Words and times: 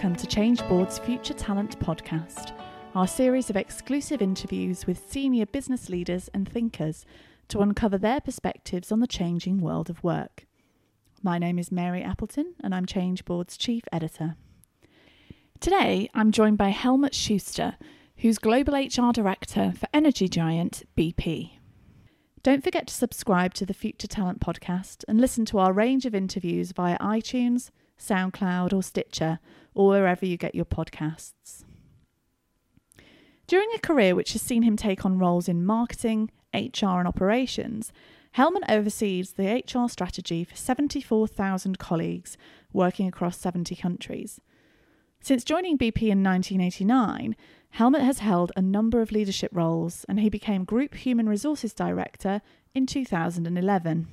welcome 0.00 0.16
to 0.16 0.26
Changeboard's 0.26 0.98
Future 0.98 1.34
Talent 1.34 1.78
podcast, 1.78 2.58
our 2.94 3.06
series 3.06 3.50
of 3.50 3.56
exclusive 3.56 4.22
interviews 4.22 4.86
with 4.86 5.06
senior 5.10 5.44
business 5.44 5.90
leaders 5.90 6.30
and 6.32 6.48
thinkers 6.48 7.04
to 7.48 7.60
uncover 7.60 7.98
their 7.98 8.18
perspectives 8.18 8.90
on 8.90 9.00
the 9.00 9.06
changing 9.06 9.60
world 9.60 9.90
of 9.90 10.02
work. 10.02 10.46
My 11.22 11.36
name 11.38 11.58
is 11.58 11.70
Mary 11.70 12.02
Appleton, 12.02 12.54
and 12.64 12.74
I'm 12.74 12.86
Changeboard's 12.86 13.58
Chief 13.58 13.82
Editor. 13.92 14.36
Today, 15.60 16.08
I'm 16.14 16.32
joined 16.32 16.56
by 16.56 16.70
Helmut 16.70 17.14
Schuster, 17.14 17.76
who's 18.16 18.38
Global 18.38 18.72
HR 18.72 19.12
Director 19.12 19.74
for 19.76 19.86
energy 19.92 20.28
giant 20.28 20.82
BP. 20.96 21.58
Don't 22.42 22.64
forget 22.64 22.86
to 22.86 22.94
subscribe 22.94 23.52
to 23.52 23.66
the 23.66 23.74
Future 23.74 24.08
Talent 24.08 24.40
podcast 24.40 25.04
and 25.06 25.20
listen 25.20 25.44
to 25.44 25.58
our 25.58 25.74
range 25.74 26.06
of 26.06 26.14
interviews 26.14 26.72
via 26.72 26.96
iTunes, 27.00 27.68
SoundCloud, 28.00 28.72
or 28.72 28.82
Stitcher, 28.82 29.38
or 29.74 29.88
wherever 29.88 30.26
you 30.26 30.36
get 30.36 30.54
your 30.54 30.64
podcasts. 30.64 31.64
During 33.46 33.68
a 33.74 33.80
career 33.80 34.14
which 34.14 34.32
has 34.32 34.42
seen 34.42 34.62
him 34.62 34.76
take 34.76 35.04
on 35.04 35.18
roles 35.18 35.48
in 35.48 35.64
marketing, 35.64 36.30
HR, 36.54 36.98
and 36.98 37.08
operations, 37.08 37.92
Helmut 38.32 38.62
oversees 38.68 39.32
the 39.32 39.64
HR 39.66 39.88
strategy 39.88 40.44
for 40.44 40.54
74,000 40.54 41.78
colleagues 41.78 42.36
working 42.72 43.08
across 43.08 43.38
70 43.38 43.74
countries. 43.74 44.40
Since 45.20 45.44
joining 45.44 45.76
BP 45.76 46.02
in 46.02 46.22
1989, 46.22 47.36
Helmut 47.70 48.02
has 48.02 48.20
held 48.20 48.52
a 48.56 48.62
number 48.62 49.02
of 49.02 49.12
leadership 49.12 49.50
roles 49.52 50.04
and 50.08 50.20
he 50.20 50.30
became 50.30 50.64
Group 50.64 50.94
Human 50.94 51.28
Resources 51.28 51.74
Director 51.74 52.40
in 52.74 52.86
2011. 52.86 54.06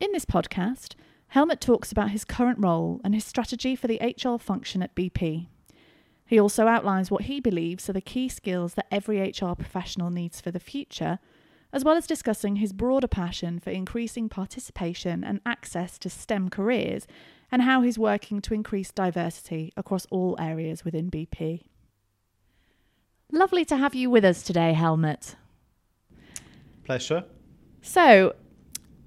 In 0.00 0.12
this 0.12 0.24
podcast, 0.24 0.94
Helmut 1.28 1.60
talks 1.60 1.92
about 1.92 2.10
his 2.10 2.24
current 2.24 2.58
role 2.60 3.00
and 3.04 3.14
his 3.14 3.24
strategy 3.24 3.76
for 3.76 3.86
the 3.86 4.00
HR 4.00 4.38
function 4.38 4.82
at 4.82 4.94
BP. 4.94 5.48
He 6.24 6.40
also 6.40 6.66
outlines 6.66 7.10
what 7.10 7.22
he 7.22 7.40
believes 7.40 7.88
are 7.88 7.92
the 7.92 8.00
key 8.00 8.28
skills 8.28 8.74
that 8.74 8.86
every 8.90 9.20
HR 9.20 9.54
professional 9.54 10.10
needs 10.10 10.40
for 10.40 10.50
the 10.50 10.60
future, 10.60 11.18
as 11.72 11.84
well 11.84 11.96
as 11.96 12.06
discussing 12.06 12.56
his 12.56 12.72
broader 12.72 13.06
passion 13.06 13.60
for 13.60 13.70
increasing 13.70 14.28
participation 14.28 15.22
and 15.22 15.40
access 15.46 15.98
to 15.98 16.10
STEM 16.10 16.48
careers 16.48 17.06
and 17.50 17.62
how 17.62 17.82
he's 17.82 17.98
working 17.98 18.40
to 18.40 18.54
increase 18.54 18.90
diversity 18.90 19.72
across 19.76 20.06
all 20.10 20.36
areas 20.40 20.84
within 20.84 21.10
BP. 21.10 21.62
Lovely 23.30 23.64
to 23.64 23.76
have 23.76 23.94
you 23.94 24.10
with 24.10 24.24
us 24.24 24.42
today, 24.42 24.72
Helmut. 24.72 25.36
Pleasure. 26.84 27.24
So, 27.82 28.34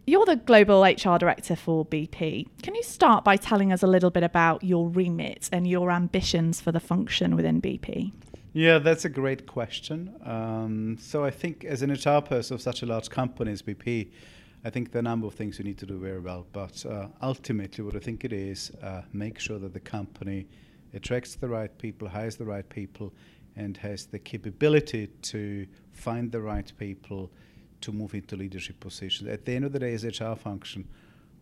you're 0.09 0.25
the 0.25 0.37
global 0.37 0.83
HR 0.83 1.17
director 1.17 1.55
for 1.55 1.85
BP. 1.85 2.47
Can 2.63 2.73
you 2.73 2.81
start 2.81 3.23
by 3.23 3.37
telling 3.37 3.71
us 3.71 3.83
a 3.83 3.87
little 3.87 4.09
bit 4.09 4.23
about 4.23 4.63
your 4.63 4.89
remit 4.89 5.47
and 5.51 5.67
your 5.67 5.91
ambitions 5.91 6.59
for 6.59 6.71
the 6.71 6.79
function 6.79 7.35
within 7.35 7.61
BP? 7.61 8.11
Yeah, 8.53 8.79
that's 8.79 9.05
a 9.05 9.09
great 9.09 9.45
question. 9.45 10.15
Um, 10.25 10.97
so, 10.99 11.23
I 11.23 11.29
think 11.29 11.63
as 11.63 11.83
an 11.83 11.91
HR 11.91 12.21
person 12.21 12.55
of 12.55 12.61
such 12.61 12.81
a 12.81 12.87
large 12.87 13.11
company 13.11 13.51
as 13.51 13.61
BP, 13.61 14.09
I 14.65 14.69
think 14.71 14.91
there 14.91 14.99
are 14.99 15.01
a 15.01 15.03
number 15.03 15.27
of 15.27 15.35
things 15.35 15.59
you 15.59 15.65
need 15.65 15.77
to 15.77 15.85
do 15.85 15.99
very 15.99 16.19
well. 16.19 16.47
But 16.51 16.83
uh, 16.87 17.07
ultimately, 17.21 17.83
what 17.83 17.95
I 17.95 17.99
think 17.99 18.25
it 18.25 18.33
is, 18.33 18.71
uh, 18.81 19.03
make 19.13 19.39
sure 19.39 19.59
that 19.59 19.73
the 19.73 19.79
company 19.79 20.47
attracts 20.95 21.35
the 21.35 21.47
right 21.47 21.75
people, 21.77 22.07
hires 22.07 22.35
the 22.35 22.45
right 22.45 22.67
people, 22.67 23.13
and 23.55 23.77
has 23.77 24.07
the 24.07 24.17
capability 24.17 25.07
to 25.21 25.67
find 25.91 26.31
the 26.31 26.41
right 26.41 26.71
people 26.79 27.31
to 27.81 27.91
move 27.91 28.13
into 28.13 28.35
leadership 28.35 28.79
positions. 28.79 29.29
At 29.29 29.45
the 29.45 29.53
end 29.53 29.65
of 29.65 29.71
the 29.71 29.79
day, 29.79 29.93
as 29.93 30.03
HR 30.03 30.35
function, 30.35 30.87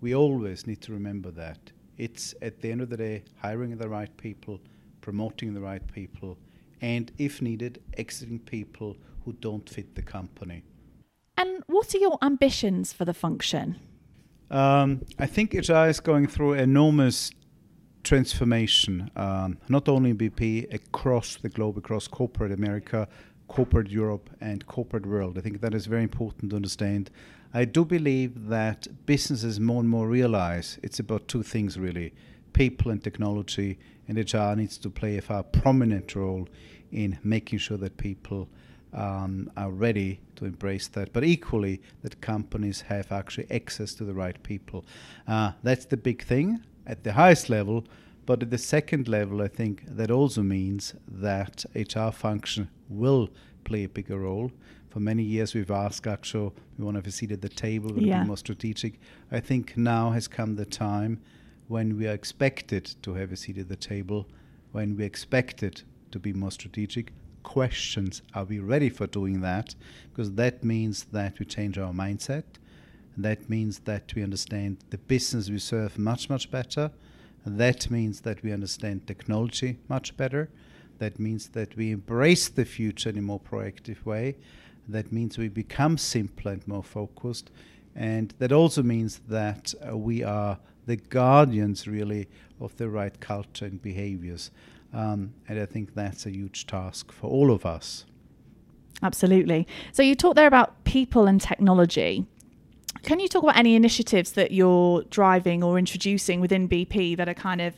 we 0.02 0.16
always 0.16 0.68
need 0.68 0.82
to 0.82 0.92
remember 0.92 1.32
that. 1.32 1.72
It's 1.98 2.36
at 2.42 2.62
the 2.62 2.72
end 2.72 2.82
of 2.82 2.90
the 2.90 2.98
day 2.98 3.23
hiring 3.38 3.76
the 3.78 3.89
right 3.89 4.16
people, 4.17 4.60
promoting 5.02 5.54
the 5.54 5.61
right 5.61 5.86
people, 5.92 6.38
and 6.82 7.11
if 7.17 7.42
needed, 7.42 7.82
exiting 7.98 8.39
people 8.39 8.95
who 9.26 9.34
don't 9.34 9.67
fit 9.67 9.95
the 9.95 10.02
company. 10.02 10.64
And 11.38 11.64
what 11.67 11.94
are 11.95 12.00
your 12.00 12.17
ambitions 12.22 12.94
for 12.94 13.06
the 13.06 13.14
function? 13.14 13.78
Um, 14.50 15.02
I 15.20 15.26
think 15.26 15.54
HR 15.54 15.88
is 15.88 16.00
going 16.00 16.28
through 16.28 16.54
enormous 16.54 17.32
transformation, 18.04 19.11
um, 19.16 19.58
not 19.67 19.90
only 19.90 20.11
in 20.11 20.17
BP, 20.17 20.73
across 20.73 21.36
the 21.36 21.50
globe, 21.50 21.78
across 21.78 22.08
corporate 22.08 22.52
America, 22.52 23.08
corporate 23.48 23.90
Europe, 23.90 24.30
and 24.42 24.66
corporate 24.68 25.06
world. 25.06 25.38
I 25.38 25.42
think 25.42 25.62
that 25.62 25.74
is 25.74 25.86
very 25.86 26.04
important 26.04 26.52
to 26.52 26.56
understand. 26.56 27.10
I 27.54 27.66
do 27.66 27.86
believe 27.86 28.48
that 28.48 28.88
businesses 29.06 29.60
more 29.60 29.80
and 29.80 29.90
more 29.90 30.08
realize 30.08 30.80
it's 30.84 31.00
about 31.00 31.28
two 31.28 31.44
things 31.44 31.80
really 31.80 32.14
people 32.54 32.92
and 32.92 33.04
technology, 33.04 33.78
and 34.08 34.18
HR 34.18 34.56
needs 34.56 34.78
to 34.80 34.90
play 34.90 35.18
a 35.18 35.22
far 35.22 35.44
prominent 35.44 36.16
role 36.16 36.48
in 36.92 37.20
making 37.24 37.60
sure 37.60 37.78
that 37.78 37.96
people 37.98 38.50
um, 38.94 39.52
are 39.56 39.70
ready 39.70 40.20
to 40.36 40.46
embrace 40.46 40.88
that, 40.88 41.14
but 41.14 41.24
equally 41.24 41.82
that 42.02 42.20
companies 42.22 42.82
have 42.82 43.12
actually 43.12 43.50
access 43.52 43.94
to 43.94 44.04
the 44.04 44.14
right 44.14 44.42
people. 44.44 44.86
Uh, 45.28 45.52
that's 45.62 45.86
the 45.86 45.98
big 45.98 46.24
thing 46.24 46.60
at 46.88 47.04
the 47.04 47.14
highest 47.14 47.50
level. 47.50 47.86
But 48.27 48.43
at 48.43 48.52
the 48.52 48.58
second 48.58 49.08
level, 49.08 49.42
I 49.42 49.48
think 49.48 49.86
that 49.88 50.11
also 50.11 50.43
means 50.43 50.93
that 51.08 51.64
HR 51.73 52.11
function 52.11 52.70
will 52.89 53.30
play 53.64 53.86
a 53.86 53.89
bigger 53.89 54.20
role. 54.20 54.52
For 54.89 54.99
many 54.99 55.23
years, 55.23 55.55
we've 55.55 55.71
asked 55.71 56.05
actually, 56.05 56.52
we 56.77 56.83
want 56.83 56.95
to 56.95 56.99
have 56.99 57.08
a 57.08 57.11
seat 57.11 57.32
at 57.32 57.42
the 57.42 57.48
table, 57.48 57.87
we 57.87 57.93
want 57.93 58.05
yeah. 58.08 58.17
to 58.17 58.23
be 58.23 58.27
more 58.27 58.37
strategic. 58.37 58.99
I 59.32 59.39
think 59.39 59.77
now 59.77 60.11
has 60.11 60.27
come 60.27 60.58
the 60.58 60.66
time 60.66 61.21
when 61.70 61.98
we 61.98 62.05
are 62.05 62.14
expected 62.14 62.95
to 63.04 63.14
have 63.14 63.32
a 63.32 63.37
seat 63.37 63.60
at 63.60 63.70
the 63.70 63.77
table, 63.77 64.27
when 64.73 64.98
we're 64.98 65.08
expected 65.08 65.83
to 66.11 66.20
be 66.20 66.33
more 66.33 66.52
strategic. 66.52 67.14
Questions 67.43 68.21
are 68.33 68.43
we 68.43 68.60
ready 68.60 68.89
for 68.89 69.08
doing 69.08 69.39
that? 69.39 69.73
Because 70.10 70.33
that 70.33 70.66
means 70.66 71.05
that 71.14 71.39
we 71.39 71.45
change 71.45 71.77
our 71.77 71.93
mindset. 71.93 72.43
That 73.16 73.49
means 73.49 73.80
that 73.86 74.14
we 74.14 74.21
understand 74.21 74.80
the 74.89 74.98
business 74.98 75.49
we 75.49 75.60
serve 75.60 75.98
much, 75.98 76.30
much 76.30 76.52
better. 76.52 76.92
That 77.48 77.90
means 77.90 78.22
that 78.22 78.44
we 78.44 78.52
understand 78.52 79.08
technology 79.08 79.78
much 79.88 80.18
better. 80.18 80.50
That 81.00 81.20
means 81.20 81.50
that 81.50 81.76
we 81.78 81.92
embrace 81.92 82.50
the 82.50 82.66
future 82.66 83.10
in 83.10 83.18
a 83.18 83.22
more 83.22 83.40
proactive 83.40 84.04
way. 84.06 84.36
That 84.88 85.12
means 85.12 85.38
we 85.38 85.48
become 85.48 85.98
simpler 85.98 86.54
and 86.54 86.68
more 86.68 86.84
focused. 86.84 87.52
And 87.96 88.34
that 88.40 88.52
also 88.52 88.84
means 88.84 89.22
that 89.28 89.74
uh, 89.88 89.98
we 89.98 90.24
are 90.24 90.60
the 90.86 90.98
guardians, 90.98 91.88
really, 91.88 92.28
of 92.60 92.76
the 92.78 92.90
right 92.90 93.20
culture 93.20 93.66
and 93.66 93.82
behaviors. 93.82 94.52
Um, 94.94 95.34
and 95.48 95.60
I 95.60 95.66
think 95.66 95.94
that's 95.94 96.26
a 96.26 96.32
huge 96.32 96.66
task 96.68 97.12
for 97.12 97.30
all 97.30 97.52
of 97.52 97.66
us. 97.66 98.06
Absolutely. 99.04 99.68
So 99.92 100.02
you 100.02 100.16
talked 100.16 100.36
there 100.36 100.48
about 100.48 100.84
people 100.84 101.28
and 101.28 101.40
technology. 101.40 102.26
Can 103.04 103.20
you 103.20 103.28
talk 103.28 103.44
about 103.44 103.58
any 103.58 103.76
initiatives 103.76 104.32
that 104.34 104.52
you're 104.52 105.04
driving 105.10 105.64
or 105.64 105.78
introducing 105.78 106.42
within 106.42 106.68
BP 106.68 107.18
that 107.18 107.28
are 107.28 107.34
kind 107.34 107.62
of 107.62 107.74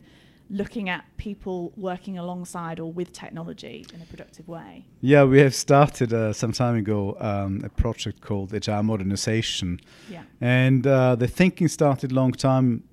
looking 0.50 0.90
at 0.90 1.06
people 1.18 1.72
working 1.78 2.18
alongside 2.18 2.80
or 2.80 2.92
with 2.92 3.14
technology 3.14 3.86
in 3.94 4.02
a 4.02 4.06
productive 4.06 4.48
way? 4.48 4.86
Yeah, 5.02 5.24
we 5.24 5.40
have 5.40 5.54
started 5.54 6.14
uh, 6.14 6.34
some 6.34 6.52
time 6.52 6.76
ago 6.76 7.16
um, 7.20 7.62
a 7.64 7.70
project 7.70 8.22
called 8.22 8.52
HR 8.52 8.82
Modernization. 8.82 9.80
Yeah. 10.10 10.24
And 10.42 10.86
uh, 10.88 11.16
the 11.16 11.28
thinking 11.28 11.68
started 11.68 12.12
a 12.12 12.16
long 12.16 12.32
time 12.32 12.84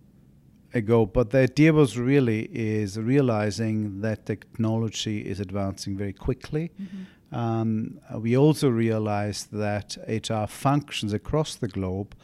ago, 0.75 1.07
but 1.07 1.31
the 1.31 1.39
idea 1.39 1.73
was 1.73 1.99
really 1.99 2.51
is 2.53 2.99
realizing 2.99 4.01
that 4.03 4.27
technology 4.27 5.21
is 5.21 5.41
advancing 5.41 5.97
very 5.97 6.13
quickly. 6.13 6.71
Mm-hmm. 6.81 7.03
Um, 7.33 8.01
we 8.15 8.37
also 8.37 8.69
realized 8.69 9.53
that 9.53 9.97
HR 10.09 10.47
functions 10.47 11.13
across 11.13 11.57
the 11.57 11.69
globe 11.69 12.15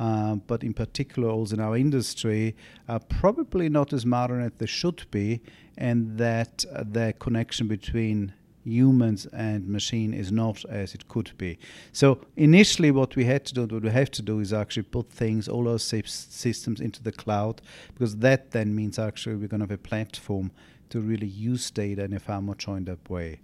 uh, 0.00 0.36
but 0.46 0.64
in 0.64 0.72
particular 0.72 1.28
also 1.28 1.54
in 1.54 1.60
our 1.60 1.76
industry, 1.76 2.56
are 2.88 3.00
probably 3.00 3.68
not 3.68 3.92
as 3.92 4.06
modern 4.06 4.42
as 4.42 4.52
they 4.56 4.66
should 4.66 5.04
be, 5.10 5.42
and 5.76 6.16
that 6.16 6.64
uh, 6.72 6.82
the 6.90 7.12
connection 7.18 7.68
between 7.68 8.32
humans 8.64 9.26
and 9.26 9.68
machine 9.68 10.14
is 10.14 10.32
not 10.32 10.64
as 10.70 10.94
it 10.94 11.06
could 11.08 11.30
be. 11.36 11.58
So 11.92 12.18
initially, 12.36 12.90
what 12.90 13.14
we 13.14 13.24
had 13.24 13.44
to 13.46 13.54
do, 13.54 13.66
what 13.66 13.82
we 13.82 13.90
have 13.90 14.10
to 14.12 14.22
do, 14.22 14.40
is 14.40 14.54
actually 14.54 14.84
put 14.84 15.10
things, 15.10 15.48
all 15.48 15.68
our 15.68 15.78
systems, 15.78 16.80
into 16.80 17.02
the 17.02 17.12
cloud, 17.12 17.60
because 17.92 18.16
that 18.18 18.52
then 18.52 18.74
means 18.74 18.98
actually 18.98 19.36
we're 19.36 19.48
going 19.48 19.60
to 19.60 19.64
have 19.64 19.70
a 19.70 19.78
platform 19.78 20.50
to 20.88 21.00
really 21.00 21.26
use 21.26 21.70
data 21.70 22.04
in 22.04 22.14
a 22.14 22.20
far 22.20 22.40
more 22.40 22.54
joined 22.54 22.88
up 22.88 23.10
way. 23.10 23.40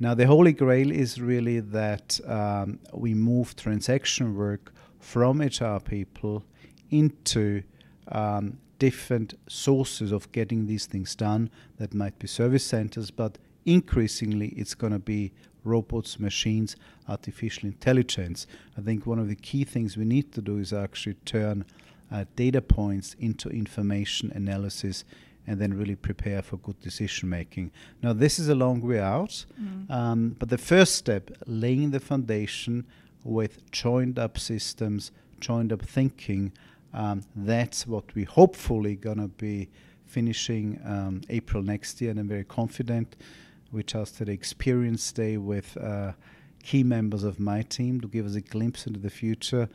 Now, 0.00 0.14
the 0.14 0.26
holy 0.26 0.52
grail 0.52 0.90
is 0.90 1.20
really 1.20 1.60
that 1.60 2.18
um, 2.26 2.80
we 2.92 3.14
move 3.14 3.54
transaction 3.54 4.36
work 4.36 4.72
from 4.98 5.40
HR 5.40 5.78
people 5.78 6.44
into 6.90 7.62
um, 8.08 8.58
different 8.78 9.34
sources 9.48 10.10
of 10.10 10.30
getting 10.32 10.66
these 10.66 10.86
things 10.86 11.14
done. 11.14 11.48
That 11.78 11.94
might 11.94 12.18
be 12.18 12.26
service 12.26 12.64
centers, 12.64 13.10
but 13.10 13.38
increasingly 13.64 14.48
it's 14.48 14.74
going 14.74 14.92
to 14.92 14.98
be 14.98 15.32
robots, 15.62 16.18
machines, 16.18 16.76
artificial 17.08 17.66
intelligence. 17.66 18.46
I 18.76 18.80
think 18.80 19.06
one 19.06 19.18
of 19.18 19.28
the 19.28 19.36
key 19.36 19.64
things 19.64 19.96
we 19.96 20.04
need 20.04 20.32
to 20.32 20.42
do 20.42 20.58
is 20.58 20.72
actually 20.72 21.14
turn 21.24 21.64
uh, 22.12 22.24
data 22.36 22.60
points 22.60 23.14
into 23.18 23.48
information 23.48 24.30
analysis 24.34 25.04
and 25.46 25.60
then 25.60 25.74
really 25.74 25.96
prepare 25.96 26.42
for 26.42 26.56
good 26.58 26.80
decision 26.80 27.28
making. 27.28 27.70
Now, 28.02 28.12
this 28.12 28.38
is 28.38 28.48
a 28.48 28.54
long 28.54 28.80
way 28.80 29.00
out, 29.00 29.44
mm. 29.60 29.90
um, 29.90 30.36
but 30.38 30.48
the 30.48 30.58
first 30.58 30.94
step, 30.94 31.30
laying 31.46 31.90
the 31.90 32.00
foundation 32.00 32.86
with 33.22 33.70
joined 33.70 34.18
up 34.18 34.38
systems, 34.38 35.10
joined 35.40 35.72
up 35.72 35.82
thinking, 35.82 36.52
um, 36.92 37.22
that's 37.34 37.86
what 37.86 38.14
we 38.14 38.24
hopefully 38.24 38.94
gonna 38.96 39.28
be 39.28 39.68
finishing 40.06 40.80
um, 40.84 41.20
April 41.28 41.62
next 41.62 42.00
year, 42.00 42.10
and 42.10 42.20
I'm 42.20 42.28
very 42.28 42.44
confident. 42.44 43.16
We 43.72 43.82
just 43.82 44.18
had 44.18 44.28
an 44.28 44.34
experience 44.34 45.10
day 45.10 45.36
with 45.36 45.76
uh, 45.76 46.12
key 46.62 46.84
members 46.84 47.24
of 47.24 47.40
my 47.40 47.62
team 47.62 48.00
to 48.00 48.08
give 48.08 48.24
us 48.24 48.36
a 48.36 48.40
glimpse 48.40 48.86
into 48.86 49.00
the 49.00 49.10
future, 49.10 49.68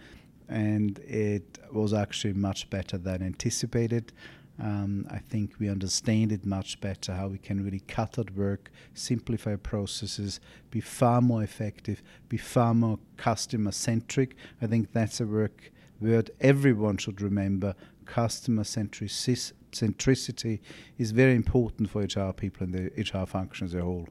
and 0.47 0.97
it 0.99 1.59
was 1.71 1.93
actually 1.93 2.33
much 2.33 2.69
better 2.69 2.97
than 2.97 3.21
anticipated. 3.21 4.13
Um, 4.61 5.07
I 5.09 5.19
think 5.19 5.53
we 5.59 5.69
understand 5.69 6.31
it 6.31 6.45
much 6.45 6.81
better 6.81 7.13
how 7.13 7.27
we 7.27 7.37
can 7.37 7.63
really 7.63 7.79
cut 7.81 8.19
out 8.19 8.31
work, 8.31 8.69
simplify 8.93 9.55
processes, 9.55 10.39
be 10.69 10.81
far 10.81 11.21
more 11.21 11.43
effective, 11.43 12.03
be 12.27 12.37
far 12.37 12.73
more 12.73 12.99
customer 13.15 13.71
centric. 13.71 14.35
I 14.61 14.67
think 14.67 14.91
that's 14.91 15.21
a 15.21 15.25
work 15.25 15.71
word 16.01 16.31
everyone 16.41 16.97
should 16.97 17.21
remember. 17.21 17.75
Customer 18.05 18.63
centricity 18.63 20.59
is 20.97 21.11
very 21.11 21.35
important 21.35 21.89
for 21.89 22.01
HR 22.01 22.33
people 22.33 22.65
and 22.65 22.73
the 22.73 22.91
HR 23.01 23.25
function 23.25 23.67
as 23.67 23.75
a 23.75 23.81
whole. 23.81 24.07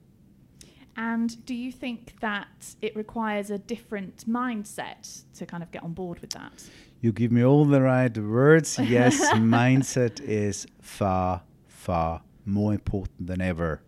And 0.99 1.47
do 1.47 1.55
you 1.55 1.71
think 1.71 2.15
that 2.21 2.75
it 2.83 2.97
requires 2.97 3.51
a 3.51 3.59
different 3.59 4.29
mindset 4.29 5.23
to 5.37 5.47
kind 5.47 5.63
of 5.63 5.71
get 5.71 5.85
on 5.85 5.93
board 5.93 6.19
with 6.19 6.31
that? 6.31 6.65
You 7.01 7.13
give 7.13 7.31
me 7.31 7.45
all 7.45 7.65
the 7.65 7.81
right 7.81 8.19
words. 8.19 8.81
Yes, 8.81 9.17
mindset 9.35 10.21
is 10.21 10.67
far, 10.83 11.43
far 11.69 12.23
more 12.45 12.75
important 12.75 13.29
than 13.29 13.41
ever. 13.41 13.81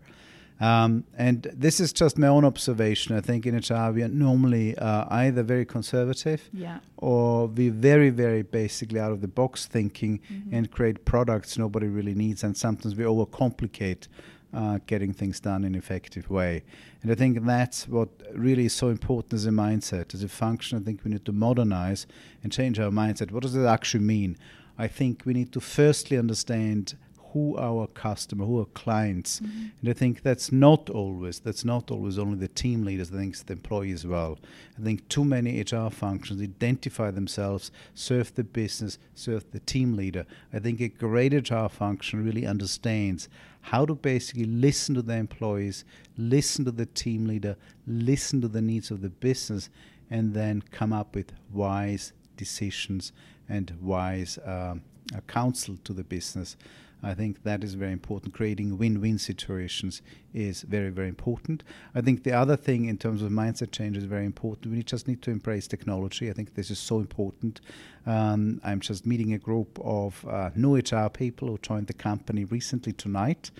Um, 0.61 1.03
and 1.17 1.51
this 1.53 1.81
is 1.81 1.91
just 1.91 2.17
my 2.17 2.27
own 2.27 2.45
observation. 2.45 3.17
I 3.17 3.19
think 3.19 3.45
in 3.45 3.57
HR 3.57 3.91
we 3.91 4.03
are 4.03 4.07
normally 4.07 4.77
uh, 4.77 5.05
either 5.09 5.43
very 5.43 5.65
conservative 5.65 6.49
yeah. 6.53 6.79
or 6.95 7.47
we 7.47 7.67
very, 7.67 8.09
very 8.09 8.43
basically 8.43 9.01
out 9.01 9.11
of 9.11 9.19
the 9.19 9.27
box 9.27 9.65
thinking 9.65 10.21
mm-hmm. 10.31 10.53
and 10.55 10.71
create 10.71 11.03
products 11.03 11.57
nobody 11.57 11.87
really 11.87 12.13
needs. 12.13 12.43
And 12.45 12.55
sometimes 12.55 12.95
we 12.95 13.03
overcomplicate 13.03 14.07
uh, 14.53 14.79
getting 14.85 15.13
things 15.13 15.39
done 15.39 15.63
in 15.63 15.73
an 15.73 15.79
effective 15.79 16.29
way. 16.29 16.63
And 17.01 17.11
I 17.11 17.15
think 17.15 17.43
that's 17.45 17.87
what 17.87 18.09
really 18.33 18.65
is 18.65 18.73
so 18.73 18.89
important 18.89 19.33
as 19.33 19.45
a 19.45 19.49
mindset, 19.49 20.13
as 20.13 20.23
a 20.23 20.27
function. 20.27 20.77
I 20.77 20.81
think 20.81 21.03
we 21.03 21.11
need 21.11 21.25
to 21.25 21.31
modernize 21.31 22.07
and 22.43 22.51
change 22.51 22.79
our 22.79 22.91
mindset. 22.91 23.31
What 23.31 23.43
does 23.43 23.55
it 23.55 23.65
actually 23.65 24.03
mean? 24.03 24.37
I 24.77 24.87
think 24.87 25.23
we 25.25 25.33
need 25.33 25.51
to 25.53 25.59
firstly 25.59 26.17
understand 26.17 26.95
who 27.33 27.57
our 27.57 27.87
customer, 27.87 28.45
who 28.45 28.59
our 28.59 28.65
clients. 28.65 29.39
Mm-hmm. 29.39 29.65
And 29.79 29.89
I 29.89 29.93
think 29.93 30.21
that's 30.21 30.51
not 30.51 30.89
always, 30.89 31.39
that's 31.39 31.63
not 31.63 31.91
always 31.91 32.19
only 32.19 32.37
the 32.37 32.47
team 32.47 32.83
leaders, 32.83 33.11
I 33.11 33.17
think 33.17 33.33
it's 33.33 33.43
the 33.43 33.53
employees 33.53 34.01
as 34.01 34.07
well. 34.07 34.39
I 34.77 34.83
think 34.83 35.07
too 35.07 35.23
many 35.23 35.61
HR 35.61 35.89
functions 35.89 36.41
identify 36.41 37.11
themselves, 37.11 37.71
serve 37.93 38.35
the 38.35 38.43
business, 38.43 38.97
serve 39.15 39.49
the 39.51 39.59
team 39.59 39.95
leader. 39.95 40.25
I 40.53 40.59
think 40.59 40.81
a 40.81 40.89
great 40.89 41.33
HR 41.33 41.67
function 41.67 42.25
really 42.25 42.45
understands 42.45 43.29
how 43.61 43.85
to 43.85 43.95
basically 43.95 44.45
listen 44.45 44.95
to 44.95 45.01
the 45.01 45.15
employees, 45.15 45.85
listen 46.17 46.65
to 46.65 46.71
the 46.71 46.87
team 46.87 47.27
leader, 47.27 47.55
listen 47.87 48.41
to 48.41 48.47
the 48.47 48.61
needs 48.61 48.91
of 48.91 49.01
the 49.01 49.09
business, 49.09 49.69
and 50.09 50.33
then 50.33 50.63
come 50.71 50.91
up 50.91 51.15
with 51.15 51.31
wise 51.53 52.11
decisions 52.35 53.13
and 53.47 53.77
wise 53.81 54.39
um, 54.45 54.81
uh, 55.15 55.21
counsel 55.27 55.77
to 55.83 55.93
the 55.93 56.03
business. 56.03 56.57
I 57.03 57.13
think 57.13 57.43
that 57.43 57.63
is 57.63 57.73
very 57.73 57.91
important. 57.91 58.33
Creating 58.33 58.77
win 58.77 59.01
win 59.01 59.17
situations 59.17 60.01
is 60.33 60.61
very, 60.61 60.89
very 60.89 61.07
important. 61.07 61.63
I 61.95 62.01
think 62.01 62.23
the 62.23 62.33
other 62.33 62.55
thing 62.55 62.85
in 62.85 62.97
terms 62.97 63.21
of 63.21 63.31
mindset 63.31 63.71
change 63.71 63.97
is 63.97 64.03
very 64.03 64.25
important. 64.25 64.73
We 64.73 64.83
just 64.83 65.07
need 65.07 65.21
to 65.23 65.31
embrace 65.31 65.67
technology. 65.67 66.29
I 66.29 66.33
think 66.33 66.53
this 66.53 66.69
is 66.69 66.79
so 66.79 66.99
important. 66.99 67.61
Um, 68.05 68.61
I'm 68.63 68.79
just 68.79 69.05
meeting 69.05 69.33
a 69.33 69.39
group 69.39 69.79
of 69.83 70.25
uh, 70.27 70.51
new 70.55 70.77
HR 70.77 71.09
people 71.09 71.47
who 71.47 71.57
joined 71.57 71.87
the 71.87 71.93
company 71.93 72.45
recently 72.45 72.93
tonight. 72.93 73.51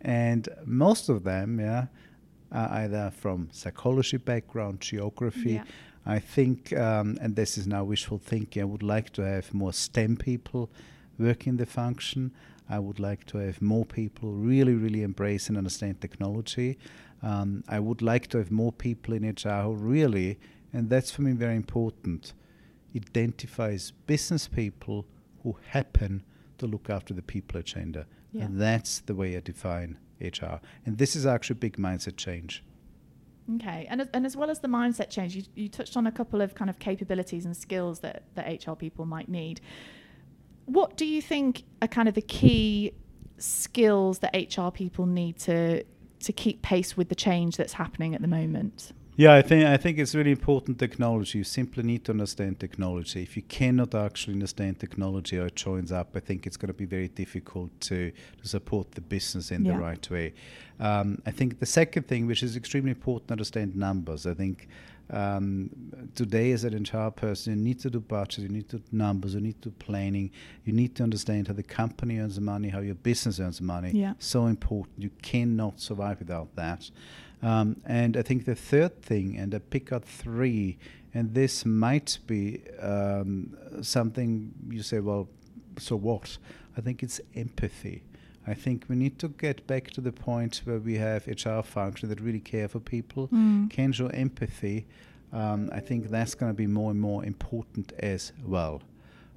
And 0.00 0.48
most 0.64 1.08
of 1.08 1.24
them, 1.24 1.60
yeah, 1.60 1.86
are 2.52 2.70
either 2.70 3.10
from 3.14 3.48
psychology 3.52 4.16
background, 4.16 4.80
geography. 4.80 5.54
Yeah. 5.54 5.64
I 6.06 6.20
think, 6.20 6.72
um, 6.74 7.18
and 7.20 7.36
this 7.36 7.58
is 7.58 7.66
now 7.66 7.84
wishful 7.84 8.16
thinking, 8.16 8.62
I 8.62 8.64
would 8.64 8.82
like 8.82 9.10
to 9.14 9.22
have 9.22 9.52
more 9.52 9.74
STEM 9.74 10.16
people 10.16 10.70
working 11.18 11.58
the 11.58 11.66
function. 11.66 12.32
I 12.68 12.78
would 12.78 13.00
like 13.00 13.24
to 13.26 13.38
have 13.38 13.62
more 13.62 13.86
people 13.86 14.32
really, 14.32 14.74
really 14.74 15.02
embrace 15.02 15.48
and 15.48 15.56
understand 15.56 16.00
technology. 16.00 16.78
Um, 17.22 17.64
I 17.68 17.80
would 17.80 18.02
like 18.02 18.28
to 18.28 18.38
have 18.38 18.50
more 18.50 18.72
people 18.72 19.14
in 19.14 19.28
HR 19.28 19.62
who 19.62 19.74
really, 19.74 20.38
and 20.72 20.90
that's 20.90 21.10
for 21.10 21.22
me 21.22 21.32
very 21.32 21.56
important, 21.56 22.34
identifies 22.94 23.92
business 24.06 24.48
people 24.48 25.06
who 25.42 25.56
happen 25.68 26.24
to 26.58 26.66
look 26.66 26.90
after 26.90 27.14
the 27.14 27.22
people 27.22 27.58
agenda. 27.58 28.06
Yeah. 28.32 28.44
And 28.44 28.60
that's 28.60 29.00
the 29.00 29.14
way 29.14 29.36
I 29.36 29.40
define 29.40 29.98
HR. 30.20 30.60
And 30.84 30.98
this 30.98 31.16
is 31.16 31.26
actually 31.26 31.54
a 31.54 31.60
big 31.60 31.76
mindset 31.76 32.16
change. 32.16 32.62
Okay, 33.54 33.86
and 33.88 34.02
as, 34.02 34.08
and 34.12 34.26
as 34.26 34.36
well 34.36 34.50
as 34.50 34.60
the 34.60 34.68
mindset 34.68 35.08
change, 35.08 35.34
you, 35.34 35.42
you 35.54 35.68
touched 35.70 35.96
on 35.96 36.06
a 36.06 36.12
couple 36.12 36.42
of 36.42 36.54
kind 36.54 36.68
of 36.68 36.78
capabilities 36.78 37.46
and 37.46 37.56
skills 37.56 38.00
that, 38.00 38.24
that 38.34 38.66
HR 38.66 38.72
people 38.72 39.06
might 39.06 39.28
need. 39.28 39.62
What 40.68 40.96
do 40.96 41.06
you 41.06 41.22
think 41.22 41.64
are 41.80 41.88
kind 41.88 42.08
of 42.08 42.14
the 42.14 42.22
key 42.22 42.92
skills 43.38 44.18
that 44.18 44.34
HR 44.34 44.70
people 44.70 45.06
need 45.06 45.38
to 45.40 45.84
to 46.20 46.32
keep 46.32 46.62
pace 46.62 46.96
with 46.96 47.08
the 47.08 47.14
change 47.14 47.56
that's 47.56 47.74
happening 47.74 48.14
at 48.14 48.20
the 48.20 48.28
moment? 48.28 48.92
Yeah, 49.16 49.34
I 49.34 49.42
think 49.42 49.66
I 49.66 49.76
think 49.76 49.98
it's 49.98 50.14
really 50.14 50.30
important 50.30 50.78
technology. 50.78 51.38
You 51.38 51.44
simply 51.44 51.82
need 51.82 52.04
to 52.04 52.12
understand 52.12 52.60
technology. 52.60 53.20
If 53.20 53.36
you 53.36 53.42
cannot 53.42 53.92
actually 53.94 54.34
understand 54.34 54.78
technology 54.78 55.38
or 55.38 55.46
it 55.46 55.56
joins 55.56 55.90
up, 55.90 56.10
I 56.14 56.20
think 56.20 56.46
it's 56.46 56.56
going 56.56 56.68
to 56.68 56.80
be 56.84 56.84
very 56.84 57.08
difficult 57.08 57.72
to, 57.88 58.12
to 58.40 58.48
support 58.48 58.92
the 58.92 59.00
business 59.00 59.50
in 59.50 59.64
yeah. 59.64 59.72
the 59.72 59.78
right 59.80 60.10
way. 60.10 60.34
Um, 60.78 61.20
I 61.26 61.32
think 61.32 61.58
the 61.58 61.66
second 61.66 62.06
thing, 62.06 62.28
which 62.28 62.44
is 62.44 62.54
extremely 62.54 62.90
important, 62.90 63.32
understand 63.32 63.74
numbers. 63.74 64.24
I 64.24 64.34
think 64.34 64.68
um, 65.10 65.70
today 66.14 66.52
as 66.52 66.64
an 66.64 66.82
HR 66.82 67.10
person, 67.10 67.56
you 67.56 67.62
need 67.62 67.80
to 67.80 67.90
do 67.90 68.00
budget, 68.00 68.44
you 68.44 68.48
need 68.48 68.68
to 68.70 68.78
do 68.78 68.84
numbers, 68.92 69.34
you 69.34 69.40
need 69.40 69.60
to 69.62 69.70
do 69.70 69.74
planning, 69.78 70.30
you 70.64 70.72
need 70.72 70.94
to 70.96 71.02
understand 71.02 71.48
how 71.48 71.54
the 71.54 71.62
company 71.62 72.18
earns 72.18 72.38
money, 72.40 72.68
how 72.68 72.80
your 72.80 72.94
business 72.94 73.40
earns 73.40 73.60
money. 73.60 73.92
Yeah. 73.92 74.14
So 74.18 74.46
important. 74.46 75.02
You 75.02 75.10
cannot 75.22 75.80
survive 75.80 76.18
without 76.18 76.54
that. 76.56 76.90
Um, 77.42 77.80
and 77.86 78.16
I 78.16 78.22
think 78.22 78.44
the 78.44 78.54
third 78.54 79.00
thing, 79.02 79.36
and 79.38 79.54
I 79.54 79.58
pick 79.58 79.92
out 79.92 80.04
three, 80.04 80.78
and 81.14 81.34
this 81.34 81.64
might 81.64 82.18
be 82.26 82.62
um, 82.80 83.56
something 83.82 84.52
you 84.68 84.82
say, 84.82 85.00
well, 85.00 85.28
so 85.78 85.96
what? 85.96 86.38
I 86.76 86.80
think 86.80 87.02
it's 87.02 87.20
empathy. 87.34 88.02
I 88.48 88.54
think 88.54 88.86
we 88.88 88.96
need 88.96 89.18
to 89.18 89.28
get 89.28 89.66
back 89.66 89.90
to 89.90 90.00
the 90.00 90.12
point 90.12 90.62
where 90.64 90.78
we 90.78 90.94
have 90.94 91.26
HR 91.26 91.60
functions 91.62 92.08
that 92.08 92.20
really 92.20 92.40
care 92.40 92.66
for 92.68 92.80
people, 92.80 93.28
mm. 93.28 93.68
can 93.70 93.92
show 93.92 94.06
empathy. 94.06 94.86
Um, 95.32 95.68
I 95.72 95.80
think 95.80 96.08
that's 96.08 96.34
going 96.34 96.50
to 96.50 96.56
be 96.56 96.66
more 96.66 96.90
and 96.90 97.00
more 97.00 97.24
important 97.24 97.92
as 97.98 98.32
well. 98.44 98.80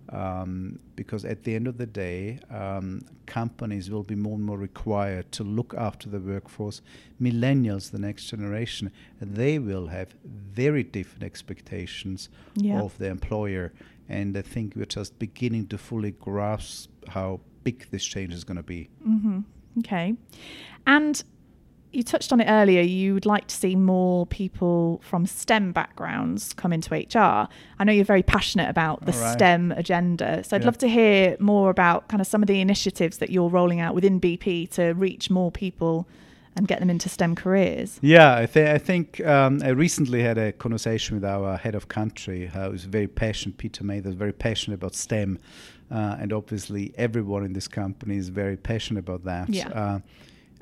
Um, 0.09 0.79
because 0.95 1.23
at 1.25 1.43
the 1.43 1.55
end 1.55 1.67
of 1.67 1.77
the 1.77 1.85
day, 1.85 2.39
um, 2.49 3.01
companies 3.25 3.89
will 3.89 4.03
be 4.03 4.15
more 4.15 4.35
and 4.35 4.43
more 4.43 4.57
required 4.57 5.31
to 5.33 5.43
look 5.43 5.73
after 5.77 6.09
the 6.09 6.19
workforce. 6.19 6.81
Millennials, 7.21 7.91
the 7.91 7.99
next 7.99 8.25
generation, 8.25 8.91
they 9.21 9.59
will 9.59 9.87
have 9.87 10.15
very 10.23 10.83
different 10.83 11.23
expectations 11.23 12.29
yeah. 12.55 12.81
of 12.81 12.97
the 12.97 13.07
employer. 13.07 13.73
And 14.09 14.35
I 14.35 14.41
think 14.41 14.75
we're 14.75 14.85
just 14.85 15.19
beginning 15.19 15.67
to 15.67 15.77
fully 15.77 16.11
grasp 16.11 16.89
how 17.09 17.41
big 17.63 17.89
this 17.91 18.03
change 18.03 18.33
is 18.33 18.43
going 18.43 18.57
to 18.57 18.63
be. 18.63 18.89
Mm-hmm. 19.07 19.39
Okay. 19.79 20.15
And 20.85 21.23
you 21.91 22.03
touched 22.03 22.31
on 22.31 22.39
it 22.39 22.45
earlier. 22.45 22.81
You 22.81 23.13
would 23.13 23.25
like 23.25 23.47
to 23.47 23.55
see 23.55 23.75
more 23.75 24.25
people 24.25 25.01
from 25.03 25.25
STEM 25.25 25.73
backgrounds 25.73 26.53
come 26.53 26.71
into 26.71 26.93
HR. 26.93 27.47
I 27.79 27.83
know 27.83 27.91
you're 27.91 28.05
very 28.05 28.23
passionate 28.23 28.69
about 28.69 29.05
the 29.05 29.11
right. 29.11 29.33
STEM 29.33 29.73
agenda. 29.73 30.43
So 30.43 30.55
I'd 30.55 30.61
yeah. 30.61 30.65
love 30.67 30.77
to 30.79 30.89
hear 30.89 31.35
more 31.39 31.69
about 31.69 32.07
kind 32.07 32.21
of 32.21 32.27
some 32.27 32.41
of 32.41 32.47
the 32.47 32.61
initiatives 32.61 33.17
that 33.17 33.29
you're 33.29 33.49
rolling 33.49 33.79
out 33.79 33.93
within 33.93 34.21
BP 34.21 34.69
to 34.71 34.93
reach 34.93 35.29
more 35.29 35.51
people 35.51 36.07
and 36.55 36.67
get 36.67 36.79
them 36.79 36.89
into 36.89 37.07
STEM 37.07 37.35
careers. 37.35 37.99
Yeah, 38.01 38.37
I, 38.37 38.45
th- 38.45 38.69
I 38.69 38.77
think 38.77 39.25
um, 39.25 39.61
I 39.63 39.69
recently 39.69 40.21
had 40.21 40.37
a 40.37 40.51
conversation 40.51 41.15
with 41.15 41.23
our 41.23 41.57
head 41.57 41.75
of 41.75 41.87
country, 41.87 42.47
who's 42.47 42.83
very 42.83 43.07
passionate, 43.07 43.57
Peter 43.57 43.83
Mather, 43.83 44.01
that's 44.01 44.15
very 44.15 44.33
passionate 44.33 44.75
about 44.75 44.93
STEM. 44.93 45.39
Uh, 45.91 46.15
and 46.19 46.31
obviously, 46.31 46.93
everyone 46.95 47.43
in 47.43 47.53
this 47.53 47.67
company 47.67 48.15
is 48.15 48.29
very 48.29 48.55
passionate 48.55 49.01
about 49.01 49.25
that. 49.25 49.49
Yeah. 49.49 49.67
Uh, 49.69 49.99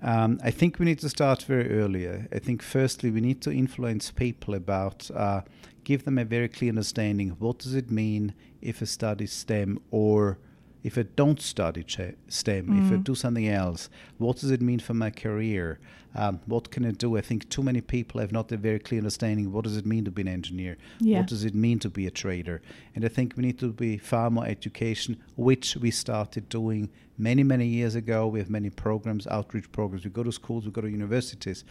um, 0.02 0.40
I 0.44 0.52
think 0.52 0.80
we 0.80 0.86
need 0.86 1.00
to 1.00 1.10
start 1.10 1.44
very 1.44 1.80
early. 1.80 2.10
I 2.10 2.40
think, 2.40 2.64
firstly, 2.64 3.12
we 3.12 3.22
need 3.22 3.42
to 3.42 3.52
influence 3.52 4.12
people 4.12 4.54
about, 4.56 5.12
uh, 5.14 5.42
give 5.84 6.06
them 6.06 6.18
a 6.18 6.26
very 6.26 6.48
clear 6.48 6.70
understanding 6.70 7.36
what 7.40 7.60
does 7.60 7.76
it 7.76 7.92
mean 7.92 8.34
if 8.62 8.82
a 8.82 8.86
study 8.86 9.28
STEM 9.28 9.80
or 9.92 10.40
if 10.84 10.98
I 10.98 11.04
don't 11.04 11.42
study 11.42 11.84
ch- 11.84 12.16
STEM, 12.28 12.68
mm. 12.68 12.86
if 12.86 12.94
I 12.94 12.96
do 12.98 13.14
something 13.14 13.48
else, 13.48 13.90
what 14.18 14.38
does 14.38 14.52
it 14.52 14.62
mean 14.62 14.80
for 14.80 14.94
my 14.94 15.12
career? 15.12 15.80
Um, 16.16 16.40
what 16.46 16.72
can 16.72 16.86
it 16.86 16.98
do? 16.98 17.18
I 17.18 17.22
think 17.22 17.48
too 17.50 17.62
many 17.62 17.82
people 17.82 18.20
have 18.20 18.32
not 18.32 18.52
a 18.52 18.58
very 18.58 18.80
clear 18.80 19.00
understanding. 19.00 19.52
What 19.52 19.64
does 19.64 19.78
it 19.78 19.86
mean 19.86 20.06
to 20.06 20.12
be 20.12 20.24
an 20.24 20.28
engineer? 20.28 20.78
Yeah. 21.00 21.20
What 21.20 21.28
does 21.28 21.46
it 21.46 21.54
mean 21.54 21.80
to 21.80 21.90
be 21.90 22.08
a 22.08 22.12
trader? 22.12 22.62
And 22.96 23.06
I 23.06 23.08
think 23.08 23.36
we 23.38 23.44
need 23.44 23.60
to 23.60 23.72
be 23.72 23.98
far 23.98 24.30
more 24.30 24.46
education, 24.46 25.22
which 25.36 25.76
we 25.78 25.92
started 25.92 26.50
doing 26.50 26.90
many, 27.18 27.44
many 27.44 27.68
years 27.68 27.96
ago. 27.96 28.28
We 28.28 28.40
have 28.40 28.50
many 28.50 28.70
programs, 28.70 29.28
outreach 29.28 29.72
programs. 29.72 30.04
We 30.04 30.10
go 30.10 30.24
to 30.24 30.32
schools, 30.32 30.66
we 30.66 30.72
go 30.72 30.82
to 30.82 30.90
universities. 30.90 31.64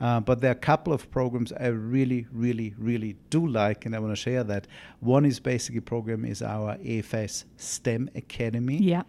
Uh, 0.00 0.20
but 0.20 0.40
there 0.40 0.50
are 0.50 0.52
a 0.52 0.56
couple 0.56 0.92
of 0.92 1.10
programs 1.10 1.52
I 1.52 1.68
really, 1.68 2.26
really, 2.32 2.74
really 2.76 3.16
do 3.30 3.46
like, 3.46 3.86
and 3.86 3.96
I 3.96 3.98
want 3.98 4.12
to 4.12 4.20
share 4.20 4.44
that. 4.44 4.66
One 5.00 5.24
is 5.24 5.40
basically 5.40 5.80
program 5.80 6.24
is 6.24 6.42
our 6.42 6.76
EFS 6.76 7.44
STEM 7.56 8.10
Academy. 8.14 8.76
Yeah. 8.76 9.04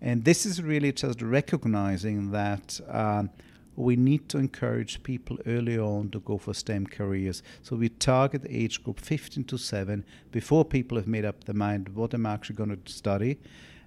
And 0.00 0.24
this 0.24 0.44
is 0.44 0.62
really 0.62 0.92
just 0.92 1.22
recognizing 1.22 2.32
that 2.32 2.80
um, 2.88 3.30
we 3.76 3.96
need 3.96 4.28
to 4.28 4.38
encourage 4.38 5.02
people 5.02 5.38
early 5.46 5.78
on 5.78 6.10
to 6.10 6.20
go 6.20 6.38
for 6.38 6.54
STEM 6.54 6.86
careers. 6.86 7.42
So 7.62 7.76
we 7.76 7.88
target 7.88 8.42
the 8.42 8.56
age 8.56 8.82
group 8.84 9.00
15 9.00 9.44
to 9.44 9.58
7 9.58 10.04
before 10.30 10.64
people 10.64 10.96
have 10.96 11.08
made 11.08 11.24
up 11.24 11.44
their 11.44 11.54
mind 11.54 11.88
what 11.90 12.14
am 12.14 12.26
I 12.26 12.34
actually 12.34 12.56
going 12.56 12.76
to 12.76 12.92
study. 12.92 13.38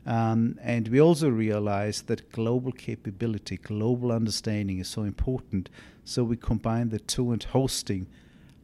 Um, 0.05 0.57
and 0.61 0.87
we 0.87 1.01
also 1.01 1.29
realize 1.29 2.03
that 2.03 2.31
global 2.31 2.71
capability, 2.71 3.57
global 3.57 4.11
understanding 4.11 4.79
is 4.79 4.87
so 4.87 5.03
important. 5.03 5.69
So 6.05 6.23
we 6.23 6.37
combine 6.37 6.89
the 6.89 6.99
two 6.99 7.31
and 7.31 7.43
hosting 7.43 8.07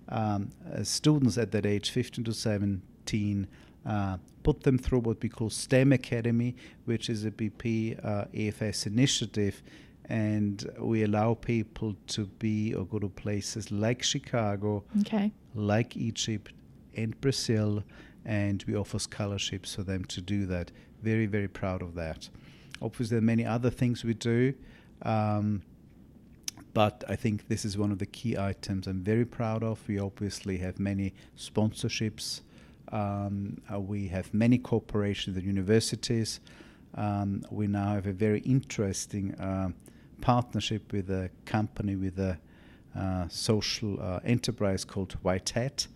um, 0.08 0.52
uh, 0.74 0.84
students 0.84 1.38
at 1.38 1.52
that 1.52 1.66
age, 1.66 1.92
15 1.92 2.24
to 2.26 2.34
17, 2.34 3.48
uh, 3.86 4.18
put 4.44 4.64
them 4.64 4.78
through 4.78 5.00
what 5.00 5.22
we 5.22 5.30
call 5.30 5.50
STEM 5.50 5.92
Academy, 5.92 6.56
which 6.86 7.10
is 7.10 7.26
a 7.26 7.32
BP 7.32 8.00
uh, 8.06 8.26
EFS 8.34 8.88
initiative. 8.88 9.62
And 10.10 10.70
we 10.80 11.04
allow 11.04 11.34
people 11.34 11.96
to 12.08 12.26
be 12.26 12.74
or 12.74 12.86
go 12.86 13.00
to 13.00 13.10
places 13.10 13.72
like 13.72 14.04
Chicago, 14.04 14.84
okay. 15.02 15.32
like 15.56 15.96
Egypt 15.96 16.52
and 16.96 17.20
Brazil, 17.22 17.84
and 18.26 18.64
we 18.68 18.76
offer 18.76 19.00
scholarships 19.00 19.76
for 19.76 19.84
them 19.84 20.06
to 20.06 20.22
do 20.22 20.46
that 20.48 20.72
very, 21.02 21.26
very 21.26 21.48
proud 21.48 21.82
of 21.82 21.96
that. 21.96 22.30
Obviously, 22.82 23.16
there 23.16 23.20
are 23.20 23.22
many 23.22 23.46
other 23.46 23.70
things 23.70 24.04
we 24.04 24.14
do, 24.14 24.54
um, 25.04 25.62
but 26.74 27.04
I 27.08 27.16
think 27.16 27.48
this 27.48 27.66
is 27.66 27.78
one 27.78 27.92
of 27.92 28.00
the 28.00 28.06
key 28.06 28.38
items 28.38 28.88
I'm 28.88 29.04
very 29.04 29.26
proud 29.26 29.64
of. 29.64 29.86
We 29.88 30.00
obviously 30.00 30.58
have 30.58 30.80
many 30.80 31.14
sponsorships. 31.38 32.42
Um, 32.92 33.58
uh, 33.74 33.80
we 33.80 34.08
have 34.08 34.34
many 34.34 34.58
corporations 34.58 35.36
with 35.36 35.46
universities. 35.46 36.40
Um, 36.96 37.44
we 37.50 37.68
now 37.68 37.94
have 37.94 38.08
a 38.08 38.14
very 38.14 38.40
interesting 38.42 39.34
uh, 39.36 39.70
partnership 40.24 40.94
with 40.94 41.10
a 41.10 41.30
company 41.44 41.98
with 41.98 42.18
a 42.18 42.40
uh, 42.98 43.28
social 43.28 44.02
uh, 44.02 44.22
enterprise 44.24 44.86
called 44.86 45.18
WhiteHat. 45.22 45.88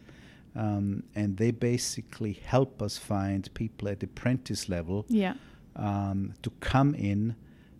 Um, 0.53 1.03
and 1.15 1.37
they 1.37 1.51
basically 1.51 2.33
help 2.33 2.81
us 2.81 2.97
find 2.97 3.49
people 3.53 3.87
at 3.87 4.01
the 4.01 4.05
apprentice 4.05 4.67
level 4.67 5.05
yeah. 5.07 5.35
um, 5.77 6.33
to 6.41 6.49
come 6.59 6.93
in 6.95 7.35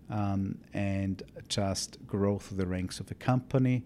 um, 0.09 0.57
and 0.73 1.21
just 1.49 1.97
grow 2.07 2.39
through 2.39 2.57
the 2.57 2.67
ranks 2.67 3.01
of 3.01 3.07
the 3.07 3.15
company. 3.15 3.83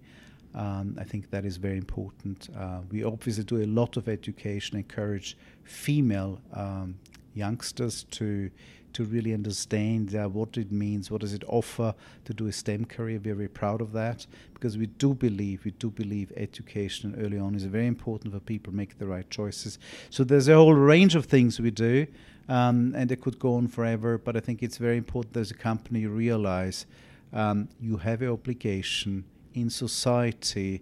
Um, 0.53 0.97
I 0.99 1.03
think 1.03 1.31
that 1.31 1.45
is 1.45 1.57
very 1.57 1.77
important. 1.77 2.49
Uh, 2.55 2.81
we 2.91 3.03
obviously 3.03 3.43
do 3.43 3.63
a 3.63 3.65
lot 3.65 3.97
of 3.97 4.07
education, 4.07 4.77
encourage 4.77 5.35
female 5.63 6.39
um, 6.53 6.99
youngsters 7.33 8.03
to 8.11 8.51
to 8.93 9.03
really 9.03 9.33
understand 9.33 10.15
uh, 10.15 10.27
what 10.27 10.57
it 10.57 10.71
means, 10.71 11.09
what 11.09 11.21
does 11.21 11.33
it 11.33 11.43
offer 11.47 11.93
to 12.25 12.33
do 12.33 12.47
a 12.47 12.51
STEM 12.51 12.85
career. 12.85 13.19
We're 13.23 13.35
very 13.35 13.47
proud 13.47 13.81
of 13.81 13.91
that 13.93 14.25
because 14.53 14.77
we 14.77 14.87
do 14.87 15.13
believe, 15.13 15.65
we 15.65 15.71
do 15.71 15.89
believe 15.89 16.31
education 16.35 17.15
early 17.19 17.39
on 17.39 17.55
is 17.55 17.63
very 17.65 17.87
important 17.87 18.33
for 18.33 18.39
people 18.39 18.71
to 18.71 18.77
make 18.77 18.97
the 18.97 19.07
right 19.07 19.29
choices. 19.29 19.79
So 20.09 20.23
there's 20.23 20.47
a 20.47 20.55
whole 20.55 20.73
range 20.73 21.15
of 21.15 21.25
things 21.25 21.59
we 21.59 21.71
do, 21.71 22.07
um, 22.47 22.93
and 22.95 23.11
it 23.11 23.21
could 23.21 23.39
go 23.39 23.55
on 23.55 23.67
forever. 23.67 24.17
But 24.17 24.37
I 24.37 24.39
think 24.39 24.61
it's 24.61 24.77
very 24.77 24.97
important 24.97 25.37
as 25.37 25.51
a 25.51 25.55
company 25.55 26.05
realize 26.05 26.85
um, 27.33 27.69
you 27.79 27.97
have 27.97 28.21
an 28.21 28.29
obligation 28.29 29.23
in 29.53 29.69
society 29.69 30.81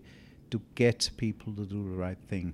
to 0.52 0.62
get 0.76 1.10
people 1.18 1.54
to 1.54 1.66
do 1.66 1.84
the 1.84 1.96
right 1.96 2.18
thing. 2.28 2.54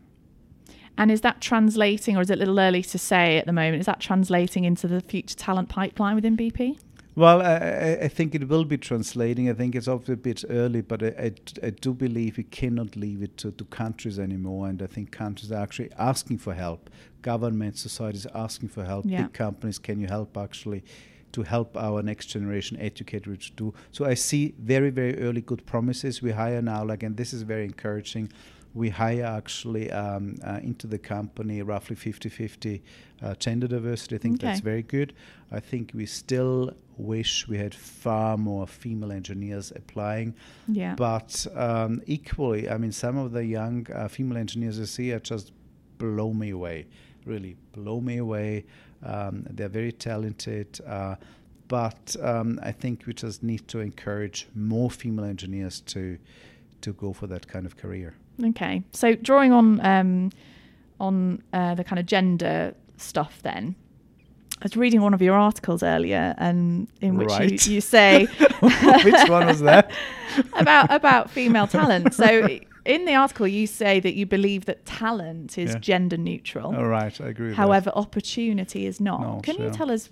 And 0.98 1.12
is 1.12 1.22
that 1.22 1.42
translating, 1.42 2.16
or 2.18 2.22
is 2.22 2.30
it 2.30 2.36
a 2.36 2.40
little 2.40 2.60
early 2.60 2.82
to 2.84 2.98
say 2.98 3.38
at 3.38 3.46
the 3.46 3.54
moment? 3.54 3.80
Is 3.82 3.86
that 3.86 4.00
translating 4.00 4.64
into 4.64 4.88
the 4.88 5.02
future 5.02 5.36
talent 5.36 5.70
pipeline 5.70 6.16
within 6.16 6.38
BP? 6.38 6.78
Well, 7.16 7.42
I, 7.42 8.00
I, 8.04 8.08
think 8.10 8.36
it 8.36 8.50
will 8.50 8.66
be 8.66 8.78
translating. 8.78 9.50
I 9.50 9.54
think 9.54 9.74
it's 9.74 9.88
obviously 9.88 10.16
a 10.16 10.18
bit 10.18 10.44
early, 10.50 10.82
but 10.82 11.02
I, 11.02 11.08
I, 11.08 11.32
I, 11.64 11.70
do 11.70 11.94
believe 11.94 12.36
we 12.36 12.44
cannot 12.44 12.98
leave 12.98 13.24
it 13.24 13.38
to, 13.38 13.52
to 13.52 13.64
countries 13.66 14.20
anymore. 14.20 14.68
And 14.68 14.82
I 14.82 14.88
think 14.88 15.12
countries 15.12 15.50
are 15.50 15.64
actually 15.64 15.92
asking 15.98 16.40
for 16.40 16.54
help. 16.54 16.90
Government, 17.22 17.78
societies 17.78 18.26
are 18.26 18.44
asking 18.44 18.68
for 18.68 18.84
help. 18.84 19.06
Yeah. 19.08 19.24
Big 19.24 19.34
companies, 19.34 19.80
can 19.80 20.02
you 20.02 20.08
help 20.08 20.38
actually 20.38 20.84
to 21.32 21.44
help 21.44 21.78
our 21.78 22.02
next 22.04 22.26
generation 22.26 22.78
educators 22.82 23.46
to 23.46 23.52
do? 23.54 23.74
So 23.94 24.04
I 24.04 24.16
see 24.16 24.54
very, 24.60 24.90
very 24.90 25.18
early 25.22 25.40
good 25.40 25.66
promises. 25.66 26.22
We 26.22 26.32
hire 26.32 26.62
now, 26.62 26.84
like, 26.84 27.02
and 27.02 27.16
this 27.16 27.32
is 27.32 27.44
very 27.44 27.64
encouraging 27.64 28.30
we 28.76 28.90
hire 28.90 29.24
actually 29.24 29.90
um, 29.90 30.36
uh, 30.46 30.60
into 30.62 30.86
the 30.86 31.00
company 31.00 31.62
roughly 31.62 31.96
50 31.96 32.28
50 32.28 32.84
uh, 33.24 33.34
gender 33.36 33.68
diversity. 33.68 34.16
I 34.16 34.20
think 34.20 34.36
okay. 34.36 34.48
that's 34.48 34.60
very 34.60 34.84
good. 34.84 35.14
I 35.50 35.62
think 35.62 35.92
we 35.96 36.06
still 36.06 36.74
wish 36.98 37.48
we 37.48 37.58
had 37.58 37.74
far 37.74 38.38
more 38.38 38.68
female 38.68 39.14
engineers 39.14 39.72
applying. 39.74 40.36
Yeah. 40.68 40.96
But 40.96 41.48
um, 41.56 42.02
equally, 42.06 42.70
I 42.70 42.78
mean, 42.78 42.92
some 42.92 43.18
of 43.18 43.32
the 43.32 43.46
young 43.46 43.88
uh, 43.94 44.10
female 44.10 44.38
engineers 44.38 44.80
I 44.80 44.86
see 44.86 45.14
are 45.14 45.20
just 45.20 45.54
blow 45.98 46.34
me 46.34 46.50
away, 46.50 46.88
really 47.26 47.56
blow 47.72 48.02
me 48.02 48.18
away. 48.18 48.66
Um, 49.04 49.48
they're 49.50 49.70
very 49.70 49.94
talented. 49.94 50.82
Uh, 50.86 51.16
but 51.70 52.16
um, 52.22 52.60
I 52.62 52.74
think 52.74 53.06
we 53.08 53.14
just 53.14 53.42
need 53.42 53.68
to 53.70 53.80
encourage 53.80 54.48
more 54.54 54.92
female 54.92 55.26
engineers 55.26 55.80
to 55.82 56.18
to 56.82 56.94
go 56.94 57.14
for 57.14 57.26
that 57.26 57.48
kind 57.48 57.66
of 57.66 57.78
career. 57.78 58.14
Okay, 58.44 58.84
so 58.92 59.16
drawing 59.16 59.52
on 59.52 59.86
um, 59.86 60.32
on 61.00 61.44
uh, 61.54 61.76
the 61.76 61.84
kind 61.84 62.00
of 62.00 62.06
gender 62.06 62.74
stuff, 62.98 63.40
then 63.44 63.76
I 64.62 64.66
was 64.66 64.78
reading 64.78 65.02
one 65.02 65.14
of 65.14 65.22
your 65.22 65.36
articles 65.36 65.84
earlier, 65.84 66.34
and 66.38 66.88
in 67.02 67.18
which 67.18 67.30
right. 67.30 67.66
you, 67.68 67.76
you 67.76 67.82
say 67.82 68.26
which 68.60 69.30
one 69.30 69.48
was 69.48 69.62
that 69.62 69.92
about 70.54 70.92
about 70.92 71.30
female 71.30 71.68
talent. 71.68 72.14
So 72.14 72.48
in 72.86 73.06
the 73.06 73.16
article, 73.16 73.48
you 73.48 73.68
say 73.68 74.00
that 74.00 74.14
you 74.16 74.26
believe 74.26 74.66
that 74.66 74.86
talent 74.86 75.58
is 75.58 75.72
yeah. 75.72 75.80
gender 75.80 76.18
neutral. 76.18 76.76
All 76.76 76.88
right, 76.88 77.20
I 77.20 77.28
agree. 77.28 77.54
However, 77.54 77.86
that. 77.86 77.96
opportunity 77.96 78.86
is 78.86 79.02
not. 79.02 79.22
not 79.22 79.44
Can 79.44 79.62
you 79.62 79.70
tell 79.72 79.92
us 79.92 80.10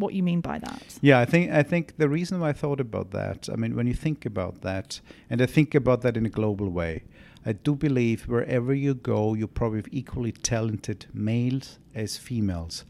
what 0.00 0.14
you 0.14 0.22
mean 0.22 0.40
by 0.40 0.58
that. 0.58 0.98
Yeah, 1.02 1.20
I 1.20 1.26
think 1.26 1.50
I 1.52 1.62
think 1.62 1.98
the 1.98 2.08
reason 2.08 2.40
why 2.40 2.48
I 2.48 2.52
thought 2.52 2.80
about 2.80 3.10
that, 3.10 3.48
I 3.52 3.56
mean, 3.56 3.76
when 3.76 3.86
you 3.86 3.94
think 3.94 4.24
about 4.24 4.62
that, 4.62 5.00
and 5.28 5.42
I 5.42 5.46
think 5.46 5.74
about 5.74 6.00
that 6.00 6.16
in 6.16 6.24
a 6.26 6.30
global 6.30 6.70
way, 6.70 7.02
I 7.44 7.52
do 7.52 7.74
believe 7.74 8.28
wherever 8.28 8.74
you 8.74 8.94
go, 8.94 9.34
you 9.34 9.46
probably 9.46 9.78
have 9.78 9.88
equally 9.92 10.32
talented 10.32 11.06
males 11.14 11.78
as 11.94 12.16
females. 12.16 12.84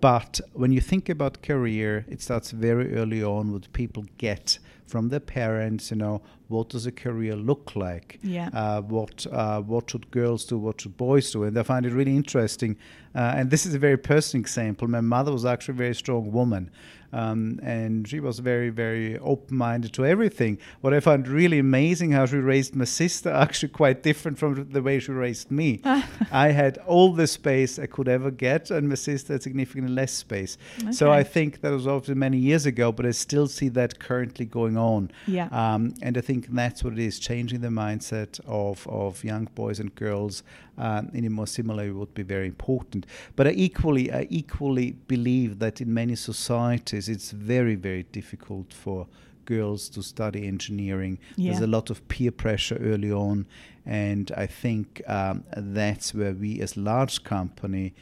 But 0.00 0.40
when 0.54 0.72
you 0.72 0.80
think 0.80 1.08
about 1.08 1.42
career, 1.42 2.06
it 2.08 2.22
starts 2.22 2.52
very 2.52 2.94
early 2.94 3.22
on 3.22 3.52
what 3.52 3.70
people 3.72 4.04
get 4.16 4.58
from 4.86 5.10
their 5.10 5.20
parents. 5.20 5.90
You 5.90 5.98
know, 5.98 6.22
what 6.48 6.70
does 6.70 6.86
a 6.86 6.92
career 6.92 7.36
look 7.36 7.76
like? 7.76 8.18
Yeah. 8.22 8.48
Uh, 8.52 8.80
what 8.80 9.26
uh, 9.30 9.60
what 9.60 9.90
should 9.90 10.10
girls 10.10 10.44
do? 10.46 10.58
What 10.58 10.80
should 10.80 10.96
boys 10.96 11.30
do? 11.30 11.44
And 11.44 11.58
I 11.58 11.62
find 11.62 11.84
it 11.84 11.92
really 11.92 12.16
interesting. 12.16 12.76
Uh, 13.14 13.34
and 13.36 13.50
this 13.50 13.66
is 13.66 13.74
a 13.74 13.78
very 13.78 13.98
personal 13.98 14.40
example. 14.40 14.88
My 14.88 15.02
mother 15.02 15.32
was 15.32 15.44
actually 15.44 15.74
a 15.74 15.78
very 15.78 15.94
strong 15.94 16.32
woman, 16.32 16.70
um, 17.12 17.60
and 17.62 18.06
she 18.08 18.20
was 18.20 18.38
very, 18.38 18.70
very 18.70 19.18
open 19.18 19.56
minded 19.56 19.92
to 19.94 20.06
everything. 20.06 20.58
What 20.80 20.94
I 20.94 21.00
found 21.00 21.28
really 21.28 21.58
amazing 21.58 22.12
how 22.12 22.26
she 22.26 22.36
raised 22.36 22.74
my 22.74 22.84
sister, 22.84 23.30
actually 23.44 23.70
quite 23.70 24.02
different 24.02 24.38
from 24.38 24.70
the 24.70 24.82
way 24.82 24.98
she 25.00 25.12
raised 25.12 25.50
me. 25.50 25.80
I 26.30 26.48
had 26.48 26.78
all 26.86 27.12
the 27.12 27.26
space 27.26 27.78
I 27.78 27.86
could 27.86 28.08
ever 28.08 28.30
get, 28.30 28.70
and 28.70 28.88
my 28.88 28.94
sister 28.94 29.34
had 29.34 29.42
significantly 29.42 29.92
less 29.92 30.12
space. 30.12 30.56
Okay. 30.82 30.92
So 30.92 31.10
I 31.10 31.22
think 31.22 31.60
that 31.62 31.72
was 31.72 31.86
obviously 31.86 32.14
many 32.14 32.38
years 32.38 32.66
ago, 32.66 32.92
but 32.92 33.06
I 33.06 33.10
still 33.10 33.48
see 33.48 33.68
that 33.70 33.98
currently 33.98 34.46
going 34.46 34.76
on. 34.76 35.10
Yeah. 35.26 35.48
Um, 35.50 35.94
and 36.02 36.16
I 36.16 36.20
think 36.20 36.48
that's 36.48 36.84
what 36.84 36.92
it 36.92 36.98
is 36.98 37.18
changing 37.18 37.60
the 37.60 37.68
mindset 37.68 38.40
of, 38.46 38.86
of 38.88 39.24
young 39.24 39.48
boys 39.54 39.80
and 39.80 39.94
girls 39.94 40.42
um, 40.80 41.10
in 41.12 41.24
a 41.26 41.30
more 41.30 41.46
similar 41.46 41.84
way 41.84 41.90
would 41.90 42.14
be 42.14 42.22
very 42.22 42.46
important. 42.46 43.06
But 43.36 43.46
I 43.46 43.50
equally, 43.50 44.10
I 44.10 44.26
equally 44.30 44.92
believe 45.06 45.58
that 45.58 45.80
in 45.80 45.92
many 45.92 46.16
societies 46.16 47.08
it's 47.08 47.30
very, 47.30 47.74
very 47.74 48.04
difficult 48.04 48.72
for 48.72 49.06
girls 49.44 49.88
to 49.90 50.02
study 50.02 50.46
engineering. 50.46 51.18
Yeah. 51.36 51.50
There's 51.50 51.62
a 51.62 51.66
lot 51.66 51.90
of 51.90 52.06
peer 52.08 52.30
pressure 52.32 52.78
early 52.80 53.12
on, 53.12 53.46
and 53.84 54.32
I 54.36 54.46
think 54.46 55.02
um, 55.06 55.44
that's 55.54 56.14
where 56.14 56.32
we, 56.32 56.60
as 56.60 56.76
large 56.76 57.24
company, 57.24 57.92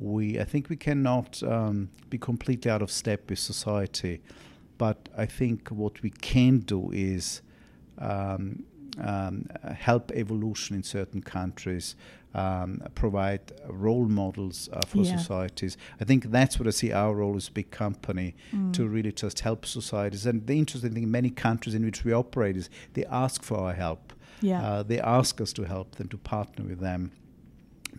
we 0.00 0.40
I 0.40 0.44
think 0.44 0.68
we 0.68 0.76
cannot 0.76 1.40
um, 1.44 1.88
be 2.10 2.18
completely 2.18 2.70
out 2.70 2.82
of 2.82 2.90
step 2.90 3.30
with 3.30 3.38
society, 3.38 4.20
but 4.76 5.08
I 5.16 5.26
think 5.26 5.68
what 5.68 6.02
we 6.02 6.10
can 6.10 6.58
do 6.58 6.90
is 6.92 7.42
um, 7.98 8.64
um, 9.00 9.46
help 9.76 10.12
evolution 10.12 10.76
in 10.76 10.82
certain 10.82 11.20
countries, 11.22 11.96
um, 12.34 12.82
provide 12.94 13.40
role 13.68 14.06
models 14.06 14.68
uh, 14.72 14.80
for 14.86 14.98
Yeah. 15.02 15.16
societies. 15.16 15.76
I 16.00 16.04
think 16.04 16.30
that's 16.30 16.58
what 16.58 16.66
I 16.66 16.70
see 16.70 16.92
our 16.92 17.14
role 17.14 17.36
as 17.36 17.48
a 17.48 17.52
big 17.52 17.70
company 17.70 18.34
Mm. 18.52 18.72
to 18.72 18.88
really 18.88 19.12
just 19.12 19.40
help 19.40 19.66
societies. 19.66 20.26
And 20.26 20.46
the 20.46 20.58
interesting 20.58 20.94
thing 20.94 21.10
many 21.10 21.30
countries 21.30 21.74
in 21.74 21.84
which 21.84 22.04
we 22.04 22.12
operate 22.12 22.56
is 22.56 22.68
they 22.94 23.04
ask 23.06 23.42
for 23.42 23.58
our 23.58 23.72
help. 23.74 24.12
Yeah. 24.40 24.62
Uh, 24.62 24.82
they 24.82 25.00
ask 25.00 25.40
us 25.40 25.52
to 25.54 25.62
help 25.64 25.94
them, 25.96 26.08
to 26.08 26.18
partner 26.18 26.64
with 26.64 26.80
them. 26.80 27.12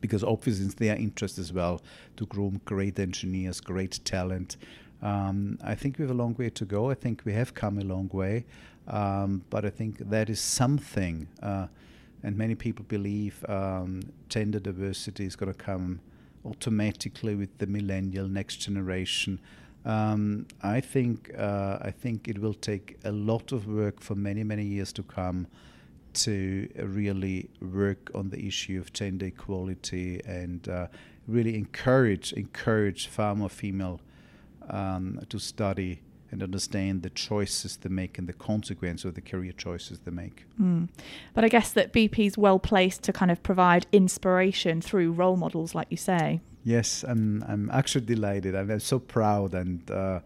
Because 0.01 0.23
obviously 0.23 0.65
it's 0.65 0.75
their 0.75 0.97
interest 0.97 1.39
as 1.39 1.53
well 1.53 1.81
to 2.17 2.25
groom 2.25 2.59
great 2.65 2.99
engineers, 2.99 3.61
great 3.61 3.99
talent. 4.03 4.57
Um, 5.01 5.57
I 5.63 5.75
think 5.75 5.97
we 5.97 6.03
have 6.03 6.11
a 6.11 6.17
long 6.17 6.35
way 6.35 6.49
to 6.49 6.65
go. 6.65 6.89
I 6.91 6.95
think 6.95 7.21
we 7.25 7.33
have 7.33 7.53
come 7.53 7.77
a 7.79 7.83
long 7.83 8.09
way. 8.11 8.45
Um, 8.87 9.43
but 9.49 9.65
I 9.65 9.69
think 9.69 9.97
that 10.09 10.29
is 10.29 10.39
something, 10.39 11.27
uh, 11.41 11.67
and 12.23 12.37
many 12.37 12.55
people 12.55 12.85
believe 12.87 13.43
um, 13.49 14.01
gender 14.29 14.59
diversity 14.59 15.25
is 15.25 15.35
going 15.35 15.51
to 15.51 15.57
come 15.57 15.99
automatically 16.45 17.35
with 17.35 17.57
the 17.57 17.67
millennial 17.67 18.27
next 18.27 18.57
generation. 18.57 19.39
Um, 19.85 20.47
I 20.61 20.81
think 20.81 21.31
uh, 21.37 21.77
I 21.81 21.91
think 21.91 22.27
it 22.27 22.39
will 22.39 22.53
take 22.53 22.97
a 23.03 23.11
lot 23.11 23.51
of 23.51 23.67
work 23.67 24.01
for 24.01 24.15
many 24.15 24.43
many 24.43 24.63
years 24.63 24.91
to 24.93 25.03
come 25.03 25.47
to 26.13 26.67
really 26.77 27.49
work 27.61 28.09
on 28.15 28.29
the 28.29 28.47
issue 28.47 28.79
of 28.79 28.93
gender 28.93 29.27
equality 29.27 30.21
and 30.25 30.67
uh, 30.69 30.87
really 31.27 31.55
encourage 31.55 32.33
encourage 32.33 33.07
far 33.07 33.35
more 33.35 33.49
female 33.49 33.99
um, 34.69 35.19
to 35.29 35.37
study 35.37 36.01
and 36.35 36.43
understand 36.43 37.01
the 37.01 37.09
choices 37.09 37.77
they 37.77 37.87
make 37.87 38.17
and 38.17 38.27
the 38.27 38.33
consequence 38.33 39.05
of 39.05 39.15
the 39.15 39.21
career 39.21 39.53
choices 39.53 39.99
they 39.99 40.11
make. 40.11 40.43
Mm. 40.61 40.89
But 41.33 41.45
I 41.45 41.47
guess 41.47 41.71
that 41.71 41.93
BP 41.93 42.27
is 42.27 42.37
well 42.37 42.59
placed 42.59 43.03
to 43.03 43.13
kind 43.13 43.31
of 43.31 43.41
provide 43.41 43.87
inspiration 43.93 44.81
through 44.81 45.13
role 45.13 45.37
models, 45.37 45.73
like 45.73 45.87
you 45.89 45.97
say. 45.97 46.41
Yes, 46.65 47.05
I'm. 47.07 47.45
I'm 47.47 47.69
actually 47.71 48.05
delighted. 48.05 48.53
I'm, 48.53 48.69
I'm 48.69 48.79
so 48.79 48.99
proud, 48.99 49.53
and 49.53 49.89
uh, 49.89 50.19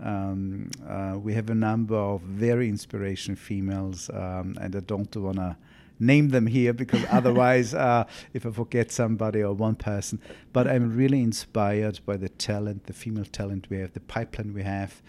um, 0.00 0.70
uh, 0.88 1.18
we 1.18 1.34
have 1.34 1.50
a 1.50 1.54
number 1.54 1.96
of 1.96 2.22
very 2.22 2.68
inspirational 2.68 3.36
females, 3.36 4.08
um, 4.10 4.56
and 4.60 4.74
I 4.74 4.80
don't 4.80 5.14
want 5.16 5.36
to 5.36 5.56
name 5.98 6.30
them 6.30 6.46
here 6.46 6.72
because 6.72 7.04
otherwise, 7.10 7.74
uh, 7.74 8.04
if 8.32 8.46
I 8.46 8.50
forget 8.50 8.90
somebody 8.90 9.42
or 9.42 9.52
one 9.52 9.74
person, 9.74 10.20
but 10.52 10.66
I'm 10.66 10.96
really 10.96 11.20
inspired 11.20 12.00
by 12.06 12.16
the 12.16 12.28
talent, 12.28 12.86
the 12.86 12.92
female 12.92 13.26
talent 13.26 13.66
we 13.68 13.78
have, 13.78 13.92
the 13.92 14.00
pipeline 14.00 14.54
we 14.54 14.62
have. 14.62 15.02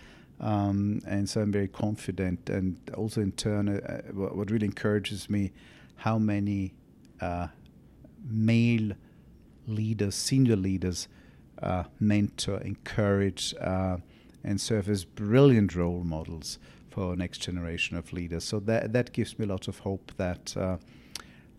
Um, 0.44 1.02
and 1.08 1.28
so 1.30 1.42
I'm 1.42 1.54
very 1.54 1.70
confident, 1.70 2.50
and 2.50 2.78
also 2.98 3.22
in 3.22 3.32
turn, 3.32 3.70
uh, 3.70 4.02
what, 4.12 4.36
what 4.36 4.52
really 4.52 4.66
encourages 4.66 5.30
me, 5.30 5.54
how 5.96 6.20
many 6.20 6.74
uh, 7.22 7.48
male 8.30 8.92
leaders, 9.68 10.16
senior 10.16 10.58
leaders, 10.58 11.08
uh, 11.62 11.86
mentor, 12.02 12.60
encourage, 12.60 13.56
uh, 13.62 13.98
and 14.44 14.60
serve 14.60 14.90
as 14.90 15.06
brilliant 15.06 15.76
role 15.76 16.04
models 16.04 16.60
for 16.90 17.12
our 17.12 17.16
next 17.16 17.38
generation 17.38 17.96
of 17.96 18.12
leaders. 18.12 18.44
So 18.44 18.60
that 18.62 18.92
that 18.92 19.14
gives 19.14 19.40
me 19.40 19.46
a 19.46 19.48
lot 19.48 19.70
of 19.70 19.80
hope 19.80 20.12
that 20.18 20.56
uh, 20.58 20.78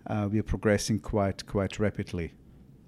uh, 0.07 0.29
we 0.31 0.39
are 0.39 0.45
progressing 0.45 1.01
quite 1.01 1.47
quite 1.47 1.79
rapidly. 1.79 2.33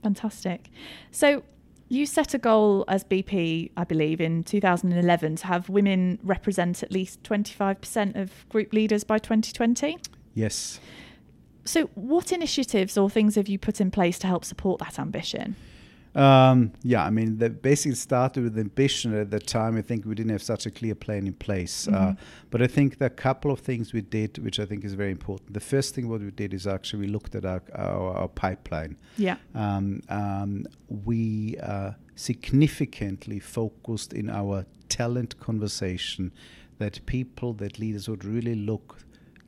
Fantastic. 0.02 0.68
So 1.10 1.42
you 1.88 2.06
set 2.06 2.34
a 2.34 2.38
goal 2.38 2.84
as 2.88 3.04
BP, 3.04 3.70
I 3.76 3.84
believe, 3.84 4.20
in 4.20 4.42
2011 4.44 5.36
to 5.36 5.46
have 5.46 5.68
women 5.68 6.18
represent 6.22 6.82
at 6.82 6.90
least 6.90 7.22
25% 7.22 8.16
of 8.20 8.48
group 8.48 8.72
leaders 8.72 9.04
by 9.04 9.18
2020. 9.18 9.98
Yes. 10.34 10.80
So, 11.64 11.84
what 11.94 12.32
initiatives 12.32 12.96
or 12.96 13.10
things 13.10 13.34
have 13.36 13.48
you 13.48 13.58
put 13.58 13.80
in 13.80 13.90
place 13.90 14.18
to 14.20 14.26
help 14.26 14.44
support 14.44 14.80
that 14.80 14.98
ambition? 14.98 15.56
Um, 16.16 16.72
yeah, 16.82 17.04
I 17.04 17.10
mean, 17.10 17.36
the 17.38 17.50
basically 17.50 17.94
started 17.96 18.42
with 18.44 18.58
ambition 18.58 19.12
at 19.14 19.30
the 19.30 19.38
time. 19.38 19.76
I 19.76 19.82
think 19.82 20.06
we 20.06 20.14
didn't 20.14 20.32
have 20.32 20.42
such 20.42 20.64
a 20.66 20.70
clear 20.70 20.94
plan 20.94 21.26
in 21.26 21.34
place. 21.34 21.86
Uh, 21.88 21.92
Mhm. 21.92 22.16
but 22.50 22.62
I 22.62 22.66
think 22.66 22.96
there 22.98 23.06
are 23.10 23.12
a 23.12 23.22
couple 23.28 23.50
of 23.50 23.60
things 23.60 23.92
we 23.92 24.00
did, 24.00 24.38
which 24.38 24.58
I 24.58 24.64
think 24.64 24.82
is 24.84 24.94
very 24.94 25.10
important. 25.10 25.52
The 25.52 25.60
first 25.60 25.94
thing 25.94 26.08
what 26.08 26.22
we 26.22 26.30
did 26.30 26.54
is 26.54 26.66
actually 26.66 27.00
we 27.06 27.12
looked 27.12 27.34
at 27.34 27.44
our, 27.44 27.62
our, 27.74 28.14
our 28.20 28.28
pipeline. 28.28 28.96
Yeah. 29.18 29.36
Um, 29.54 30.00
um, 30.08 30.64
we 31.04 31.56
uh, 31.62 31.92
significantly 32.14 33.38
focused 33.38 34.12
in 34.12 34.30
our 34.30 34.64
talent 34.88 35.38
conversation 35.40 36.32
that 36.78 37.04
people, 37.06 37.52
that 37.54 37.78
leaders 37.78 38.08
would 38.08 38.24
really 38.24 38.54
look, 38.54 38.98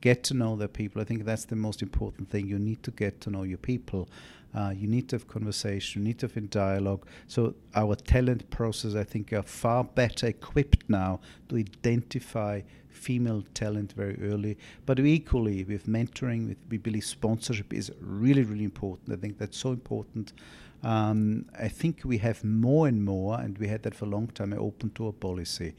get 0.01 0.23
to 0.23 0.33
know 0.33 0.55
their 0.55 0.67
people. 0.67 1.01
I 1.01 1.05
think 1.05 1.25
that's 1.25 1.45
the 1.45 1.55
most 1.55 1.81
important 1.81 2.29
thing. 2.29 2.47
You 2.47 2.59
need 2.59 2.83
to 2.83 2.91
get 2.91 3.21
to 3.21 3.29
know 3.29 3.43
your 3.43 3.57
people. 3.57 4.07
Uh, 4.53 4.73
you 4.75 4.87
need 4.87 5.07
to 5.09 5.15
have 5.15 5.27
conversation. 5.27 6.01
You 6.01 6.07
need 6.07 6.19
to 6.19 6.27
have 6.27 6.37
in 6.37 6.47
dialogue. 6.49 7.05
So 7.27 7.53
our 7.75 7.95
talent 7.95 8.49
process, 8.49 8.95
I 8.95 9.03
think, 9.03 9.31
are 9.33 9.43
far 9.43 9.83
better 9.83 10.27
equipped 10.27 10.89
now 10.89 11.19
to 11.49 11.57
identify 11.57 12.61
female 12.89 13.43
talent 13.53 13.93
very 13.93 14.17
early. 14.21 14.57
But 14.85 14.99
equally, 14.99 15.63
with 15.63 15.85
mentoring, 15.87 16.49
with 16.49 16.57
we 16.69 16.77
believe 16.77 17.05
sponsorship 17.05 17.73
is 17.73 17.91
really, 18.01 18.43
really 18.43 18.63
important. 18.63 19.11
I 19.17 19.21
think 19.21 19.37
that's 19.37 19.57
so 19.57 19.69
important. 19.69 20.33
Um, 20.81 21.45
I 21.59 21.67
think 21.67 22.01
we 22.03 22.17
have 22.19 22.43
more 22.43 22.87
and 22.87 23.03
more, 23.03 23.39
and 23.39 23.57
we 23.57 23.67
had 23.67 23.83
that 23.83 23.93
for 23.93 24.05
a 24.05 24.09
long 24.09 24.27
time, 24.27 24.53
an 24.53 24.59
open 24.59 24.91
door 24.95 25.13
policy. 25.13 25.75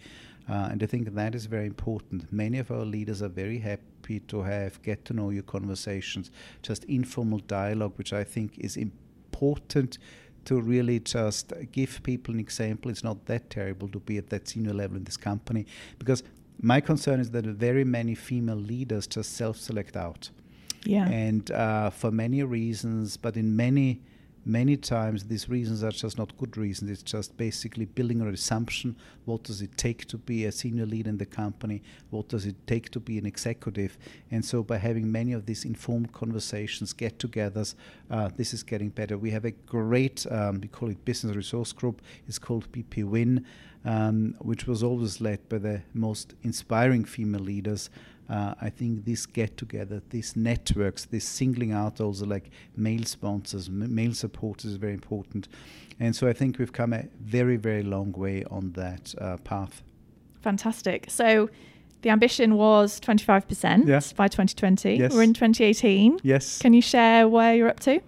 Uh, 0.48 0.68
and 0.70 0.83
I 0.83 0.87
think 0.87 1.14
that 1.14 1.35
is 1.35 1.46
very 1.46 1.66
important. 1.66 2.33
Many 2.33 2.59
of 2.59 2.70
our 2.70 2.85
leaders 2.85 3.22
are 3.22 3.28
very 3.28 3.59
happy 3.59 3.83
to 4.18 4.42
have 4.42 4.83
get 4.83 5.05
to 5.05 5.14
know 5.14 5.31
you 5.31 5.42
conversations, 5.42 6.31
just 6.62 6.85
informal 6.85 7.38
dialogue, 7.38 7.92
which 7.96 8.12
I 8.12 8.25
think 8.25 8.59
is 8.59 8.77
important 8.77 9.99
to 10.46 10.61
really 10.61 10.99
just 11.01 11.53
give 11.70 12.03
people 12.03 12.35
an 12.35 12.40
example. 12.40 12.90
It's 12.90 13.05
not 13.05 13.27
that 13.27 13.51
terrible 13.51 13.88
to 13.88 14.01
be 14.01 14.18
at 14.18 14.31
that 14.31 14.49
senior 14.49 14.73
level 14.73 14.96
in 14.96 15.05
this 15.05 15.16
company 15.16 15.66
because 15.99 16.23
my 16.62 16.81
concern 16.81 17.20
is 17.20 17.31
that 17.31 17.44
very 17.44 17.85
many 17.85 18.14
female 18.14 18.57
leaders 18.57 19.07
just 19.07 19.35
self 19.35 19.57
select 19.57 19.96
out. 19.96 20.31
Yeah. 20.85 21.09
And 21.09 21.51
uh, 21.51 21.90
for 21.90 22.11
many 22.11 22.42
reasons, 22.42 23.16
but 23.16 23.37
in 23.37 23.55
many, 23.55 24.01
many 24.44 24.76
times, 24.76 25.24
these 25.24 25.48
reasons 25.48 25.83
are 25.85 25.90
just 25.90 26.18
not 26.18 26.37
good 26.38 26.57
reasons. 26.57 26.90
It's 26.90 27.03
just 27.03 27.37
basically 27.37 27.85
building 27.85 28.20
an 28.20 28.33
assumption. 28.33 28.96
What 29.24 29.42
does 29.42 29.62
it 29.62 29.76
take 29.76 30.07
to 30.07 30.18
be 30.18 30.44
a 30.46 30.53
senior 30.53 30.87
leader 30.87 31.11
in 31.11 31.18
the 31.18 31.26
company? 31.26 31.83
What 32.11 32.29
does 32.29 32.46
it 32.46 32.57
take 32.66 32.90
to 32.90 33.00
be 33.00 33.18
an 33.18 33.26
executive? 33.26 33.98
And 34.31 34.44
so, 34.44 34.62
by 34.62 34.79
having 34.79 35.11
many 35.11 35.33
of 35.33 35.46
these 35.46 35.64
informed 35.64 36.12
conversations, 36.12 36.92
get 36.92 37.18
togethers, 37.18 37.74
uh, 38.11 38.31
this 38.37 38.55
is 38.55 38.62
getting 38.62 38.88
better. 38.88 39.18
We 39.18 39.31
have 39.31 39.44
a 39.44 39.53
great, 39.53 40.26
um, 40.31 40.61
we 40.61 40.68
call 40.68 40.90
it 40.90 41.05
Business 41.05 41.37
Resource 41.37 41.72
Group, 41.72 42.03
it's 42.26 42.38
called 42.38 42.70
BP 42.72 43.05
WIN, 43.05 43.44
um, 43.85 44.35
which 44.40 44.66
was 44.66 44.83
always 44.83 45.20
led 45.20 45.48
by 45.48 45.59
the 45.59 45.83
most 45.94 46.35
inspiring 46.42 47.05
female 47.05 47.40
leaders. 47.40 47.90
Uh, 48.30 48.54
I 48.60 48.70
think 48.70 49.04
this 49.04 49.26
get 49.26 49.56
together, 49.56 50.00
these 50.10 50.36
networks, 50.36 51.04
this 51.06 51.24
singling 51.24 51.72
out 51.72 52.00
also 52.00 52.24
like 52.26 52.50
male 52.76 53.04
sponsors, 53.04 53.68
m- 53.68 53.92
male 53.92 54.14
supporters 54.14 54.70
is 54.70 54.76
very 54.76 54.92
important. 54.94 55.48
And 55.98 56.14
so 56.14 56.28
I 56.28 56.32
think 56.32 56.58
we've 56.58 56.72
come 56.72 56.92
a 56.92 57.04
very, 57.20 57.56
very 57.56 57.82
long 57.82 58.12
way 58.12 58.44
on 58.50 58.70
that 58.72 59.14
uh, 59.20 59.36
path. 59.38 59.82
Fantastic. 60.42 61.06
So, 61.10 61.50
the 62.02 62.08
ambition 62.08 62.54
was 62.54 62.98
25% 63.00 63.86
Yeah. 63.86 64.00
by 64.16 64.26
2020. 64.28 64.96
Yes. 64.96 65.12
We're 65.12 65.22
in 65.22 65.34
2018. 65.34 66.20
Yes. 66.22 66.58
Can 66.58 66.72
you 66.72 66.80
share 66.80 67.28
where 67.28 67.54
you're 67.54 67.68
up 67.68 67.80
to? 67.80 68.00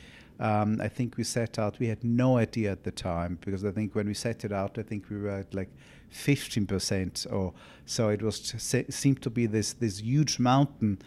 Um, 0.43 0.81
I 0.81 0.89
think 0.89 1.19
we 1.19 1.25
set 1.25 1.59
out, 1.59 1.79
we 1.79 1.89
had 1.89 2.03
no 2.03 2.39
idea 2.39 2.73
at 2.73 2.85
the 2.85 2.91
time 2.91 3.37
because 3.45 3.63
I 3.63 3.73
think 3.73 3.95
when 3.95 4.07
we 4.07 4.15
set 4.15 4.43
it 4.43 4.53
out, 4.53 4.79
I 4.79 4.83
think 4.83 5.11
we 5.11 5.19
were 5.19 5.29
at 5.29 5.53
like 5.53 5.69
15% 6.11 7.27
or 7.31 7.53
so 7.85 8.09
it 8.09 8.23
was 8.23 8.55
seemed 8.89 9.21
to 9.21 9.29
be 9.29 9.45
this, 9.45 9.75
this 9.75 10.01
huge 10.01 10.39
mountain. 10.39 10.99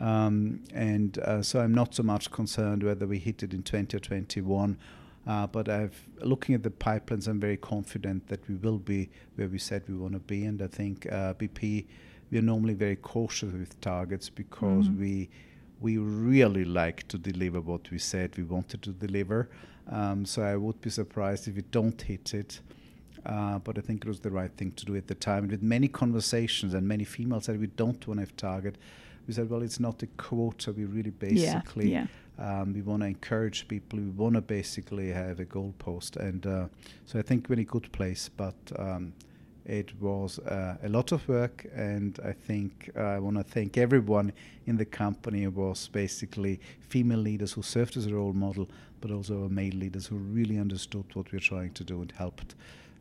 Um, 0.00 0.64
and 0.72 1.18
uh, 1.18 1.42
so 1.42 1.60
I'm 1.60 1.74
not 1.74 1.94
so 1.94 2.02
much 2.02 2.30
concerned 2.30 2.82
whether 2.82 3.06
we 3.06 3.18
hit 3.18 3.42
it 3.42 3.52
in 3.52 3.62
20 3.62 3.96
or 3.96 4.00
21. 4.00 4.78
Uh, 5.26 5.46
but 5.46 5.68
I've 5.68 6.08
looking 6.22 6.54
at 6.54 6.62
the 6.62 6.70
pipelines, 6.70 7.28
I'm 7.28 7.38
very 7.38 7.58
confident 7.58 8.26
that 8.28 8.48
we 8.48 8.54
will 8.56 8.78
be 8.78 9.10
where 9.36 9.48
we 9.48 9.58
said 9.58 9.82
we 9.86 9.94
want 9.94 10.14
to 10.14 10.18
be. 10.18 10.46
And 10.46 10.62
I 10.62 10.66
think 10.66 11.06
uh, 11.06 11.34
BP, 11.34 11.86
we 12.30 12.38
are 12.38 12.42
normally 12.42 12.74
very 12.74 12.96
cautious 12.96 13.52
with 13.52 13.78
targets 13.80 14.30
because 14.30 14.88
mm. 14.88 14.98
we 14.98 15.30
we 15.80 15.96
really 15.96 16.64
like 16.64 17.08
to 17.08 17.16
deliver 17.16 17.60
what 17.60 17.90
we 17.90 17.98
said 17.98 18.36
we 18.36 18.44
wanted 18.44 18.82
to 18.82 18.90
deliver. 18.90 19.48
Um, 19.90 20.26
so 20.26 20.42
I 20.42 20.56
would 20.56 20.80
be 20.82 20.90
surprised 20.90 21.48
if 21.48 21.56
we 21.56 21.62
don't 21.62 22.00
hit 22.00 22.34
it. 22.34 22.60
Uh, 23.24 23.58
but 23.58 23.76
I 23.76 23.80
think 23.82 24.04
it 24.04 24.08
was 24.08 24.20
the 24.20 24.30
right 24.30 24.50
thing 24.56 24.72
to 24.72 24.84
do 24.84 24.96
at 24.96 25.06
the 25.06 25.14
time. 25.14 25.44
And 25.44 25.52
with 25.52 25.62
many 25.62 25.88
conversations 25.88 26.74
and 26.74 26.86
many 26.86 27.04
females 27.04 27.44
said 27.44 27.60
we 27.60 27.66
don't 27.66 28.06
want 28.06 28.18
to 28.18 28.22
have 28.22 28.36
target. 28.36 28.76
We 29.26 29.34
said, 29.34 29.48
well, 29.48 29.62
it's 29.62 29.80
not 29.80 30.02
a 30.02 30.06
quota. 30.06 30.72
We 30.72 30.84
really 30.84 31.10
basically 31.10 31.92
yeah, 31.92 32.06
yeah. 32.38 32.60
Um, 32.60 32.72
we 32.72 32.80
want 32.80 33.02
to 33.02 33.06
encourage 33.06 33.68
people. 33.68 33.98
We 33.98 34.10
want 34.10 34.34
to 34.34 34.40
basically 34.40 35.12
have 35.12 35.40
a 35.40 35.44
goalpost, 35.44 36.16
and 36.16 36.46
uh, 36.46 36.66
so 37.04 37.18
I 37.18 37.22
think 37.22 37.48
we're 37.48 37.54
in 37.54 37.60
a 37.60 37.64
good 37.64 37.92
place. 37.92 38.30
But 38.34 38.54
um, 38.78 39.12
it 39.66 39.92
was 40.00 40.38
uh, 40.38 40.76
a 40.82 40.88
lot 40.88 41.12
of 41.12 41.28
work, 41.28 41.66
and 41.74 42.18
I 42.24 42.32
think 42.32 42.90
uh, 42.96 43.02
I 43.02 43.18
want 43.18 43.36
to 43.36 43.44
thank 43.44 43.76
everyone 43.76 44.32
in 44.66 44.76
the 44.76 44.84
company. 44.86 45.44
It 45.44 45.52
was 45.54 45.88
basically 45.88 46.60
female 46.80 47.18
leaders 47.18 47.52
who 47.52 47.62
served 47.62 47.96
as 47.96 48.06
a 48.06 48.14
role 48.14 48.32
model, 48.32 48.68
but 49.00 49.10
also 49.10 49.48
male 49.48 49.74
leaders 49.74 50.06
who 50.06 50.16
really 50.16 50.58
understood 50.58 51.04
what 51.14 51.30
we 51.30 51.36
we're 51.36 51.40
trying 51.40 51.72
to 51.74 51.84
do 51.84 52.00
and 52.00 52.12
helped 52.12 52.54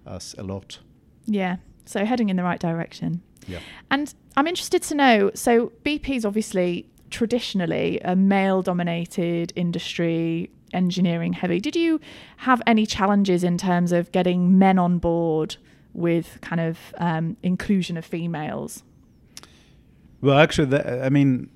us 0.05 0.36
a 0.38 0.43
lot. 0.43 0.79
Yeah, 1.25 1.58
so 1.86 2.06
heading 2.06 2.30
in 2.30 2.36
the 2.36 2.44
right 2.44 2.60
direction. 2.60 3.22
Yeah. 3.48 3.60
And 3.89 4.13
I'm 4.38 4.48
interested 4.48 4.84
to 4.84 4.96
know 4.96 5.32
so 5.34 5.72
BP 5.84 6.15
is 6.15 6.26
obviously 6.26 6.86
traditionally 7.10 8.00
a 8.04 8.15
male 8.15 8.62
dominated 8.62 9.52
industry, 9.56 10.52
engineering 10.74 11.34
heavy. 11.34 11.60
Did 11.60 11.76
you 11.76 12.00
have 12.38 12.62
any 12.68 12.86
challenges 12.86 13.44
in 13.44 13.58
terms 13.58 13.92
of 13.92 14.12
getting 14.12 14.60
men 14.60 14.78
on 14.78 15.00
board? 15.00 15.58
with 15.94 16.38
kind 16.42 16.62
of 16.62 16.78
um, 16.98 17.38
inclusion 17.44 17.98
of 17.98 18.06
females? 18.06 18.84
Well, 20.22 20.38
actually, 20.38 20.68
the, 20.70 21.06
I 21.06 21.10
mean, 21.10 21.50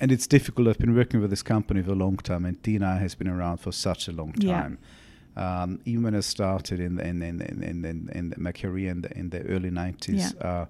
and 0.00 0.10
it's 0.10 0.26
difficult. 0.26 0.68
I've 0.68 0.78
been 0.78 0.94
working 0.94 1.20
with 1.20 1.30
this 1.30 1.42
company 1.42 1.82
for 1.82 1.92
a 1.92 1.96
long 1.96 2.16
time, 2.16 2.44
and 2.44 2.60
D&I 2.62 2.98
has 2.98 3.14
been 3.14 3.28
around 3.28 3.58
for 3.58 3.72
such 3.72 4.08
a 4.08 4.12
long 4.12 4.32
time. 4.32 4.78
Yeah. 4.80 4.88
Um, 5.36 5.80
even 5.84 6.04
when 6.04 6.14
I 6.14 6.20
started 6.20 6.78
in 6.78 6.96
the, 6.96 7.06
in, 7.06 7.22
in, 7.22 7.40
in, 7.40 7.84
in, 7.84 8.08
in 8.14 8.34
my 8.36 8.52
career 8.52 8.90
in 8.90 9.02
the, 9.02 9.18
in 9.18 9.30
the 9.30 9.42
early 9.42 9.70
90s, 9.70 10.34
yeah. 10.40 10.46
uh, 10.46 10.66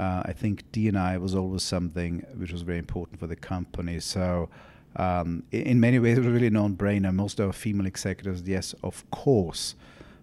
uh, 0.00 0.22
I 0.24 0.32
think 0.32 0.70
D&I 0.72 1.18
was 1.18 1.34
always 1.34 1.62
something 1.62 2.24
which 2.36 2.52
was 2.52 2.62
very 2.62 2.78
important 2.78 3.20
for 3.20 3.26
the 3.26 3.36
company. 3.36 4.00
So, 4.00 4.48
um, 4.96 5.42
in, 5.52 5.80
many 5.80 5.98
ways, 5.98 6.18
it 6.18 6.22
was 6.22 6.32
really 6.32 6.46
a 6.46 6.50
non-brainer. 6.50 7.12
Most 7.12 7.38
of 7.40 7.48
our 7.48 7.52
female 7.52 7.86
executives, 7.86 8.42
yes, 8.42 8.74
of 8.82 9.08
course. 9.10 9.74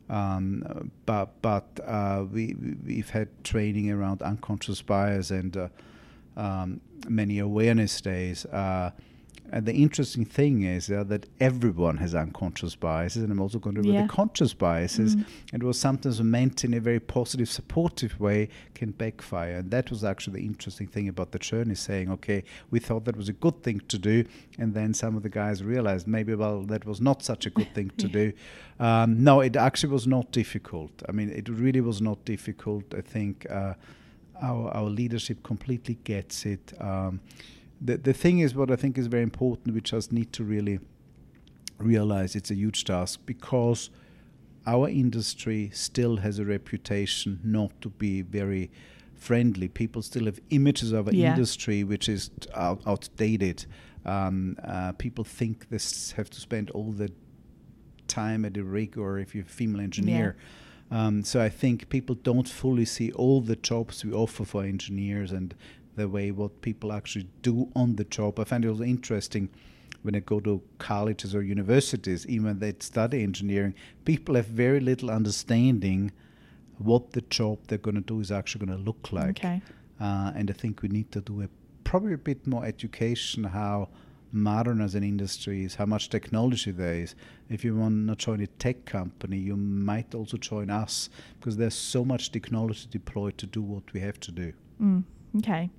Um, 0.09 0.91
but 1.05 1.41
but 1.41 1.65
uh, 1.83 2.25
we 2.31 2.55
we've 2.85 3.09
had 3.09 3.27
training 3.43 3.89
around 3.89 4.21
unconscious 4.21 4.81
bias 4.81 5.31
and 5.31 5.57
uh, 5.57 5.67
um, 6.37 6.81
many 7.07 7.39
awareness 7.39 7.99
days. 8.01 8.45
And 9.51 9.65
the 9.65 9.73
interesting 9.73 10.25
thing 10.25 10.63
is 10.63 10.89
uh, 10.89 11.03
that 11.05 11.27
everyone 11.39 11.97
has 11.97 12.15
unconscious 12.15 12.75
biases, 12.75 13.23
and 13.23 13.31
I'm 13.31 13.39
also 13.39 13.59
going 13.59 13.75
to 13.75 13.87
yeah. 13.87 14.03
the 14.03 14.07
conscious 14.07 14.53
biases. 14.53 15.15
Mm. 15.15 15.25
And 15.53 15.63
was 15.63 15.79
sometimes 15.79 16.21
meant 16.21 16.63
in 16.63 16.73
a 16.73 16.79
very 16.79 16.99
positive, 16.99 17.49
supportive 17.49 18.19
way 18.19 18.49
can 18.73 18.91
backfire. 18.91 19.57
And 19.57 19.71
that 19.71 19.89
was 19.89 20.03
actually 20.03 20.41
the 20.41 20.45
interesting 20.45 20.87
thing 20.87 21.07
about 21.07 21.31
the 21.31 21.39
journey, 21.39 21.75
saying, 21.75 22.11
okay, 22.11 22.43
we 22.71 22.79
thought 22.79 23.05
that 23.05 23.15
was 23.15 23.29
a 23.29 23.33
good 23.33 23.61
thing 23.63 23.81
to 23.87 23.97
do, 23.97 24.25
and 24.57 24.73
then 24.73 24.93
some 24.93 25.15
of 25.15 25.23
the 25.23 25.29
guys 25.29 25.63
realized 25.63 26.07
maybe, 26.07 26.33
well, 26.33 26.63
that 26.63 26.85
was 26.85 26.99
not 26.99 27.23
such 27.23 27.45
a 27.45 27.49
good 27.49 27.73
thing 27.73 27.91
to 27.97 28.07
yeah. 28.07 28.13
do. 28.13 28.33
Um, 28.79 29.23
no, 29.23 29.41
it 29.41 29.55
actually 29.55 29.93
was 29.93 30.07
not 30.07 30.31
difficult. 30.31 30.91
I 31.07 31.11
mean, 31.11 31.29
it 31.29 31.47
really 31.47 31.81
was 31.81 32.01
not 32.01 32.25
difficult. 32.25 32.83
I 32.95 33.01
think 33.01 33.45
uh, 33.49 33.75
our 34.41 34.69
our 34.71 34.89
leadership 34.89 35.43
completely 35.43 35.97
gets 36.03 36.45
it. 36.45 36.73
Um, 36.79 37.21
the 37.85 37.97
the 37.97 38.13
thing 38.13 38.39
is 38.39 38.55
what 38.55 38.71
I 38.71 38.75
think 38.75 38.97
is 38.97 39.07
very 39.07 39.23
important, 39.23 39.73
we 39.73 39.81
just 39.81 40.11
need 40.11 40.33
to 40.33 40.43
really 40.43 40.79
realize 41.77 42.35
it's 42.35 42.51
a 42.51 42.55
huge 42.55 42.83
task 42.85 43.19
because 43.25 43.89
our 44.65 44.89
industry 44.89 45.69
still 45.73 46.17
has 46.17 46.39
a 46.39 46.45
reputation 46.45 47.39
not 47.43 47.79
to 47.81 47.89
be 47.89 48.21
very 48.21 48.71
friendly. 49.15 49.67
People 49.67 50.01
still 50.01 50.25
have 50.25 50.39
images 50.49 50.91
of 50.91 51.07
our 51.07 51.13
yeah. 51.13 51.31
industry 51.31 51.83
which 51.83 52.09
is 52.09 52.31
out, 52.55 52.81
outdated. 52.85 53.65
Um, 54.05 54.57
uh, 54.63 54.91
people 54.93 55.23
think 55.23 55.69
this 55.69 56.11
have 56.13 56.29
to 56.31 56.39
spend 56.39 56.71
all 56.71 56.91
the 56.91 57.11
time 58.07 58.45
at 58.45 58.57
a 58.57 58.63
rig 58.63 58.97
or 58.97 59.19
if 59.19 59.35
you're 59.35 59.45
a 59.45 59.47
female 59.47 59.81
engineer. 59.81 60.35
Yeah. 60.91 61.05
Um, 61.05 61.23
so 61.23 61.41
I 61.41 61.49
think 61.49 61.89
people 61.89 62.15
don't 62.15 62.47
fully 62.47 62.85
see 62.85 63.11
all 63.11 63.41
the 63.41 63.55
jobs 63.55 64.05
we 64.05 64.13
offer 64.13 64.45
for 64.45 64.63
engineers 64.63 65.31
and 65.31 65.55
the 65.95 66.07
way 66.07 66.31
what 66.31 66.61
people 66.61 66.91
actually 66.91 67.27
do 67.41 67.69
on 67.75 67.95
the 67.95 68.03
job. 68.05 68.39
I 68.39 68.43
find 68.43 68.65
it 68.65 68.69
also 68.69 68.83
interesting 68.83 69.49
when 70.05 70.15
I 70.15 70.19
go 70.19 70.39
to 70.41 70.61
colleges 70.77 71.33
or 71.33 71.41
universities, 71.41 72.27
even 72.27 72.59
they 72.59 72.75
study 72.79 73.23
engineering, 73.23 73.73
people 74.05 74.35
have 74.35 74.45
very 74.45 74.79
little 74.79 75.09
understanding 75.09 76.11
what 76.77 77.13
the 77.13 77.21
job 77.21 77.57
they're 77.67 77.79
going 77.79 77.95
to 77.95 78.01
do 78.01 78.19
is 78.19 78.31
actually 78.31 78.67
going 78.67 78.77
to 78.77 78.83
look 78.83 79.11
like. 79.11 79.39
Okay. 79.39 79.61
Uh, 79.99 80.31
and 80.35 80.51
I 80.51 80.53
think 80.53 80.83
we 80.83 80.89
need 80.89 81.11
to 81.11 81.21
do 81.21 81.41
a, 81.41 81.49
probably 81.83 82.13
a 82.13 82.19
bit 82.19 82.45
more 82.45 82.63
education 82.63 83.45
how 83.45 83.89
modern 84.31 84.79
as 84.79 84.93
an 84.93 85.03
industry 85.03 85.63
is, 85.63 85.73
how 85.73 85.87
much 85.87 86.09
technology 86.09 86.69
there 86.69 86.93
is. 86.93 87.15
If 87.49 87.63
you 87.63 87.75
want 87.75 88.07
to 88.07 88.15
join 88.15 88.41
a 88.41 88.47
tech 88.47 88.85
company, 88.85 89.37
you 89.37 89.55
might 89.55 90.13
also 90.13 90.37
join 90.37 90.69
us 90.69 91.09
because 91.39 91.57
there's 91.57 91.73
so 91.73 92.05
much 92.05 92.31
technology 92.31 92.87
deployed 92.91 93.39
to 93.39 93.47
do 93.47 93.61
what 93.63 93.91
we 93.91 94.01
have 94.01 94.19
to 94.19 94.31
do. 94.31 94.53
Mm. 94.79 95.03
Okay. 95.37 95.69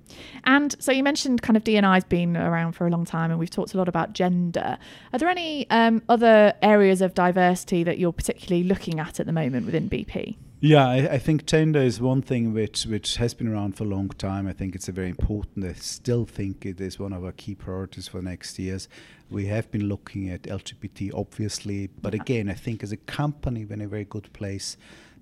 And 0.43 0.75
so 0.79 0.91
you 0.91 1.03
mentioned 1.03 1.41
kind 1.41 1.57
of 1.57 1.63
D&I's 1.63 2.03
been 2.03 2.37
around 2.37 2.73
for 2.73 2.85
a 2.85 2.89
long 2.89 3.05
time 3.05 3.31
and 3.31 3.39
we've 3.39 3.49
talked 3.49 3.73
a 3.73 3.77
lot 3.77 3.87
about 3.87 4.13
gender. 4.13 4.77
Are 5.13 5.19
there 5.19 5.29
any 5.29 5.69
um, 5.69 6.03
other 6.09 6.53
areas 6.61 7.01
of 7.01 7.13
diversity 7.13 7.83
that 7.83 7.97
you're 7.97 8.13
particularly 8.13 8.63
looking 8.63 8.99
at 8.99 9.19
at 9.19 9.25
the 9.25 9.31
moment 9.31 9.65
within 9.65 9.89
BP? 9.89 10.37
Yeah, 10.59 10.87
I, 10.87 10.95
I, 11.13 11.17
think 11.19 11.45
gender 11.45 11.79
is 11.79 12.01
one 12.01 12.23
thing 12.23 12.51
which 12.51 12.87
which 12.87 13.17
has 13.17 13.35
been 13.35 13.47
around 13.47 13.77
for 13.77 13.83
a 13.83 13.87
long 13.87 14.09
time. 14.09 14.47
I 14.47 14.53
think 14.53 14.73
it's 14.73 14.89
a 14.89 14.91
very 14.91 15.09
important. 15.09 15.63
I 15.63 15.73
still 15.73 16.25
think 16.25 16.65
it 16.65 16.81
is 16.81 16.97
one 16.97 17.13
of 17.13 17.23
our 17.23 17.31
key 17.31 17.53
priorities 17.53 18.07
for 18.07 18.23
next 18.23 18.57
years. 18.57 18.89
We 19.29 19.45
have 19.47 19.69
been 19.69 19.87
looking 19.87 20.29
at 20.29 20.43
LGBT, 20.43 21.11
obviously, 21.13 21.91
but 22.01 22.15
yeah. 22.15 22.21
again, 22.21 22.49
I 22.49 22.55
think 22.55 22.81
as 22.81 22.91
a 22.91 22.97
company, 22.97 23.65
we're 23.65 23.75
in 23.75 23.81
a 23.81 23.87
very 23.87 24.05
good 24.05 24.33
place 24.33 24.77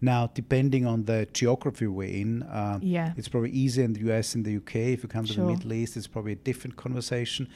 now, 0.05 0.29
depending 0.33 0.85
on 0.85 1.05
the 1.05 1.27
geography 1.33 1.87
we're 1.87 2.07
in, 2.07 2.43
uh, 2.43 2.79
yeah. 2.81 3.13
it's 3.17 3.27
probably 3.27 3.51
easier 3.51 3.83
in 3.83 3.93
the 3.93 4.11
US 4.11 4.35
and 4.35 4.45
the 4.45 4.57
UK. 4.57 4.75
If 4.75 5.03
you 5.03 5.09
come 5.09 5.25
to 5.25 5.33
sure. 5.33 5.45
the 5.45 5.51
Middle 5.51 5.73
East, 5.73 5.97
it's 5.97 6.07
probably 6.07 6.33
a 6.33 6.37
different 6.37 6.77
conversation. 6.77 7.49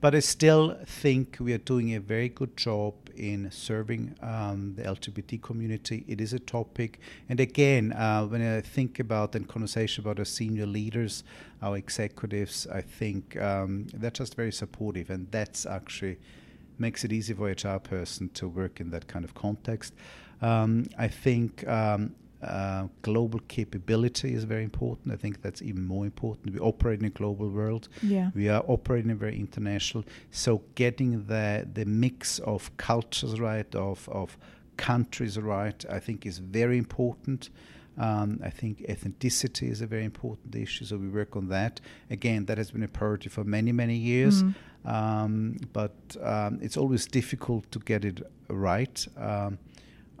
But 0.00 0.14
I 0.14 0.20
still 0.20 0.76
think 0.84 1.38
we 1.40 1.52
are 1.54 1.58
doing 1.58 1.94
a 1.94 2.00
very 2.00 2.28
good 2.28 2.56
job 2.56 2.94
in 3.16 3.50
serving 3.50 4.14
um, 4.22 4.74
the 4.76 4.82
LGBT 4.82 5.40
community. 5.40 6.04
It 6.06 6.20
is 6.20 6.34
a 6.34 6.38
topic. 6.38 7.00
And 7.28 7.40
again, 7.40 7.92
uh, 7.92 8.26
when 8.26 8.42
I 8.42 8.60
think 8.60 9.00
about 9.00 9.34
and 9.34 9.48
conversation 9.48 10.04
about 10.04 10.18
our 10.18 10.26
senior 10.26 10.66
leaders, 10.66 11.24
our 11.62 11.76
executives, 11.78 12.66
I 12.66 12.82
think 12.82 13.40
um, 13.40 13.86
they're 13.94 14.10
just 14.10 14.34
very 14.34 14.52
supportive. 14.52 15.08
And 15.08 15.30
that's 15.30 15.64
actually 15.64 16.18
makes 16.78 17.04
it 17.04 17.12
easy 17.12 17.32
for 17.32 17.48
a 17.48 17.52
HR 17.52 17.78
person 17.78 18.28
to 18.34 18.48
work 18.48 18.80
in 18.80 18.90
that 18.90 19.06
kind 19.06 19.24
of 19.24 19.34
context. 19.34 19.94
Um, 20.42 20.86
I 20.98 21.08
think 21.08 21.66
um, 21.66 22.14
uh, 22.42 22.86
global 23.02 23.40
capability 23.48 24.34
is 24.34 24.44
very 24.44 24.62
important. 24.62 25.12
I 25.12 25.16
think 25.16 25.42
that's 25.42 25.62
even 25.62 25.84
more 25.86 26.04
important. 26.04 26.52
We 26.52 26.60
operate 26.60 27.00
in 27.00 27.06
a 27.06 27.10
global 27.10 27.48
world. 27.48 27.88
Yeah. 28.02 28.30
We 28.34 28.48
are 28.48 28.62
operating 28.66 29.16
very 29.16 29.38
international. 29.38 30.04
So 30.30 30.62
getting 30.74 31.26
the 31.26 31.66
the 31.72 31.84
mix 31.84 32.38
of 32.40 32.76
cultures 32.76 33.40
right, 33.40 33.74
of 33.74 34.08
of 34.10 34.36
countries 34.76 35.38
right, 35.38 35.84
I 35.90 35.98
think 35.98 36.26
is 36.26 36.38
very 36.38 36.78
important. 36.78 37.50
Um, 37.98 38.40
I 38.44 38.50
think 38.50 38.84
ethnicity 38.86 39.70
is 39.70 39.80
a 39.80 39.86
very 39.86 40.04
important 40.04 40.54
issue, 40.54 40.84
so 40.84 40.98
we 40.98 41.08
work 41.08 41.34
on 41.34 41.48
that. 41.48 41.80
Again, 42.10 42.44
that 42.44 42.58
has 42.58 42.70
been 42.70 42.82
a 42.82 42.88
priority 42.88 43.30
for 43.30 43.42
many, 43.42 43.72
many 43.72 43.96
years, 43.96 44.42
mm. 44.42 44.54
um, 44.84 45.56
but 45.72 45.94
um, 46.22 46.58
it's 46.60 46.76
always 46.76 47.06
difficult 47.06 47.70
to 47.72 47.78
get 47.78 48.04
it 48.04 48.20
right. 48.48 49.08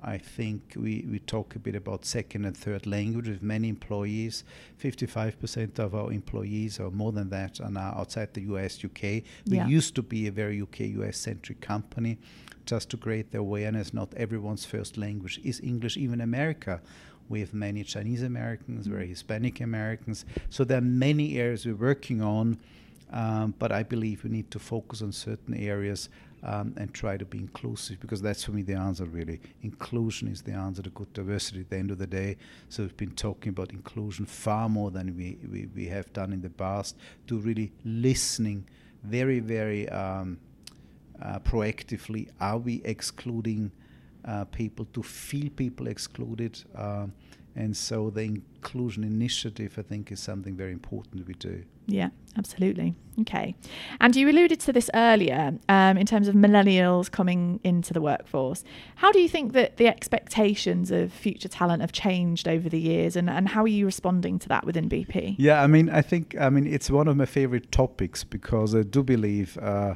I 0.08 0.18
think 0.18 0.74
we, 0.76 1.04
we 1.10 1.18
talk 1.18 1.56
a 1.56 1.58
bit 1.58 1.74
about 1.74 2.04
second 2.04 2.44
and 2.44 2.56
third 2.56 2.86
language 2.86 3.28
with 3.28 3.42
many 3.42 3.68
employees. 3.68 4.44
55% 4.80 5.80
of 5.80 5.96
our 5.96 6.12
employees, 6.12 6.78
or 6.78 6.92
more 6.92 7.10
than 7.10 7.28
that, 7.30 7.60
are 7.60 7.70
now 7.70 7.92
outside 7.98 8.32
the 8.32 8.42
US, 8.42 8.84
UK. 8.84 9.24
We 9.46 9.56
Yeah. 9.56 9.66
used 9.66 9.96
to 9.96 10.02
be 10.02 10.28
a 10.28 10.30
very 10.30 10.62
UK, 10.62 10.80
US 11.00 11.18
centric 11.18 11.60
company 11.60 12.18
just 12.66 12.88
to 12.90 12.96
create 12.96 13.32
the 13.32 13.38
awareness. 13.38 13.92
Not 13.92 14.14
everyone's 14.14 14.64
first 14.64 14.96
language 14.96 15.40
is 15.42 15.60
English, 15.60 15.96
even 15.96 16.20
America. 16.20 16.80
We 17.28 17.40
have 17.40 17.52
many 17.52 17.82
Chinese 17.82 18.22
Americans, 18.22 18.86
very 18.86 19.08
Hispanic 19.08 19.60
Americans. 19.60 20.24
So 20.50 20.62
there 20.62 20.78
are 20.78 20.88
many 21.08 21.36
areas 21.40 21.66
we're 21.66 21.74
working 21.74 22.22
on, 22.22 22.58
um, 23.10 23.54
but 23.58 23.72
I 23.72 23.82
believe 23.82 24.22
we 24.22 24.30
need 24.30 24.52
to 24.52 24.60
focus 24.60 25.02
on 25.02 25.10
certain 25.10 25.54
areas 25.54 26.08
um, 26.46 26.72
and 26.76 26.94
try 26.94 27.16
to 27.16 27.24
be 27.24 27.38
inclusive 27.38 28.00
because 28.00 28.22
that's 28.22 28.44
for 28.44 28.52
me 28.52 28.62
the 28.62 28.74
answer 28.74 29.04
really. 29.04 29.40
Inclusion 29.62 30.28
is 30.28 30.42
the 30.42 30.52
answer 30.52 30.80
to 30.80 30.90
good 30.90 31.12
diversity 31.12 31.60
at 31.60 31.70
the 31.70 31.76
end 31.76 31.90
of 31.90 31.98
the 31.98 32.06
day. 32.06 32.36
So 32.68 32.84
we've 32.84 32.96
been 32.96 33.10
talking 33.10 33.50
about 33.50 33.72
inclusion 33.72 34.26
far 34.26 34.68
more 34.68 34.92
than 34.92 35.16
we, 35.16 35.38
we, 35.50 35.66
we 35.74 35.86
have 35.88 36.12
done 36.12 36.32
in 36.32 36.40
the 36.40 36.50
past 36.50 36.96
to 37.26 37.38
really 37.38 37.72
listening 37.84 38.64
very, 39.02 39.40
very 39.40 39.88
um, 39.88 40.38
uh, 41.20 41.40
proactively. 41.40 42.28
Are 42.40 42.58
we 42.58 42.80
excluding 42.84 43.72
uh, 44.24 44.44
people 44.44 44.86
to 44.92 45.02
feel 45.02 45.50
people 45.50 45.88
excluded? 45.88 46.62
Um, 46.76 47.12
and 47.56 47.76
so 47.76 48.10
the 48.10 48.22
inclusion 48.22 49.02
initiative, 49.02 49.74
I 49.78 49.82
think, 49.82 50.12
is 50.12 50.20
something 50.20 50.54
very 50.54 50.72
important 50.72 51.26
we 51.26 51.34
do. 51.34 51.64
Yeah, 51.86 52.10
absolutely. 52.36 52.94
Okay. 53.20 53.54
And 53.98 54.14
you 54.14 54.28
alluded 54.28 54.60
to 54.60 54.72
this 54.72 54.90
earlier 54.94 55.54
um, 55.68 55.96
in 55.96 56.04
terms 56.04 56.28
of 56.28 56.34
millennials 56.34 57.10
coming 57.10 57.60
into 57.64 57.94
the 57.94 58.00
workforce. 58.00 58.62
How 58.96 59.10
do 59.10 59.20
you 59.20 59.28
think 59.28 59.52
that 59.54 59.78
the 59.78 59.86
expectations 59.86 60.90
of 60.90 61.12
future 61.12 61.48
talent 61.48 61.80
have 61.80 61.92
changed 61.92 62.46
over 62.46 62.68
the 62.68 62.78
years 62.78 63.16
and, 63.16 63.30
and 63.30 63.48
how 63.48 63.62
are 63.62 63.68
you 63.68 63.86
responding 63.86 64.38
to 64.40 64.48
that 64.48 64.66
within 64.66 64.88
BP? 64.88 65.36
Yeah, 65.38 65.62
I 65.62 65.66
mean, 65.66 65.88
I 65.88 66.02
think, 66.02 66.36
I 66.38 66.50
mean, 66.50 66.66
it's 66.66 66.90
one 66.90 67.08
of 67.08 67.16
my 67.16 67.26
favorite 67.26 67.72
topics 67.72 68.22
because 68.22 68.74
I 68.74 68.82
do 68.82 69.02
believe. 69.02 69.56
Uh, 69.58 69.94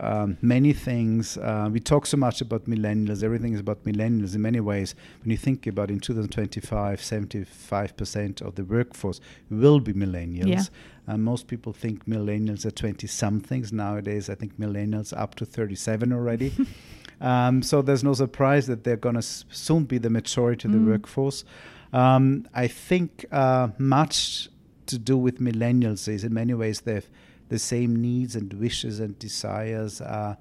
um, 0.00 0.36
many 0.42 0.72
things. 0.72 1.36
Uh, 1.38 1.68
we 1.72 1.80
talk 1.80 2.06
so 2.06 2.16
much 2.16 2.40
about 2.40 2.64
millennials. 2.66 3.22
Everything 3.22 3.52
is 3.54 3.60
about 3.60 3.84
millennials 3.84 4.34
in 4.34 4.42
many 4.42 4.60
ways. 4.60 4.94
When 5.22 5.30
you 5.30 5.36
think 5.36 5.66
about 5.66 5.90
in 5.90 6.00
2025, 6.00 7.00
75% 7.00 8.42
of 8.42 8.54
the 8.54 8.64
workforce 8.64 9.20
will 9.50 9.80
be 9.80 9.92
millennials. 9.92 10.46
Yeah. 10.48 10.62
Uh, 11.08 11.16
most 11.16 11.46
people 11.46 11.72
think 11.72 12.06
millennials 12.06 12.64
are 12.66 12.70
20 12.70 13.06
somethings. 13.06 13.72
Nowadays, 13.72 14.28
I 14.28 14.34
think 14.34 14.58
millennials 14.58 15.16
up 15.16 15.34
to 15.36 15.46
37 15.46 16.12
already. 16.12 16.52
um, 17.20 17.62
so 17.62 17.80
there's 17.82 18.02
no 18.04 18.12
surprise 18.14 18.66
that 18.66 18.84
they're 18.84 18.96
going 18.96 19.14
to 19.14 19.18
s- 19.20 19.44
soon 19.50 19.84
be 19.84 19.98
the 19.98 20.10
majority 20.10 20.68
of 20.68 20.72
the 20.72 20.78
Mm. 20.78 20.86
workforce. 20.86 21.44
Um, 21.92 22.46
I 22.54 22.66
think 22.66 23.24
uh, 23.30 23.68
much 23.78 24.48
to 24.86 24.98
do 24.98 25.16
with 25.16 25.38
millennials 25.40 26.08
is 26.08 26.24
in 26.24 26.34
many 26.34 26.54
ways 26.54 26.80
they 26.82 26.94
have 26.94 27.06
the 27.48 27.58
same 27.58 27.96
needs 27.96 28.36
and 28.36 28.52
wishes 28.54 29.00
and 29.00 29.18
desires 29.18 30.00
uh, 30.00 30.34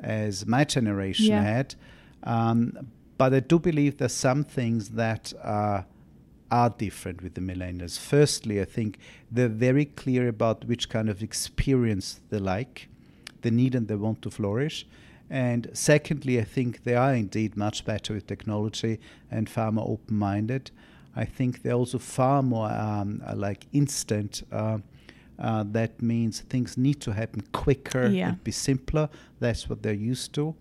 as 0.00 0.46
my 0.46 0.64
generation 0.64 1.26
Yeah. 1.26 1.42
had. 1.42 1.74
Um, 2.24 2.88
but 3.18 3.34
I 3.34 3.40
do 3.40 3.58
believe 3.58 3.98
there's 3.98 4.14
some 4.14 4.44
things 4.44 4.90
that 4.90 5.32
uh, 5.42 5.82
are 6.50 6.70
different 6.70 7.22
with 7.22 7.34
the 7.34 7.40
millennials. 7.40 7.98
Firstly, 7.98 8.60
I 8.60 8.64
think 8.64 8.98
they're 9.30 9.48
very 9.48 9.84
clear 9.84 10.28
about 10.28 10.64
which 10.64 10.88
kind 10.88 11.08
of 11.08 11.22
experience 11.22 12.20
they 12.30 12.38
like, 12.38 12.88
they 13.42 13.50
need 13.50 13.74
and 13.74 13.88
they 13.88 13.94
want 13.96 14.22
to 14.22 14.30
flourish. 14.30 14.86
And 15.28 15.70
secondly, 15.74 16.40
I 16.40 16.44
think 16.44 16.82
they 16.82 16.94
are 16.94 17.14
indeed 17.14 17.56
much 17.56 17.84
better 17.84 18.14
with 18.14 18.26
technology 18.26 18.98
and 19.30 19.48
far 19.48 19.70
more 19.70 19.88
open 19.88 20.16
minded. 20.16 20.70
I 21.14 21.24
think 21.24 21.62
they're 21.62 21.74
also 21.74 21.98
far 21.98 22.42
more 22.42 22.70
um, 22.70 23.22
like 23.34 23.66
instant. 23.72 24.42
Uh, 24.50 24.78
uh, 25.40 25.64
that 25.72 26.00
means 26.02 26.40
things 26.40 26.76
need 26.76 27.00
to 27.00 27.12
happen 27.12 27.42
quicker 27.52 28.08
Yeah. 28.08 28.28
and 28.30 28.44
be 28.44 28.52
simpler. 28.52 29.08
That's 29.38 29.68
what 29.68 29.82
they're 29.82 29.92
used 29.94 30.32
to. 30.34 30.54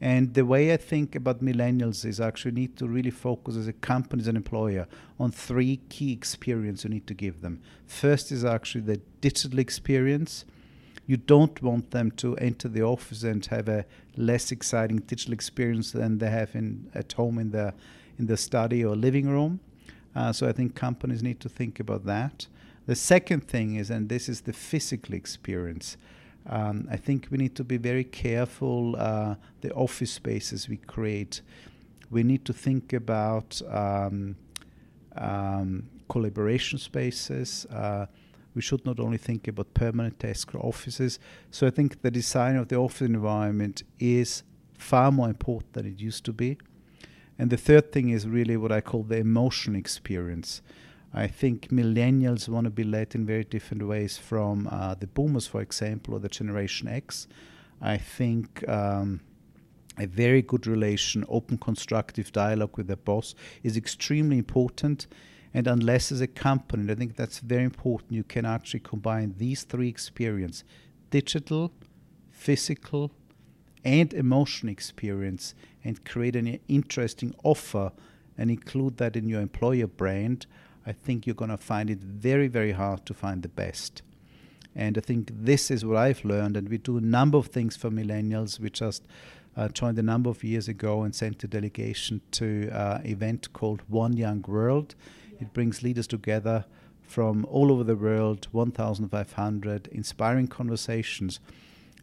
And 0.00 0.34
the 0.34 0.44
way 0.44 0.72
I 0.72 0.76
think 0.76 1.16
about 1.16 1.42
millennials 1.42 2.04
is 2.04 2.20
actually 2.20 2.52
need 2.52 2.76
to 2.76 2.86
really 2.86 3.10
focus 3.10 3.56
as 3.56 3.66
a 3.66 3.72
company, 3.72 4.20
as 4.22 4.28
an 4.28 4.36
employer, 4.36 4.86
on 5.18 5.32
three 5.32 5.80
key 5.88 6.12
experience 6.12 6.84
you 6.84 6.90
need 6.90 7.06
to 7.08 7.14
give 7.14 7.40
them. 7.40 7.60
First 7.86 8.30
is 8.30 8.44
actually 8.44 8.82
the 8.82 9.00
digital 9.20 9.58
experience. 9.58 10.44
You 11.06 11.16
don't 11.16 11.60
want 11.62 11.90
them 11.90 12.10
to 12.12 12.36
enter 12.36 12.68
the 12.68 12.82
office 12.82 13.24
and 13.24 13.44
have 13.46 13.68
a 13.68 13.86
less 14.16 14.52
exciting 14.52 14.98
digital 14.98 15.32
experience 15.32 15.90
than 15.90 16.18
they 16.18 16.30
have 16.30 16.54
in 16.54 16.90
at 16.94 17.12
home 17.14 17.38
in 17.40 17.50
the 17.50 17.74
in 18.18 18.26
the 18.26 18.36
study 18.36 18.84
or 18.84 18.94
living 18.94 19.28
room. 19.28 19.58
Uh, 20.14 20.32
so 20.32 20.48
I 20.48 20.52
think 20.52 20.74
companies 20.74 21.22
need 21.22 21.40
to 21.40 21.48
think 21.48 21.80
about 21.80 22.04
that. 22.04 22.46
The 22.88 22.96
second 22.96 23.46
thing 23.46 23.74
is, 23.74 23.90
and 23.90 24.08
this 24.08 24.30
is 24.30 24.40
the 24.40 24.54
physical 24.54 25.14
experience. 25.14 25.98
Um, 26.46 26.88
I 26.90 26.96
think 26.96 27.28
we 27.30 27.36
need 27.36 27.54
to 27.56 27.64
be 27.64 27.76
very 27.76 28.02
careful 28.02 28.96
uh, 28.96 29.34
the 29.60 29.74
office 29.74 30.10
spaces 30.10 30.70
we 30.70 30.78
create. 30.78 31.42
We 32.10 32.22
need 32.22 32.46
to 32.46 32.54
think 32.54 32.94
about 32.94 33.60
um, 33.70 34.36
um, 35.14 35.90
collaboration 36.08 36.78
spaces. 36.78 37.66
Uh, 37.66 38.06
we 38.54 38.62
should 38.62 38.86
not 38.86 39.00
only 39.00 39.18
think 39.18 39.48
about 39.48 39.74
permanent 39.74 40.18
desk 40.18 40.54
or 40.54 40.64
offices. 40.64 41.18
So 41.50 41.66
I 41.66 41.70
think 41.70 42.00
the 42.00 42.10
design 42.10 42.56
of 42.56 42.68
the 42.68 42.76
office 42.76 43.02
environment 43.02 43.82
is 43.98 44.44
far 44.78 45.12
more 45.12 45.28
important 45.28 45.74
than 45.74 45.84
it 45.84 46.00
used 46.00 46.24
to 46.24 46.32
be. 46.32 46.56
And 47.38 47.50
the 47.50 47.58
third 47.58 47.92
thing 47.92 48.08
is 48.08 48.26
really 48.26 48.56
what 48.56 48.72
I 48.72 48.80
call 48.80 49.02
the 49.02 49.18
emotional 49.18 49.76
experience. 49.76 50.62
I 51.12 51.26
think 51.26 51.68
millennials 51.68 52.48
want 52.48 52.64
to 52.64 52.70
be 52.70 52.84
led 52.84 53.14
in 53.14 53.24
very 53.24 53.44
different 53.44 53.86
ways 53.86 54.18
from 54.18 54.68
uh, 54.70 54.94
the 54.94 55.06
boomers, 55.06 55.46
for 55.46 55.60
example, 55.62 56.14
or 56.14 56.20
the 56.20 56.28
Generation 56.28 56.88
X. 56.88 57.26
I 57.80 57.96
think 57.96 58.68
um, 58.68 59.20
a 59.98 60.06
very 60.06 60.42
good 60.42 60.66
relation, 60.66 61.24
open, 61.28 61.58
constructive 61.58 62.30
dialogue 62.32 62.76
with 62.76 62.88
the 62.88 62.96
boss 62.96 63.34
is 63.62 63.76
extremely 63.76 64.38
important. 64.38 65.06
And 65.54 65.66
unless 65.66 66.12
as 66.12 66.20
a 66.20 66.26
company, 66.26 66.82
and 66.82 66.90
I 66.90 66.94
think 66.94 67.16
that's 67.16 67.38
very 67.38 67.64
important, 67.64 68.12
you 68.12 68.24
can 68.24 68.44
actually 68.44 68.80
combine 68.80 69.34
these 69.38 69.64
three 69.64 69.88
experience 69.88 70.62
digital, 71.10 71.72
physical, 72.30 73.10
and 73.82 74.12
emotional 74.12 74.70
experience 74.70 75.54
and 75.82 76.04
create 76.04 76.36
an 76.36 76.58
interesting 76.68 77.34
offer 77.42 77.92
and 78.36 78.50
include 78.50 78.98
that 78.98 79.16
in 79.16 79.26
your 79.26 79.40
employer 79.40 79.86
brand, 79.86 80.46
I 80.88 80.92
think 80.92 81.26
you're 81.26 81.34
going 81.34 81.50
to 81.50 81.58
find 81.58 81.90
it 81.90 81.98
very, 81.98 82.48
very 82.48 82.72
hard 82.72 83.04
to 83.06 83.12
find 83.12 83.42
the 83.42 83.48
best. 83.50 84.00
And 84.74 84.96
I 84.96 85.02
think 85.02 85.30
this 85.34 85.70
is 85.70 85.84
what 85.84 85.98
I've 85.98 86.24
learned. 86.24 86.56
And 86.56 86.70
we 86.70 86.78
do 86.78 86.96
a 86.96 87.02
number 87.02 87.36
of 87.36 87.48
things 87.48 87.76
for 87.76 87.90
millennials. 87.90 88.58
We 88.58 88.70
just 88.70 89.02
uh, 89.54 89.68
joined 89.68 89.98
a 89.98 90.02
number 90.02 90.30
of 90.30 90.42
years 90.42 90.66
ago 90.66 91.02
and 91.02 91.14
sent 91.14 91.44
a 91.44 91.46
delegation 91.46 92.22
to 92.30 92.70
uh, 92.70 93.00
an 93.02 93.06
event 93.06 93.52
called 93.52 93.82
One 93.88 94.16
Young 94.16 94.42
World. 94.48 94.94
It 95.38 95.52
brings 95.52 95.82
leaders 95.82 96.06
together 96.06 96.64
from 97.02 97.44
all 97.50 97.70
over 97.70 97.84
the 97.84 97.96
world, 97.96 98.48
1,500 98.52 99.88
inspiring 99.88 100.46
conversations. 100.46 101.38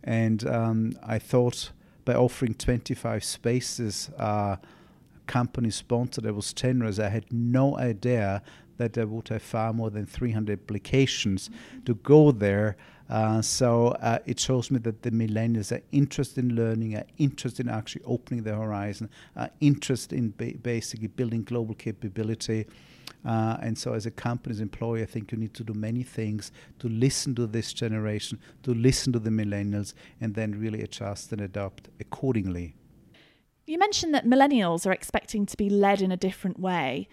And 0.03 0.47
um, 0.47 0.93
I 1.01 1.17
thought 1.17 1.71
by 2.03 2.13
offering 2.13 2.53
25 2.53 3.23
spaces, 3.23 4.11
uh, 4.19 4.57
company 5.25 5.71
sponsored, 5.71 6.27
I 6.27 6.31
was 6.31 6.53
generous. 6.53 6.99
I 6.99 7.09
had 7.09 7.31
no 7.31 7.77
idea 7.77 8.43
that 8.77 8.97
I 8.97 9.03
would 9.03 9.27
have 9.29 9.41
far 9.41 9.73
more 9.73 9.89
than 9.89 10.05
300 10.05 10.61
applications 10.61 11.49
to 11.85 11.95
go 11.95 12.31
there. 12.31 12.77
Uh, 13.09 13.41
so 13.41 13.89
uh, 14.01 14.19
it 14.25 14.39
shows 14.39 14.71
me 14.71 14.79
that 14.79 15.03
the 15.03 15.11
millennials 15.11 15.71
are 15.71 15.81
interested 15.91 16.43
in 16.43 16.55
learning, 16.55 16.95
are 16.95 17.05
interested 17.17 17.67
in 17.67 17.71
actually 17.71 18.03
opening 18.05 18.43
their 18.43 18.55
horizon, 18.55 19.09
are 19.35 19.49
interested 19.59 20.17
in 20.17 20.33
ba- 20.37 20.57
basically 20.61 21.07
building 21.07 21.43
global 21.43 21.75
capability. 21.75 22.65
Uh, 23.23 23.57
and 23.61 23.77
so, 23.77 23.93
as 23.93 24.05
a 24.05 24.11
company's 24.11 24.59
employer, 24.59 25.01
I 25.01 25.05
think 25.05 25.31
you 25.31 25.37
need 25.37 25.53
to 25.55 25.63
do 25.63 25.73
many 25.73 26.03
things 26.03 26.51
to 26.79 26.87
listen 26.87 27.33
to 27.35 27.47
this 27.47 27.73
generation, 27.73 28.39
to 28.63 28.73
listen 28.73 29.13
to 29.13 29.19
the 29.19 29.31
millennials, 29.31 29.93
and 30.21 30.35
then 30.35 30.59
really 30.59 30.81
adjust 30.81 31.31
and 31.31 31.41
adapt 31.41 31.89
accordingly. 31.99 32.75
You 33.65 33.79
mentioned 33.79 34.13
that 34.13 34.25
millennials 34.25 34.85
are 34.85 34.91
expecting 34.91 35.47
to 35.47 35.57
be 35.57 35.71
led 35.71 36.01
in 36.01 36.11
a 36.11 36.17
different 36.17 36.59
way. 36.59 37.07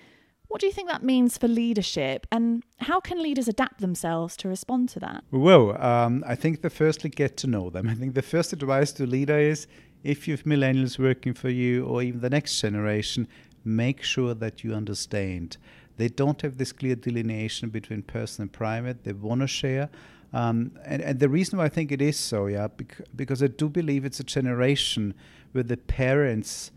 What 0.53 0.61
do 0.61 0.67
you 0.67 0.73
think 0.75 0.91
that 0.91 1.03
means 1.03 1.39
for 1.39 1.49
leadership, 1.49 2.27
and 2.31 2.63
how 2.81 3.01
can 3.01 3.23
leaders 3.23 3.49
adapt 3.49 3.81
themselves 3.81 4.37
to 4.37 4.49
respond 4.49 4.91
to 4.91 5.01
that? 5.01 5.25
Well, 5.31 5.83
um, 5.83 6.23
I 6.27 6.35
think 6.35 6.61
the 6.61 6.69
firstly 6.69 7.09
get 7.09 7.39
to 7.39 7.47
know 7.47 7.71
them. 7.71 7.89
I 7.89 7.95
think 7.95 8.13
the 8.13 8.21
first 8.21 8.53
advice 8.53 8.93
to 8.93 9.07
leader 9.07 9.39
is 9.39 9.67
if 10.05 10.29
you 10.29 10.35
have 10.35 10.45
millennials 10.45 10.99
working 10.99 11.33
for 11.33 11.49
you 11.49 11.87
or 11.87 12.03
even 12.03 12.21
the 12.21 12.29
next 12.29 12.61
generation, 12.61 13.29
make 13.65 14.03
sure 14.03 14.35
that 14.35 14.63
you 14.63 14.75
understand. 14.75 15.57
They 15.97 16.09
don't 16.09 16.43
have 16.43 16.59
this 16.59 16.71
clear 16.71 16.97
delineation 16.97 17.71
between 17.71 18.03
personal 18.03 18.43
and 18.43 18.53
private. 18.53 19.05
They 19.05 19.15
want 19.15 19.41
to 19.41 19.47
share. 19.47 19.89
Um, 20.35 20.73
and, 20.85 21.01
and 21.01 21.19
the 21.19 21.31
reason 21.31 21.61
why 21.61 21.65
I 21.65 21.71
think 21.71 21.91
it 21.91 22.03
is 22.03 22.19
so, 22.19 22.45
yeah, 22.45 22.69
bec- 22.69 23.01
because 23.17 23.43
I 23.43 23.47
do 23.47 23.71
believe 23.71 24.05
it's 24.05 24.21
a 24.21 24.25
generation 24.25 25.15
where 25.53 25.65
the 25.65 25.79
parents 25.79 26.73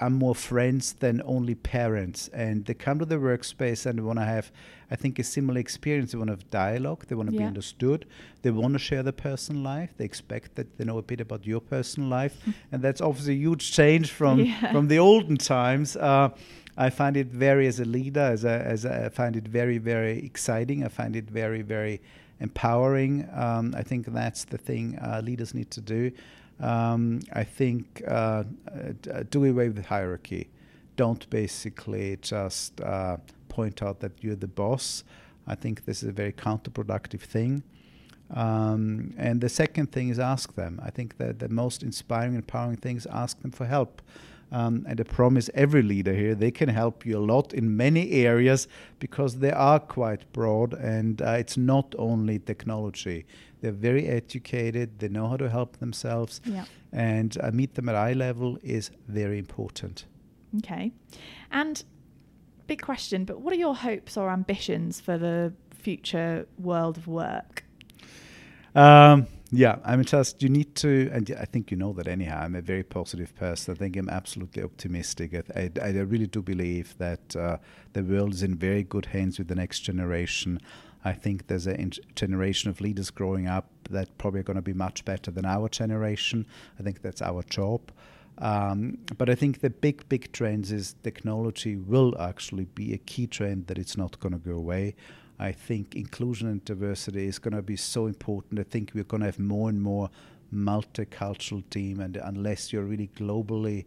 are 0.00 0.10
more 0.10 0.34
friends 0.34 0.94
than 0.94 1.22
only 1.24 1.54
parents, 1.54 2.28
and 2.28 2.64
they 2.66 2.74
come 2.74 2.98
to 2.98 3.04
the 3.04 3.16
workspace 3.16 3.86
and 3.86 3.98
they 3.98 4.02
want 4.02 4.18
to 4.18 4.24
have, 4.24 4.50
I 4.90 4.96
think, 4.96 5.18
a 5.18 5.24
similar 5.24 5.58
experience. 5.60 6.12
They 6.12 6.18
want 6.18 6.28
to 6.28 6.32
have 6.34 6.50
dialogue. 6.50 7.06
They 7.08 7.14
want 7.14 7.30
to 7.30 7.36
be 7.36 7.44
understood. 7.44 8.06
They 8.42 8.50
want 8.50 8.72
to 8.74 8.78
share 8.78 9.02
their 9.02 9.12
personal 9.12 9.62
life. 9.62 9.90
They 9.96 10.04
expect 10.04 10.54
that 10.56 10.76
they 10.78 10.84
know 10.84 10.98
a 10.98 11.02
bit 11.02 11.20
about 11.20 11.46
your 11.46 11.60
personal 11.60 12.08
life, 12.08 12.36
and 12.72 12.82
that's 12.82 13.00
obviously 13.00 13.34
a 13.34 13.38
huge 13.38 13.72
change 13.72 14.10
from 14.10 14.40
Yeah. 14.40 14.72
from 14.72 14.88
the 14.88 14.98
olden 14.98 15.36
times. 15.36 15.96
Uh, 15.96 16.28
I 16.78 16.90
find 16.90 17.16
it 17.16 17.28
very, 17.28 17.66
as 17.66 17.80
a 17.80 17.86
leader, 17.86 18.20
as 18.20 18.44
a, 18.44 18.50
as 18.50 18.84
a, 18.84 19.06
I 19.06 19.08
find 19.08 19.34
it 19.34 19.48
very, 19.48 19.78
very 19.78 20.18
exciting. 20.24 20.84
I 20.84 20.88
find 20.88 21.16
it 21.16 21.30
very, 21.30 21.62
very 21.62 22.02
empowering. 22.38 23.26
Um, 23.32 23.74
I 23.76 23.82
think 23.82 24.06
that's 24.12 24.44
the 24.44 24.58
thing 24.58 24.98
uh, 25.00 25.22
leaders 25.24 25.54
need 25.54 25.70
to 25.70 25.80
do. 25.80 26.10
Um, 26.60 27.20
I 27.32 27.44
think 27.44 28.02
uh, 28.06 28.44
uh, 29.12 29.22
do 29.30 29.44
away 29.44 29.68
with 29.68 29.86
hierarchy. 29.86 30.48
Don't 30.96 31.28
basically 31.28 32.18
just 32.22 32.80
uh, 32.80 33.18
point 33.48 33.82
out 33.82 34.00
that 34.00 34.12
you're 34.20 34.36
the 34.36 34.46
boss. 34.46 35.04
I 35.46 35.54
think 35.54 35.84
this 35.84 36.02
is 36.02 36.08
a 36.08 36.12
very 36.12 36.32
counterproductive 36.32 37.20
thing. 37.20 37.62
Um, 38.34 39.14
and 39.16 39.40
the 39.40 39.48
second 39.48 39.92
thing 39.92 40.08
is 40.08 40.18
ask 40.18 40.54
them. 40.54 40.80
I 40.82 40.90
think 40.90 41.18
that 41.18 41.38
the 41.38 41.48
most 41.48 41.82
inspiring 41.82 42.34
and 42.34 42.36
empowering 42.36 42.78
thing 42.78 42.96
is 42.96 43.06
ask 43.06 43.40
them 43.42 43.52
for 43.52 43.66
help. 43.66 44.02
Um, 44.52 44.84
and 44.88 45.00
I 45.00 45.02
promise 45.04 45.50
every 45.54 45.82
leader 45.82 46.14
here, 46.14 46.34
they 46.34 46.52
can 46.52 46.68
help 46.68 47.04
you 47.04 47.18
a 47.18 47.24
lot 47.34 47.52
in 47.52 47.76
many 47.76 48.12
areas 48.12 48.68
because 49.00 49.38
they 49.38 49.50
are 49.50 49.80
quite 49.80 50.30
broad 50.32 50.72
and 50.74 51.20
uh, 51.20 51.30
it's 51.30 51.56
not 51.56 51.94
only 51.98 52.38
technology. 52.38 53.26
They're 53.60 53.72
very 53.72 54.06
educated, 54.06 55.00
they 55.00 55.08
know 55.08 55.28
how 55.28 55.36
to 55.36 55.50
help 55.50 55.78
themselves, 55.78 56.40
Yeah. 56.44 56.64
and 56.92 57.36
uh, 57.42 57.50
meet 57.52 57.74
them 57.74 57.88
at 57.88 57.96
eye 57.96 58.12
level 58.12 58.58
is 58.62 58.90
very 59.08 59.38
important. 59.38 60.06
Okay. 60.58 60.92
And 61.50 61.82
big 62.68 62.82
question, 62.82 63.24
but 63.24 63.40
what 63.40 63.52
are 63.52 63.56
your 63.58 63.74
hopes 63.74 64.16
or 64.16 64.30
ambitions 64.30 65.00
for 65.00 65.18
the 65.18 65.52
future 65.70 66.46
world 66.58 66.96
of 66.98 67.08
work? 67.08 67.64
Um, 68.74 69.26
yeah, 69.52 69.76
I 69.84 69.94
mean, 69.94 70.04
just 70.04 70.42
you 70.42 70.48
need 70.48 70.74
to, 70.76 71.08
and 71.12 71.30
I 71.38 71.44
think 71.44 71.70
you 71.70 71.76
know 71.76 71.92
that 71.94 72.08
anyhow. 72.08 72.40
I'm 72.42 72.56
a 72.56 72.60
very 72.60 72.82
positive 72.82 73.34
person. 73.36 73.74
I 73.74 73.78
think 73.78 73.96
I'm 73.96 74.08
absolutely 74.08 74.62
optimistic. 74.62 75.34
I, 75.34 75.70
I, 75.80 75.86
I 75.86 75.90
really 75.90 76.26
do 76.26 76.42
believe 76.42 76.96
that 76.98 77.36
uh, 77.36 77.58
the 77.92 78.02
world 78.02 78.34
is 78.34 78.42
in 78.42 78.56
very 78.56 78.82
good 78.82 79.06
hands 79.06 79.38
with 79.38 79.46
the 79.46 79.54
next 79.54 79.80
generation. 79.80 80.60
I 81.04 81.12
think 81.12 81.46
there's 81.46 81.68
a 81.68 81.76
generation 82.16 82.70
of 82.70 82.80
leaders 82.80 83.10
growing 83.10 83.46
up 83.46 83.70
that 83.90 84.18
probably 84.18 84.40
are 84.40 84.42
going 84.42 84.56
to 84.56 84.62
be 84.62 84.72
much 84.72 85.04
better 85.04 85.30
than 85.30 85.44
our 85.46 85.68
generation. 85.68 86.46
I 86.80 86.82
think 86.82 87.02
that's 87.02 87.22
our 87.22 87.44
job. 87.44 87.92
Um, 88.38 88.98
but 89.16 89.30
I 89.30 89.36
think 89.36 89.60
the 89.60 89.70
big, 89.70 90.08
big 90.08 90.32
trends 90.32 90.72
is 90.72 90.96
technology 91.04 91.76
will 91.76 92.20
actually 92.20 92.64
be 92.64 92.92
a 92.92 92.98
key 92.98 93.28
trend 93.28 93.68
that 93.68 93.78
it's 93.78 93.96
not 93.96 94.18
going 94.18 94.32
to 94.32 94.38
go 94.38 94.56
away. 94.56 94.96
I 95.38 95.52
think 95.52 95.94
inclusion 95.94 96.48
and 96.48 96.64
diversity 96.64 97.26
is 97.26 97.38
going 97.38 97.54
to 97.54 97.62
be 97.62 97.76
so 97.76 98.06
important. 98.06 98.58
I 98.60 98.64
think 98.64 98.92
we're 98.94 99.04
going 99.04 99.20
to 99.20 99.26
have 99.26 99.38
more 99.38 99.68
and 99.68 99.80
more 99.82 100.10
multicultural 100.54 101.62
team, 101.70 102.00
and 102.00 102.16
unless 102.16 102.72
you're 102.72 102.84
really 102.84 103.10
globally 103.16 103.84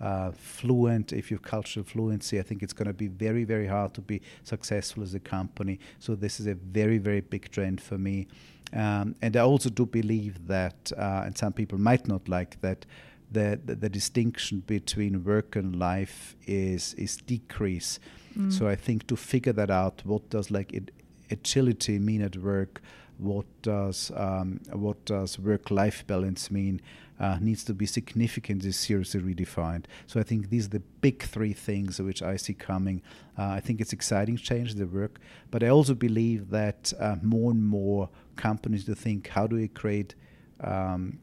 uh, 0.00 0.32
fluent, 0.32 1.12
if 1.12 1.30
you 1.30 1.36
have 1.36 1.42
cultural 1.42 1.84
fluency, 1.84 2.38
I 2.38 2.42
think 2.42 2.62
it's 2.62 2.72
going 2.72 2.88
to 2.88 2.94
be 2.94 3.08
very, 3.08 3.44
very 3.44 3.66
hard 3.66 3.94
to 3.94 4.00
be 4.00 4.20
successful 4.44 5.02
as 5.02 5.14
a 5.14 5.20
company. 5.20 5.78
So 5.98 6.14
this 6.14 6.40
is 6.40 6.46
a 6.46 6.54
very, 6.54 6.98
very 6.98 7.20
big 7.20 7.50
trend 7.50 7.80
for 7.80 7.98
me. 7.98 8.26
Um, 8.72 9.14
and 9.20 9.36
I 9.36 9.40
also 9.40 9.68
do 9.68 9.84
believe 9.84 10.46
that, 10.46 10.92
uh, 10.96 11.22
and 11.26 11.36
some 11.36 11.52
people 11.52 11.78
might 11.78 12.08
not 12.08 12.28
like 12.28 12.60
that, 12.60 12.86
the, 13.32 13.60
the, 13.64 13.74
the 13.74 13.88
distinction 13.88 14.60
between 14.66 15.22
work 15.24 15.54
and 15.56 15.78
life 15.78 16.34
is 16.46 16.94
is 16.94 17.16
decrease. 17.16 18.00
Mm. 18.36 18.52
So 18.52 18.68
I 18.68 18.76
think 18.76 19.06
to 19.08 19.16
figure 19.16 19.52
that 19.52 19.70
out, 19.70 20.02
what 20.04 20.28
does 20.30 20.50
like 20.50 20.72
it, 20.72 20.90
agility 21.30 21.98
mean 21.98 22.22
at 22.22 22.36
work? 22.36 22.82
What 23.18 23.46
does 23.62 24.10
um, 24.16 24.60
what 24.72 25.04
does 25.04 25.38
work-life 25.38 26.06
balance 26.06 26.50
mean? 26.50 26.80
Uh, 27.18 27.36
needs 27.38 27.62
to 27.64 27.74
be 27.74 27.84
significantly 27.84 28.72
seriously 28.72 29.20
redefined. 29.20 29.84
So 30.06 30.18
I 30.18 30.22
think 30.22 30.48
these 30.48 30.66
are 30.66 30.70
the 30.70 30.82
big 31.02 31.22
three 31.22 31.52
things 31.52 32.00
which 32.00 32.22
I 32.22 32.36
see 32.36 32.54
coming. 32.54 33.02
Uh, 33.38 33.48
I 33.48 33.60
think 33.60 33.82
it's 33.82 33.92
exciting 33.92 34.38
change 34.38 34.74
the 34.74 34.86
work, 34.86 35.20
but 35.50 35.62
I 35.62 35.68
also 35.68 35.94
believe 35.94 36.48
that 36.48 36.94
uh, 36.98 37.16
more 37.20 37.50
and 37.50 37.62
more 37.62 38.08
companies 38.36 38.86
to 38.86 38.94
think 38.94 39.28
how 39.28 39.46
do 39.46 39.56
we 39.56 39.68
create 39.68 40.14
um, 40.60 41.18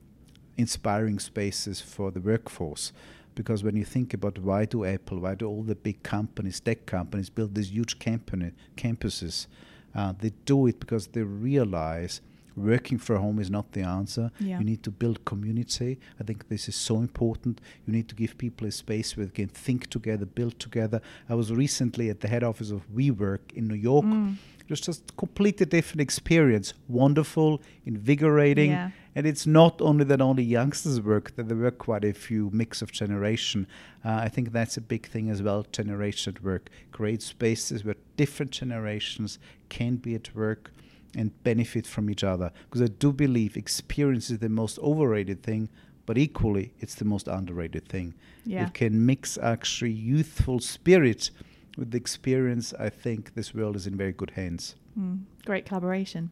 inspiring 0.55 1.17
spaces 1.17 1.81
for 1.81 2.11
the 2.11 2.19
workforce 2.19 2.93
because 3.37 3.63
when 3.63 3.75
you 3.75 3.85
think 3.85 4.15
about 4.15 4.39
why 4.39 4.65
do 4.65 4.83
Apple, 4.83 5.19
why 5.19 5.35
do 5.35 5.47
all 5.47 5.61
the 5.61 5.75
big 5.75 6.01
companies, 6.01 6.59
tech 6.59 6.87
companies, 6.87 7.29
build 7.29 7.53
these 7.53 7.71
huge 7.71 7.99
company, 7.99 8.51
campuses, 8.75 9.45
uh, 9.93 10.11
they 10.19 10.31
do 10.45 10.65
it 10.65 10.79
because 10.79 11.05
they 11.07 11.21
realize 11.21 12.19
working 12.55 12.97
from 12.97 13.17
home 13.17 13.39
is 13.39 13.51
not 13.51 13.71
the 13.73 13.81
answer. 13.81 14.31
Yeah. 14.39 14.57
You 14.57 14.65
need 14.65 14.81
to 14.81 14.89
build 14.89 15.23
community. 15.23 15.99
I 16.19 16.23
think 16.23 16.49
this 16.49 16.67
is 16.67 16.75
so 16.75 16.95
important. 16.97 17.61
You 17.85 17.93
need 17.93 18.07
to 18.09 18.15
give 18.15 18.39
people 18.39 18.65
a 18.65 18.71
space 18.71 19.15
where 19.15 19.27
they 19.27 19.31
can 19.31 19.49
think 19.49 19.87
together, 19.91 20.25
build 20.25 20.57
together. 20.57 20.99
I 21.29 21.35
was 21.35 21.53
recently 21.53 22.09
at 22.09 22.21
the 22.21 22.27
head 22.27 22.43
office 22.43 22.71
of 22.71 22.81
WeWork 22.89 23.53
in 23.53 23.67
New 23.67 23.75
York. 23.75 24.05
Mm. 24.05 24.37
Was 24.69 24.81
just 24.81 25.15
completely 25.15 25.65
different 25.65 26.01
experience. 26.01 26.73
Wonderful, 26.89 27.61
invigorating. 27.85 28.71
Yeah. 28.71 28.91
And 29.15 29.25
it's 29.25 29.47
not 29.47 29.81
only 29.81 30.03
that 30.03 30.21
only 30.21 30.43
youngsters 30.43 31.01
work, 31.01 31.35
that 31.37 31.47
there 31.47 31.57
were 31.57 31.71
quite 31.71 32.03
a 32.03 32.13
few 32.13 32.49
mix 32.53 32.81
of 32.81 32.91
generation. 32.91 33.65
Uh, 34.03 34.19
I 34.25 34.29
think 34.29 34.51
that's 34.51 34.77
a 34.77 34.81
big 34.81 35.07
thing 35.07 35.29
as 35.29 35.41
well, 35.41 35.65
generation 35.71 36.35
at 36.35 36.43
work. 36.43 36.69
Great 36.91 37.21
spaces 37.21 37.85
where 37.85 37.95
different 38.17 38.51
generations 38.51 39.39
can 39.69 39.95
be 39.95 40.15
at 40.15 40.35
work 40.35 40.71
and 41.15 41.31
benefit 41.43 41.87
from 41.87 42.09
each 42.09 42.23
other. 42.23 42.51
Because 42.65 42.81
I 42.81 42.87
do 42.87 43.11
believe 43.13 43.57
experience 43.57 44.29
is 44.29 44.39
the 44.39 44.49
most 44.49 44.77
overrated 44.79 45.41
thing, 45.43 45.69
but 46.05 46.17
equally 46.17 46.73
it's 46.79 46.95
the 46.95 47.05
most 47.05 47.27
underrated 47.27 47.87
thing. 47.87 48.13
Yeah. 48.45 48.67
It 48.67 48.73
can 48.73 49.05
mix 49.05 49.37
actually 49.37 49.91
youthful 49.91 50.59
spirit 50.59 51.31
with 51.77 51.91
the 51.91 51.97
experience. 51.97 52.73
I 52.77 52.89
think 52.89 53.35
this 53.35 53.53
world 53.53 53.75
is 53.75 53.87
in 53.87 53.95
very 53.95 54.11
good 54.11 54.31
hands. 54.31 54.75
Mm, 54.99 55.23
great 55.45 55.65
collaboration. 55.65 56.31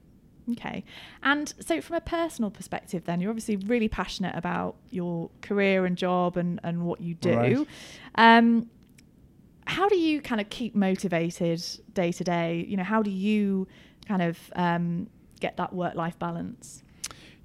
Okay. 0.52 0.84
And 1.24 1.54
so, 1.60 1.82
from 1.82 1.96
a 1.96 2.02
personal 2.02 2.52
perspective, 2.52 3.06
then, 3.06 3.20
you're 3.20 3.32
obviously 3.32 3.56
really 3.58 3.88
passionate 3.88 4.36
about 4.36 4.76
your 4.90 5.30
career 5.42 5.86
and 5.86 5.98
job 5.98 6.38
and, 6.38 6.60
and 6.64 6.86
what 6.86 7.02
you 7.02 7.16
do. 7.16 7.36
Right. 7.36 8.38
Um, 8.38 8.70
how 9.68 9.90
do 9.90 9.98
you 9.98 10.22
kind 10.22 10.40
of 10.40 10.50
keep 10.50 10.76
motivated 10.76 11.64
day 11.94 12.12
to 12.12 12.24
day? 12.24 12.66
You 12.68 12.78
know, 12.78 12.84
how 12.84 13.02
do 13.02 13.10
you 13.10 13.68
kind 14.08 14.22
of 14.22 14.38
um, 14.56 15.10
get 15.40 15.58
that 15.58 15.74
work 15.74 15.96
life 15.96 16.18
balance? 16.20 16.84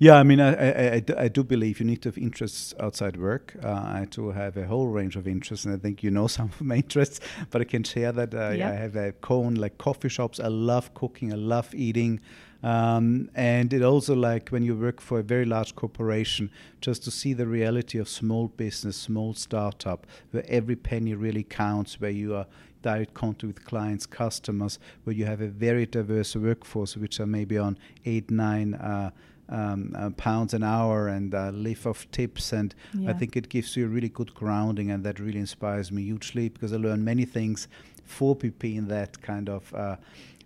Yeah, 0.02 0.14
I 0.14 0.22
mean, 0.22 0.40
I, 0.40 0.54
I, 0.54 0.92
I, 0.94 1.00
do, 1.00 1.14
I 1.18 1.28
do 1.28 1.44
believe 1.44 1.78
you 1.78 1.84
need 1.84 2.00
to 2.02 2.08
have 2.08 2.16
interests 2.16 2.72
outside 2.80 3.18
work. 3.18 3.54
Uh, 3.62 3.68
I 3.68 4.06
do 4.10 4.30
have 4.30 4.56
a 4.56 4.66
whole 4.66 4.86
range 4.88 5.14
of 5.14 5.28
interests, 5.28 5.66
and 5.66 5.74
I 5.74 5.78
think 5.78 6.02
you 6.02 6.10
know 6.10 6.26
some 6.38 6.46
of 6.46 6.62
my 6.62 6.76
interests, 6.76 7.20
but 7.50 7.60
I 7.60 7.64
can 7.64 7.84
share 7.84 8.10
that. 8.12 8.34
Uh, 8.34 8.48
Yeah. 8.56 8.70
I 8.70 8.72
have 8.72 8.96
a 8.96 9.12
cone 9.12 9.56
like 9.56 9.76
coffee 9.76 10.08
shops. 10.08 10.40
I 10.40 10.48
love 10.48 10.94
cooking. 10.94 11.34
I 11.34 11.36
love 11.36 11.74
eating. 11.74 12.20
Um, 12.62 13.28
and 13.34 13.74
it 13.74 13.82
also 13.82 14.14
like 14.14 14.48
when 14.48 14.62
you 14.62 14.74
work 14.74 15.02
for 15.02 15.18
a 15.18 15.22
very 15.22 15.44
large 15.44 15.74
corporation, 15.74 16.50
just 16.80 17.04
to 17.04 17.10
see 17.10 17.34
the 17.34 17.46
reality 17.46 17.98
of 17.98 18.08
small 18.08 18.48
business, 18.48 18.96
small 18.96 19.34
startup, 19.34 20.06
where 20.30 20.44
every 20.48 20.76
penny 20.76 21.14
really 21.14 21.42
counts, 21.42 22.00
where 22.00 22.10
you 22.10 22.34
are 22.34 22.46
direct 22.80 23.12
contact 23.12 23.44
with 23.44 23.64
clients, 23.66 24.06
customers, 24.06 24.78
where 25.04 25.14
you 25.14 25.26
have 25.26 25.42
a 25.42 25.48
very 25.48 25.84
diverse 25.84 26.34
workforce, 26.34 26.96
which 26.96 27.20
are 27.20 27.26
maybe 27.26 27.58
on 27.58 27.78
eight, 28.06 28.30
nine. 28.30 28.72
Uh, 28.72 29.10
um, 29.50 29.94
uh, 29.98 30.10
pounds 30.10 30.54
an 30.54 30.62
hour 30.62 31.08
and 31.08 31.34
uh, 31.34 31.50
live 31.50 31.86
off 31.86 32.10
tips. 32.10 32.52
And 32.52 32.74
I 33.08 33.12
think 33.12 33.36
it 33.36 33.48
gives 33.48 33.76
you 33.76 33.86
a 33.86 33.88
really 33.88 34.08
good 34.08 34.34
grounding, 34.34 34.90
and 34.90 35.04
that 35.04 35.18
really 35.18 35.38
inspires 35.38 35.90
me 35.92 36.02
hugely 36.02 36.48
because 36.48 36.72
I 36.72 36.76
learn 36.76 37.04
many 37.04 37.24
things 37.24 37.68
for 38.04 38.34
PP 38.36 38.76
in 38.76 38.88
that 38.88 39.20
kind 39.22 39.48
of. 39.48 39.74
Uh, 39.74 39.96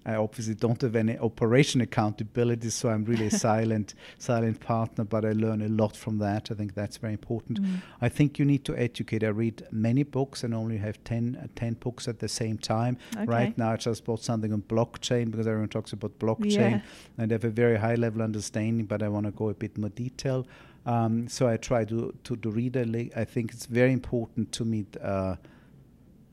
I 0.07 0.17
obviously 0.17 0.55
don't 0.55 0.81
have 0.83 0.97
any 0.97 1.19
operation 1.19 1.81
accountability, 1.81 2.71
so 2.71 2.91
I'm 2.91 3.05
really 3.05 3.27
a 3.27 3.31
silent, 3.49 3.95
silent 4.19 4.61
partner. 4.61 5.05
But 5.05 5.25
I 5.25 5.33
learn 5.33 5.63
a 5.63 5.69
lot 5.69 5.97
from 5.97 6.19
that. 6.19 6.51
I 6.51 6.55
think 6.55 6.75
that's 6.75 6.99
very 6.99 7.15
important. 7.15 7.63
Mm. 7.63 7.81
I 8.01 8.09
think 8.09 8.39
you 8.39 8.45
need 8.45 8.65
to 8.67 8.77
educate. 8.77 9.25
I 9.25 9.29
read 9.29 9.67
many 9.71 10.03
books 10.03 10.45
and 10.45 10.55
only 10.55 10.77
have 10.79 11.03
10, 11.05 11.39
uh, 11.43 11.47
10 11.57 11.75
books 11.75 12.07
at 12.07 12.19
the 12.19 12.29
same 12.29 12.59
time. 12.59 12.99
Okay. 13.17 13.25
Right 13.25 13.57
now, 13.57 13.73
I 13.73 13.77
just 13.77 14.05
bought 14.05 14.23
something 14.23 14.53
on 14.53 14.63
blockchain 14.63 15.31
because 15.31 15.47
everyone 15.47 15.69
talks 15.71 15.93
about 15.93 16.19
blockchain 16.19 16.53
Yeah. 16.53 16.81
and 17.19 17.33
I 17.33 17.35
have 17.35 17.45
a 17.45 17.51
very 17.51 17.77
high 17.77 17.95
level 17.95 18.21
understanding, 18.23 18.87
but 18.87 19.03
I 19.03 19.09
want 19.09 19.27
to 19.27 19.33
go 19.33 19.49
a 19.49 19.55
bit 19.55 19.79
more 19.79 19.91
detail. 19.91 20.47
Um, 20.87 21.29
so 21.29 21.49
I 21.49 21.57
try 21.57 21.85
to, 21.87 22.15
to, 22.25 22.37
to 22.37 22.51
read 22.51 22.77
I 23.17 23.25
think 23.25 23.53
it's 23.53 23.67
very 23.67 23.93
important 23.93 24.53
to 24.53 24.65
meet 24.65 24.97
uh, 25.01 25.37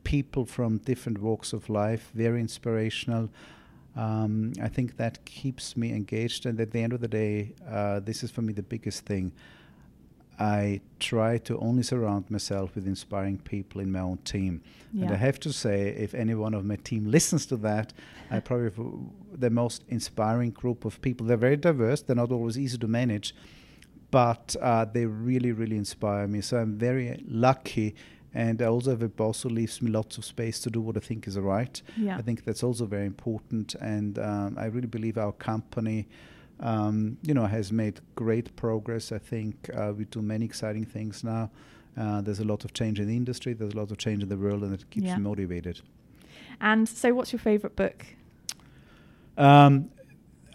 people 0.04 0.46
from 0.46 0.80
different 0.80 1.20
walks 1.20 1.54
of 1.54 1.70
life, 1.70 2.12
very 2.14 2.42
inspirational. 2.42 3.30
Um, 3.96 4.54
I 4.62 4.68
think 4.70 4.98
that 4.98 5.24
keeps 5.26 5.76
me 5.76 5.92
engaged, 5.92 6.46
and 6.46 6.60
at 6.60 6.72
the 6.72 6.82
end 6.82 6.94
of 6.94 7.02
the 7.02 7.08
day, 7.08 7.54
uh, 7.68 8.00
this 8.00 8.24
is 8.24 8.32
for 8.32 8.42
me 8.42 8.54
the 8.54 8.64
biggest 8.64 9.06
thing. 9.06 9.34
I 10.40 10.82
try 11.00 11.38
to 11.40 11.60
only 11.60 11.84
surround 11.84 12.32
myself 12.32 12.74
with 12.74 12.88
inspiring 12.88 13.38
people 13.38 13.80
in 13.80 13.92
my 13.92 14.00
own 14.00 14.18
team. 14.20 14.64
Yeah. 14.92 15.06
And 15.06 15.14
I 15.14 15.18
have 15.18 15.40
to 15.42 15.54
say, 15.54 15.90
if 15.90 16.16
any 16.16 16.34
one 16.34 16.56
of 16.56 16.66
my 16.66 16.78
team 16.78 17.12
listens 17.18 17.46
to 17.48 17.58
that, 17.58 17.94
I 18.32 18.40
probably 18.40 18.66
have 18.66 18.80
the 19.40 19.50
most 19.50 19.84
inspiring 19.90 20.50
group 20.50 20.84
of 20.86 21.00
people. 21.02 21.28
They're 21.28 21.38
very 21.38 21.58
diverse. 21.58 22.02
They're 22.02 22.16
not 22.16 22.32
always 22.32 22.58
easy 22.58 22.80
to 22.80 22.88
manage, 22.88 23.36
but 24.10 24.56
uh, 24.60 24.86
they 24.86 25.06
really, 25.06 25.52
really 25.52 25.78
inspire 25.78 26.28
me. 26.28 26.42
So 26.42 26.58
I'm 26.58 26.76
very 26.76 27.22
lucky. 27.28 27.94
And 28.34 28.62
I 28.62 28.66
also 28.66 28.92
have 28.92 29.02
a 29.02 29.10
boss 29.10 29.44
who 29.44 29.50
leaves 29.50 29.82
me 29.82 29.92
lots 29.92 30.18
of 30.18 30.24
space 30.26 30.60
to 30.62 30.70
do 30.70 30.80
what 30.82 30.96
I 30.96 31.02
think 31.02 31.28
is 31.28 31.38
right. 31.38 31.82
Yeah. 31.98 32.18
I 32.18 32.22
think 32.22 32.46
that's 32.46 32.64
also 32.64 32.86
very 32.86 33.06
important. 33.06 33.76
And 33.76 34.18
um, 34.20 34.58
I 34.58 34.66
really 34.66 34.88
believe 34.88 35.18
our 35.18 35.34
company 35.34 36.08
um, 36.62 37.18
you 37.24 37.34
know, 37.34 37.46
has 37.46 37.72
made 37.72 38.00
great 38.16 38.56
progress. 38.56 39.12
I 39.12 39.18
think 39.18 39.70
uh, 39.76 39.94
we 39.98 40.06
do 40.06 40.22
many 40.22 40.46
exciting 40.46 40.86
things 40.86 41.24
now. 41.24 41.50
Uh, 41.98 42.22
there's 42.22 42.40
a 42.40 42.46
lot 42.46 42.64
of 42.64 42.74
change 42.74 43.00
in 43.00 43.08
the 43.08 43.16
industry. 43.18 43.54
There's 43.54 43.74
a 43.74 43.78
lot 43.78 43.92
of 43.92 43.98
change 43.98 44.24
in 44.24 44.30
the 44.30 44.38
world, 44.38 44.64
and 44.64 44.74
it 44.74 44.90
keeps 44.90 45.08
Yeah. 45.08 45.18
me 45.18 45.24
motivated. 45.24 45.82
And 46.62 46.88
so, 46.88 47.14
what's 47.14 47.34
your 47.34 47.40
favourite 47.40 47.76
book? 47.76 48.06
Um, 49.38 49.90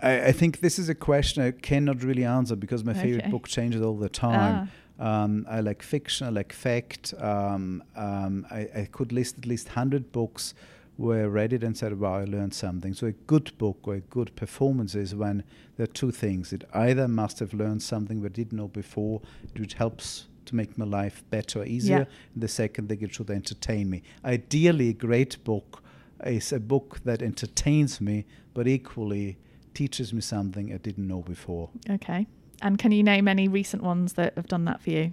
I, 0.02 0.26
I 0.28 0.32
think 0.32 0.60
this 0.60 0.78
is 0.78 0.88
a 0.88 0.94
question 0.94 1.42
I 1.42 1.50
cannot 1.50 2.02
really 2.02 2.24
answer 2.24 2.56
because 2.56 2.84
my 2.84 2.94
favorite 2.94 3.30
book 3.30 3.48
changes 3.48 3.82
all 3.82 3.96
the 3.96 4.08
time. 4.08 4.68
Ah, 4.68 4.68
Um, 4.98 5.46
I 5.48 5.60
like 5.60 5.82
fiction. 5.82 6.26
I 6.26 6.30
like 6.30 6.52
fact. 6.52 7.14
Um, 7.18 7.82
um, 7.96 8.46
I, 8.50 8.68
I 8.74 8.88
could 8.90 9.12
list 9.12 9.38
at 9.38 9.46
least 9.46 9.68
hundred 9.68 10.12
books 10.12 10.54
where 10.96 11.24
I 11.24 11.26
read 11.26 11.52
it 11.52 11.62
and 11.62 11.76
said, 11.76 11.98
"Wow, 11.98 12.16
I 12.16 12.24
learned 12.24 12.54
something." 12.54 12.94
So 12.94 13.06
a 13.06 13.12
good 13.12 13.56
book 13.58 13.78
or 13.82 13.94
a 13.96 14.00
good 14.00 14.34
performance 14.36 14.94
is 14.94 15.14
when 15.14 15.44
there 15.76 15.84
are 15.84 15.88
two 15.88 16.10
things: 16.10 16.52
it 16.52 16.64
either 16.72 17.08
must 17.08 17.38
have 17.40 17.52
learned 17.52 17.82
something 17.82 18.24
I 18.24 18.28
didn't 18.28 18.56
know 18.56 18.68
before, 18.68 19.20
which 19.56 19.74
helps 19.74 20.26
to 20.46 20.56
make 20.56 20.78
my 20.78 20.84
life 20.86 21.22
better, 21.30 21.60
or 21.60 21.66
easier. 21.66 21.98
Yeah. 21.98 22.04
And 22.34 22.42
the 22.42 22.48
second 22.48 22.88
thing, 22.88 23.02
it 23.02 23.14
should 23.14 23.30
entertain 23.30 23.90
me. 23.90 24.02
Ideally, 24.24 24.90
a 24.90 24.94
great 24.94 25.42
book 25.44 25.82
is 26.24 26.52
a 26.52 26.60
book 26.60 27.00
that 27.04 27.20
entertains 27.20 28.00
me, 28.00 28.24
but 28.54 28.66
equally 28.66 29.36
teaches 29.74 30.12
me 30.14 30.22
something 30.22 30.72
I 30.72 30.78
didn't 30.78 31.06
know 31.06 31.20
before. 31.20 31.68
okay. 31.90 32.26
And 32.62 32.78
can 32.78 32.92
you 32.92 33.02
name 33.02 33.28
any 33.28 33.48
recent 33.48 33.82
ones 33.82 34.14
that 34.14 34.34
have 34.36 34.46
done 34.48 34.64
that 34.64 34.80
for 34.80 34.90
you? 34.90 35.12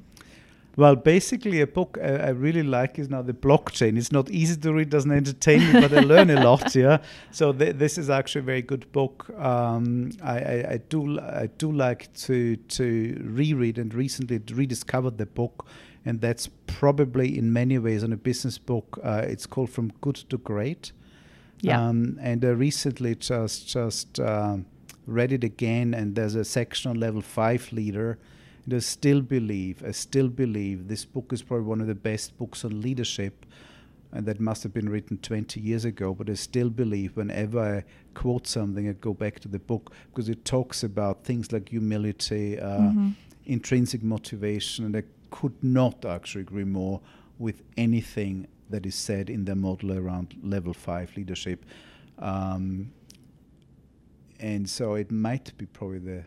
Well, 0.76 0.96
basically, 0.96 1.62
a 1.62 1.68
book 1.68 2.00
I, 2.02 2.08
I 2.08 2.30
really 2.30 2.64
like 2.64 2.98
is 2.98 3.08
now 3.08 3.22
the 3.22 3.34
blockchain. 3.34 3.96
It's 3.96 4.12
not 4.12 4.32
easy 4.32 4.56
to 4.56 4.74
read, 4.74 4.90
doesn't 4.90 5.12
entertain 5.12 5.60
me, 5.60 5.82
but 5.82 5.94
I 5.94 6.00
learn 6.00 6.30
a 6.32 6.44
lot. 6.44 6.76
Yeah, 6.84 6.98
so 7.30 7.54
th- 7.54 7.76
this 7.76 8.00
is 8.00 8.10
actually 8.10 8.40
a 8.40 8.46
very 8.46 8.62
good 8.64 8.92
book. 8.92 9.30
Um, 9.38 10.12
I, 10.24 10.40
I, 10.40 10.66
I 10.72 10.78
do 10.90 11.20
I 11.20 11.48
do 11.60 11.72
like 11.72 12.12
to 12.26 12.56
to 12.56 13.22
reread 13.24 13.78
and 13.78 13.94
recently 13.94 14.42
rediscovered 14.52 15.20
the 15.20 15.28
book, 15.28 15.68
and 16.06 16.20
that's 16.22 16.50
probably 16.66 17.38
in 17.38 17.54
many 17.54 17.78
ways 17.78 18.04
on 18.04 18.12
a 18.12 18.18
business 18.18 18.58
book. 18.58 19.00
Uh, 19.04 19.22
it's 19.28 19.46
called 19.46 19.70
From 19.70 19.92
Good 20.02 20.16
to 20.16 20.38
Great. 20.40 20.92
Yeah. 21.62 21.88
Um, 21.88 22.18
and 22.20 22.44
I 22.44 22.50
recently 22.50 23.14
just 23.16 23.68
just 23.68 24.20
um, 24.20 24.66
read 25.06 25.32
it 25.32 25.44
again, 25.44 25.94
and 25.94 26.16
there's 26.16 26.36
a 26.36 26.46
section 26.46 26.92
on 26.92 27.00
level 27.00 27.22
five 27.22 27.72
leader. 27.72 28.18
And 28.66 28.74
I 28.74 28.80
still 28.80 29.22
believe, 29.22 29.84
I 29.86 29.92
still 29.92 30.30
believe 30.30 30.88
this 30.88 31.06
book 31.06 31.34
is 31.34 31.42
probably 31.42 31.66
one 31.66 31.82
of 31.82 31.88
the 31.88 31.96
best 31.96 32.38
books 32.38 32.64
on 32.64 32.82
leadership, 32.82 33.46
and 34.12 34.26
that 34.26 34.40
must 34.40 34.64
have 34.64 34.74
been 34.74 34.88
written 34.90 35.18
20 35.18 35.60
years 35.60 35.84
ago. 35.86 36.14
But 36.14 36.30
I 36.30 36.36
still 36.36 36.70
believe 36.70 37.18
whenever 37.18 37.60
I 37.60 37.84
quote 38.14 38.48
something, 38.48 38.88
I 38.88 38.94
go 38.94 39.14
back 39.14 39.40
to 39.42 39.48
the 39.48 39.60
book 39.60 39.92
because 40.12 40.30
it 40.30 40.46
talks 40.46 40.84
about 40.84 41.24
things 41.26 41.52
like 41.52 41.70
humility, 41.70 42.60
uh, 42.60 42.92
Mhm. 42.92 43.16
intrinsic 43.46 44.02
motivation, 44.04 44.86
and 44.86 44.96
I 44.96 45.04
could 45.30 45.62
not 45.62 46.06
actually 46.06 46.42
agree 46.42 46.64
more 46.64 47.02
with 47.40 47.64
anything 47.76 48.48
that 48.70 48.86
is 48.86 48.96
said 48.96 49.30
in 49.30 49.46
the 49.46 49.56
model 49.56 49.92
around 49.92 50.36
level 50.42 50.74
five 50.74 51.12
leadership. 51.18 51.66
Um, 52.20 52.92
and 54.44 54.70
so 54.70 54.96
it 54.96 55.12
might 55.12 55.58
be 55.58 55.66
probably 55.66 56.00
the, 56.00 56.24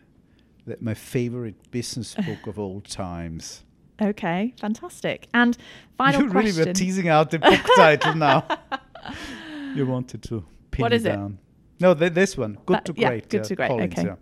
the 0.65 0.77
my 0.81 0.93
favorite 0.93 1.71
business 1.71 2.15
book 2.15 2.47
of 2.47 2.57
all 2.59 2.81
times. 2.81 3.63
Okay, 4.01 4.53
fantastic. 4.59 5.27
And 5.33 5.57
final 5.97 6.23
you 6.23 6.29
question. 6.29 6.55
really 6.55 6.67
were 6.69 6.73
teasing 6.73 7.07
out 7.07 7.31
the 7.31 7.39
book 7.39 7.61
title 7.75 8.15
now. 8.27 8.45
you 9.75 9.85
wanted 9.85 10.21
to 10.23 10.43
pin 10.71 10.83
What 10.83 10.93
is 10.93 11.05
it? 11.05 11.09
down. 11.09 11.39
No, 11.79 11.93
th- 11.93 12.13
this 12.13 12.35
one. 12.37 12.57
Good 12.65 12.75
That- 12.77 12.85
to 12.85 12.93
yeah, 12.97 13.07
great. 13.09 13.29
Good 13.29 13.43
to 13.45 13.55
Great, 13.55 13.67
Collins, 13.69 13.93
okay. 13.93 14.07
yeah. 14.07 14.15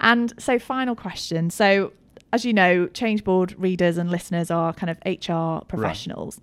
And 0.00 0.32
so, 0.38 0.58
final 0.58 0.94
question. 0.96 1.50
So, 1.50 1.92
as 2.32 2.44
you 2.44 2.52
know, 2.52 2.86
Changeboard 2.88 3.54
readers 3.58 3.98
and 3.98 4.10
listeners 4.10 4.50
are 4.50 4.72
kind 4.72 4.90
of 4.90 4.98
HR 5.06 5.64
professionals. 5.66 6.40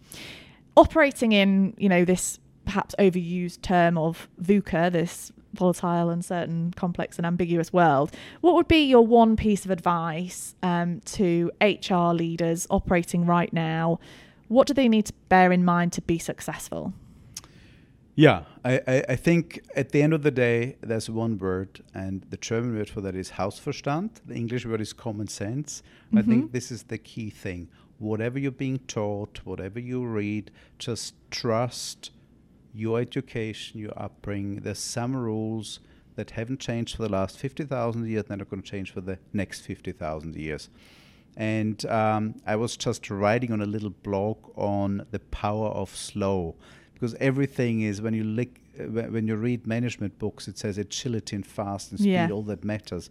Operating 0.78 1.32
in, 1.32 1.74
you 1.78 1.88
know, 1.90 2.04
this 2.06 2.40
perhaps 2.66 2.96
overused 3.00 3.62
term 3.62 3.98
of 3.98 4.28
VUCA, 4.42 4.92
this 4.92 5.32
volatile, 5.56 6.10
uncertain, 6.10 6.74
complex, 6.76 7.18
and 7.18 7.26
ambiguous 7.26 7.74
world, 7.74 8.12
what 8.42 8.56
would 8.56 8.68
be 8.68 8.84
your 8.84 9.06
one 9.06 9.36
piece 9.36 9.66
of 9.66 9.72
advice 9.72 10.56
um, 10.62 11.02
to 11.06 11.52
HR 11.62 12.14
leaders 12.14 12.68
operating 12.70 13.26
right 13.26 13.52
now? 13.52 14.00
What 14.48 14.68
do 14.68 14.74
they 14.74 14.88
need 14.88 15.08
to 15.08 15.14
bear 15.30 15.52
in 15.52 15.66
mind 15.66 15.94
to 15.94 16.02
be 16.02 16.20
successful? 16.20 16.94
Yeah, 18.16 18.44
I, 18.64 18.82
I, 18.88 19.04
I 19.10 19.16
think 19.18 19.60
at 19.76 19.90
the 19.90 20.02
end 20.02 20.14
of 20.14 20.24
the 20.24 20.32
day, 20.32 20.78
there's 20.80 21.10
one 21.10 21.38
word, 21.38 21.82
and 21.94 22.26
the 22.30 22.38
German 22.38 22.78
word 22.78 22.90
for 22.90 23.02
that 23.02 23.14
is 23.14 23.32
Hausverstand. 23.32 24.22
The 24.26 24.36
English 24.36 24.66
word 24.66 24.80
is 24.80 24.94
common 24.94 25.28
sense. 25.28 25.84
I 26.16 26.22
think 26.22 26.54
this 26.54 26.72
is 26.72 26.84
the 26.84 26.98
key 26.98 27.30
thing. 27.30 27.68
Whatever 28.00 28.40
you're 28.40 28.52
being 28.52 28.80
taught, 28.80 29.42
whatever 29.44 29.80
you 29.82 30.06
read, 30.06 30.50
just 30.80 31.14
trust 31.30 32.12
your 32.76 33.00
education, 33.00 33.80
your 33.80 33.94
upbringing. 33.96 34.62
There's 34.62 34.80
some 34.80 35.16
rules 35.16 35.80
that 36.16 36.32
haven't 36.32 36.60
changed 36.60 36.96
for 36.96 37.04
the 37.04 37.10
last 37.10 37.38
50,000 37.40 38.08
years, 38.08 38.26
they're 38.28 38.38
going 38.38 38.62
to 38.62 38.70
change 38.70 38.92
for 38.92 39.02
the 39.02 39.18
next 39.34 39.62
50,000 39.62 40.36
years. 40.36 40.70
And 41.38 41.86
um, 41.88 42.36
I 42.46 42.56
was 42.56 42.78
just 42.78 43.10
writing 43.10 43.52
on 43.52 43.62
a 43.62 43.66
little 43.66 43.90
blog 43.90 44.38
on 44.56 45.06
the 45.12 45.20
power 45.20 45.68
of 45.68 45.94
slow, 45.96 46.56
because 46.94 47.14
everything 47.16 47.82
is 47.82 48.02
when 48.02 48.14
you 48.14 48.24
lick, 48.24 48.62
uh, 48.80 48.84
when 48.86 49.28
you 49.28 49.36
read 49.36 49.68
management 49.68 50.18
books, 50.18 50.48
it 50.48 50.58
says 50.58 50.78
agility 50.78 51.36
and 51.36 51.46
fast 51.46 51.92
and 51.92 52.00
speed, 52.00 52.12
Yeah. 52.12 52.30
all 52.32 52.44
that 52.44 52.64
matters. 52.64 53.10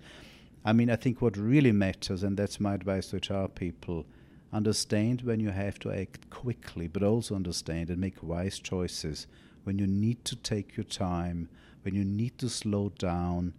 I 0.65 0.73
mean, 0.73 0.89
I 0.89 0.97
think 0.97 1.21
what 1.21 1.37
really 1.37 1.73
matters, 1.73 2.23
and 2.23 2.39
that's 2.39 2.59
my 2.59 2.73
advice 2.75 3.09
to 3.11 3.17
HR 3.19 3.49
people, 3.49 4.07
understand 4.51 5.21
when 5.23 5.41
you 5.41 5.51
have 5.51 5.79
to 5.81 5.93
act 5.93 6.31
quickly, 6.31 6.89
but 6.89 7.03
also 7.03 7.35
understand 7.35 7.91
and 7.91 7.99
make 8.01 8.23
wise 8.23 8.59
choices 8.59 9.27
when 9.65 9.79
you 9.79 9.87
need 9.87 10.25
to 10.27 10.37
take 10.37 10.77
your 10.77 10.85
time, 10.85 11.49
when 11.83 11.95
you 11.95 12.05
need 12.05 12.39
to 12.39 12.49
slow 12.49 12.91
down, 12.99 13.55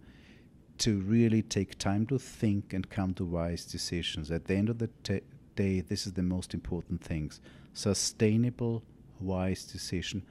to 0.78 1.00
really 1.00 1.42
take 1.42 1.78
time 1.78 2.06
to 2.06 2.18
think 2.18 2.72
and 2.72 2.90
come 2.90 3.14
to 3.14 3.24
wise 3.24 3.64
decisions. 3.64 4.30
At 4.30 4.44
the 4.46 4.54
end 4.54 4.68
of 4.68 4.78
the 4.78 4.90
t- 5.02 5.20
day, 5.54 5.80
this 5.80 6.06
is 6.06 6.12
the 6.12 6.22
most 6.22 6.54
important 6.54 7.02
things. 7.02 7.40
Sustainable, 7.72 8.82
wise 9.20 9.64
decision. 9.64 10.22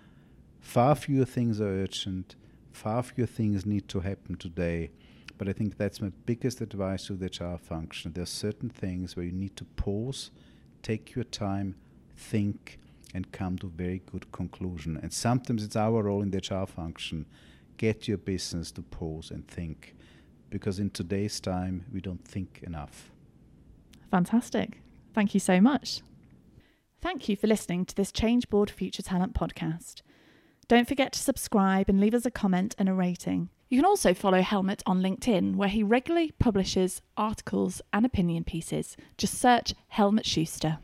Far 0.59 0.95
fewer 0.95 1.26
things 1.26 1.59
are 1.59 1.67
urgent, 1.67 2.36
far 2.71 3.03
fewer 3.03 3.28
things 3.28 3.65
need 3.65 3.88
to 3.89 4.01
happen 4.01 4.38
today. 4.38 4.91
But 5.38 5.49
I 5.49 5.53
think 5.53 5.78
that's 5.78 6.01
my 6.01 6.11
biggest 6.26 6.61
advice 6.61 7.07
to 7.07 7.13
the 7.13 7.26
HR 7.26 7.57
function. 7.57 8.13
There 8.13 8.23
are 8.23 8.28
certain 8.28 8.69
things 8.69 9.15
where 9.15 9.26
you 9.26 9.32
need 9.32 9.55
to 9.57 9.65
pause, 9.65 10.32
take 10.82 11.15
your 11.15 11.26
time, 11.26 11.76
think, 12.15 12.80
and 13.16 13.32
come 13.32 13.57
to 13.57 13.68
a 13.68 13.70
very 13.70 14.01
good 14.11 14.30
conclusion. 14.34 14.99
And 15.01 15.11
sometimes 15.11 15.63
it's 15.63 15.78
our 15.78 16.03
role 16.03 16.22
in 16.22 16.32
the 16.32 16.38
HR 16.38 16.68
function, 16.68 17.26
get 17.78 18.07
your 18.07 18.18
business 18.18 18.72
to 18.74 18.82
pause 18.82 19.32
and 19.32 19.47
think. 19.47 19.95
Because 20.49 20.80
in 20.80 20.89
today's 20.89 21.39
time, 21.39 21.86
we 21.93 22.01
don't 22.01 22.24
think 22.28 22.59
enough. 22.63 23.09
Fantastic. 24.11 24.82
Thank 25.13 25.34
you 25.34 25.39
so 25.39 25.61
much. 25.61 26.01
Thank 27.01 27.30
you 27.30 27.36
for 27.38 27.47
listening 27.47 27.86
to 27.86 27.95
this 27.95 28.11
Changeboard 28.11 28.70
Future 28.70 29.01
Talent 29.01 29.34
podcast. 29.34 30.01
Don't 30.68 30.88
forget 30.88 31.13
to 31.13 31.20
subscribe 31.20 31.88
and 31.88 31.99
leave 31.99 32.13
us 32.13 32.26
a 32.26 32.32
comment 32.32 32.76
and 32.78 32.89
a 32.89 32.93
rating. 32.93 33.49
You 33.70 33.78
can 33.78 33.86
also 33.86 34.13
follow 34.13 34.41
Helmut 34.41 34.84
on 34.86 35.01
LinkedIn, 35.01 35.55
where 35.55 35.70
he 35.70 35.84
regularly 35.84 36.34
publishes 36.38 37.01
articles 37.16 37.82
and 37.93 38.05
opinion 38.05 38.43
pieces. 38.43 38.97
Just 39.18 39.36
search 39.36 39.74
Helmut 39.88 40.26
Schuster. 40.26 40.80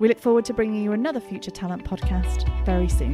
We 0.00 0.08
look 0.08 0.18
forward 0.18 0.46
to 0.46 0.54
bringing 0.54 0.82
you 0.82 0.92
another 0.92 1.20
Future 1.20 1.50
Talent 1.50 1.84
podcast 1.84 2.48
very 2.64 2.88
soon. 2.88 3.12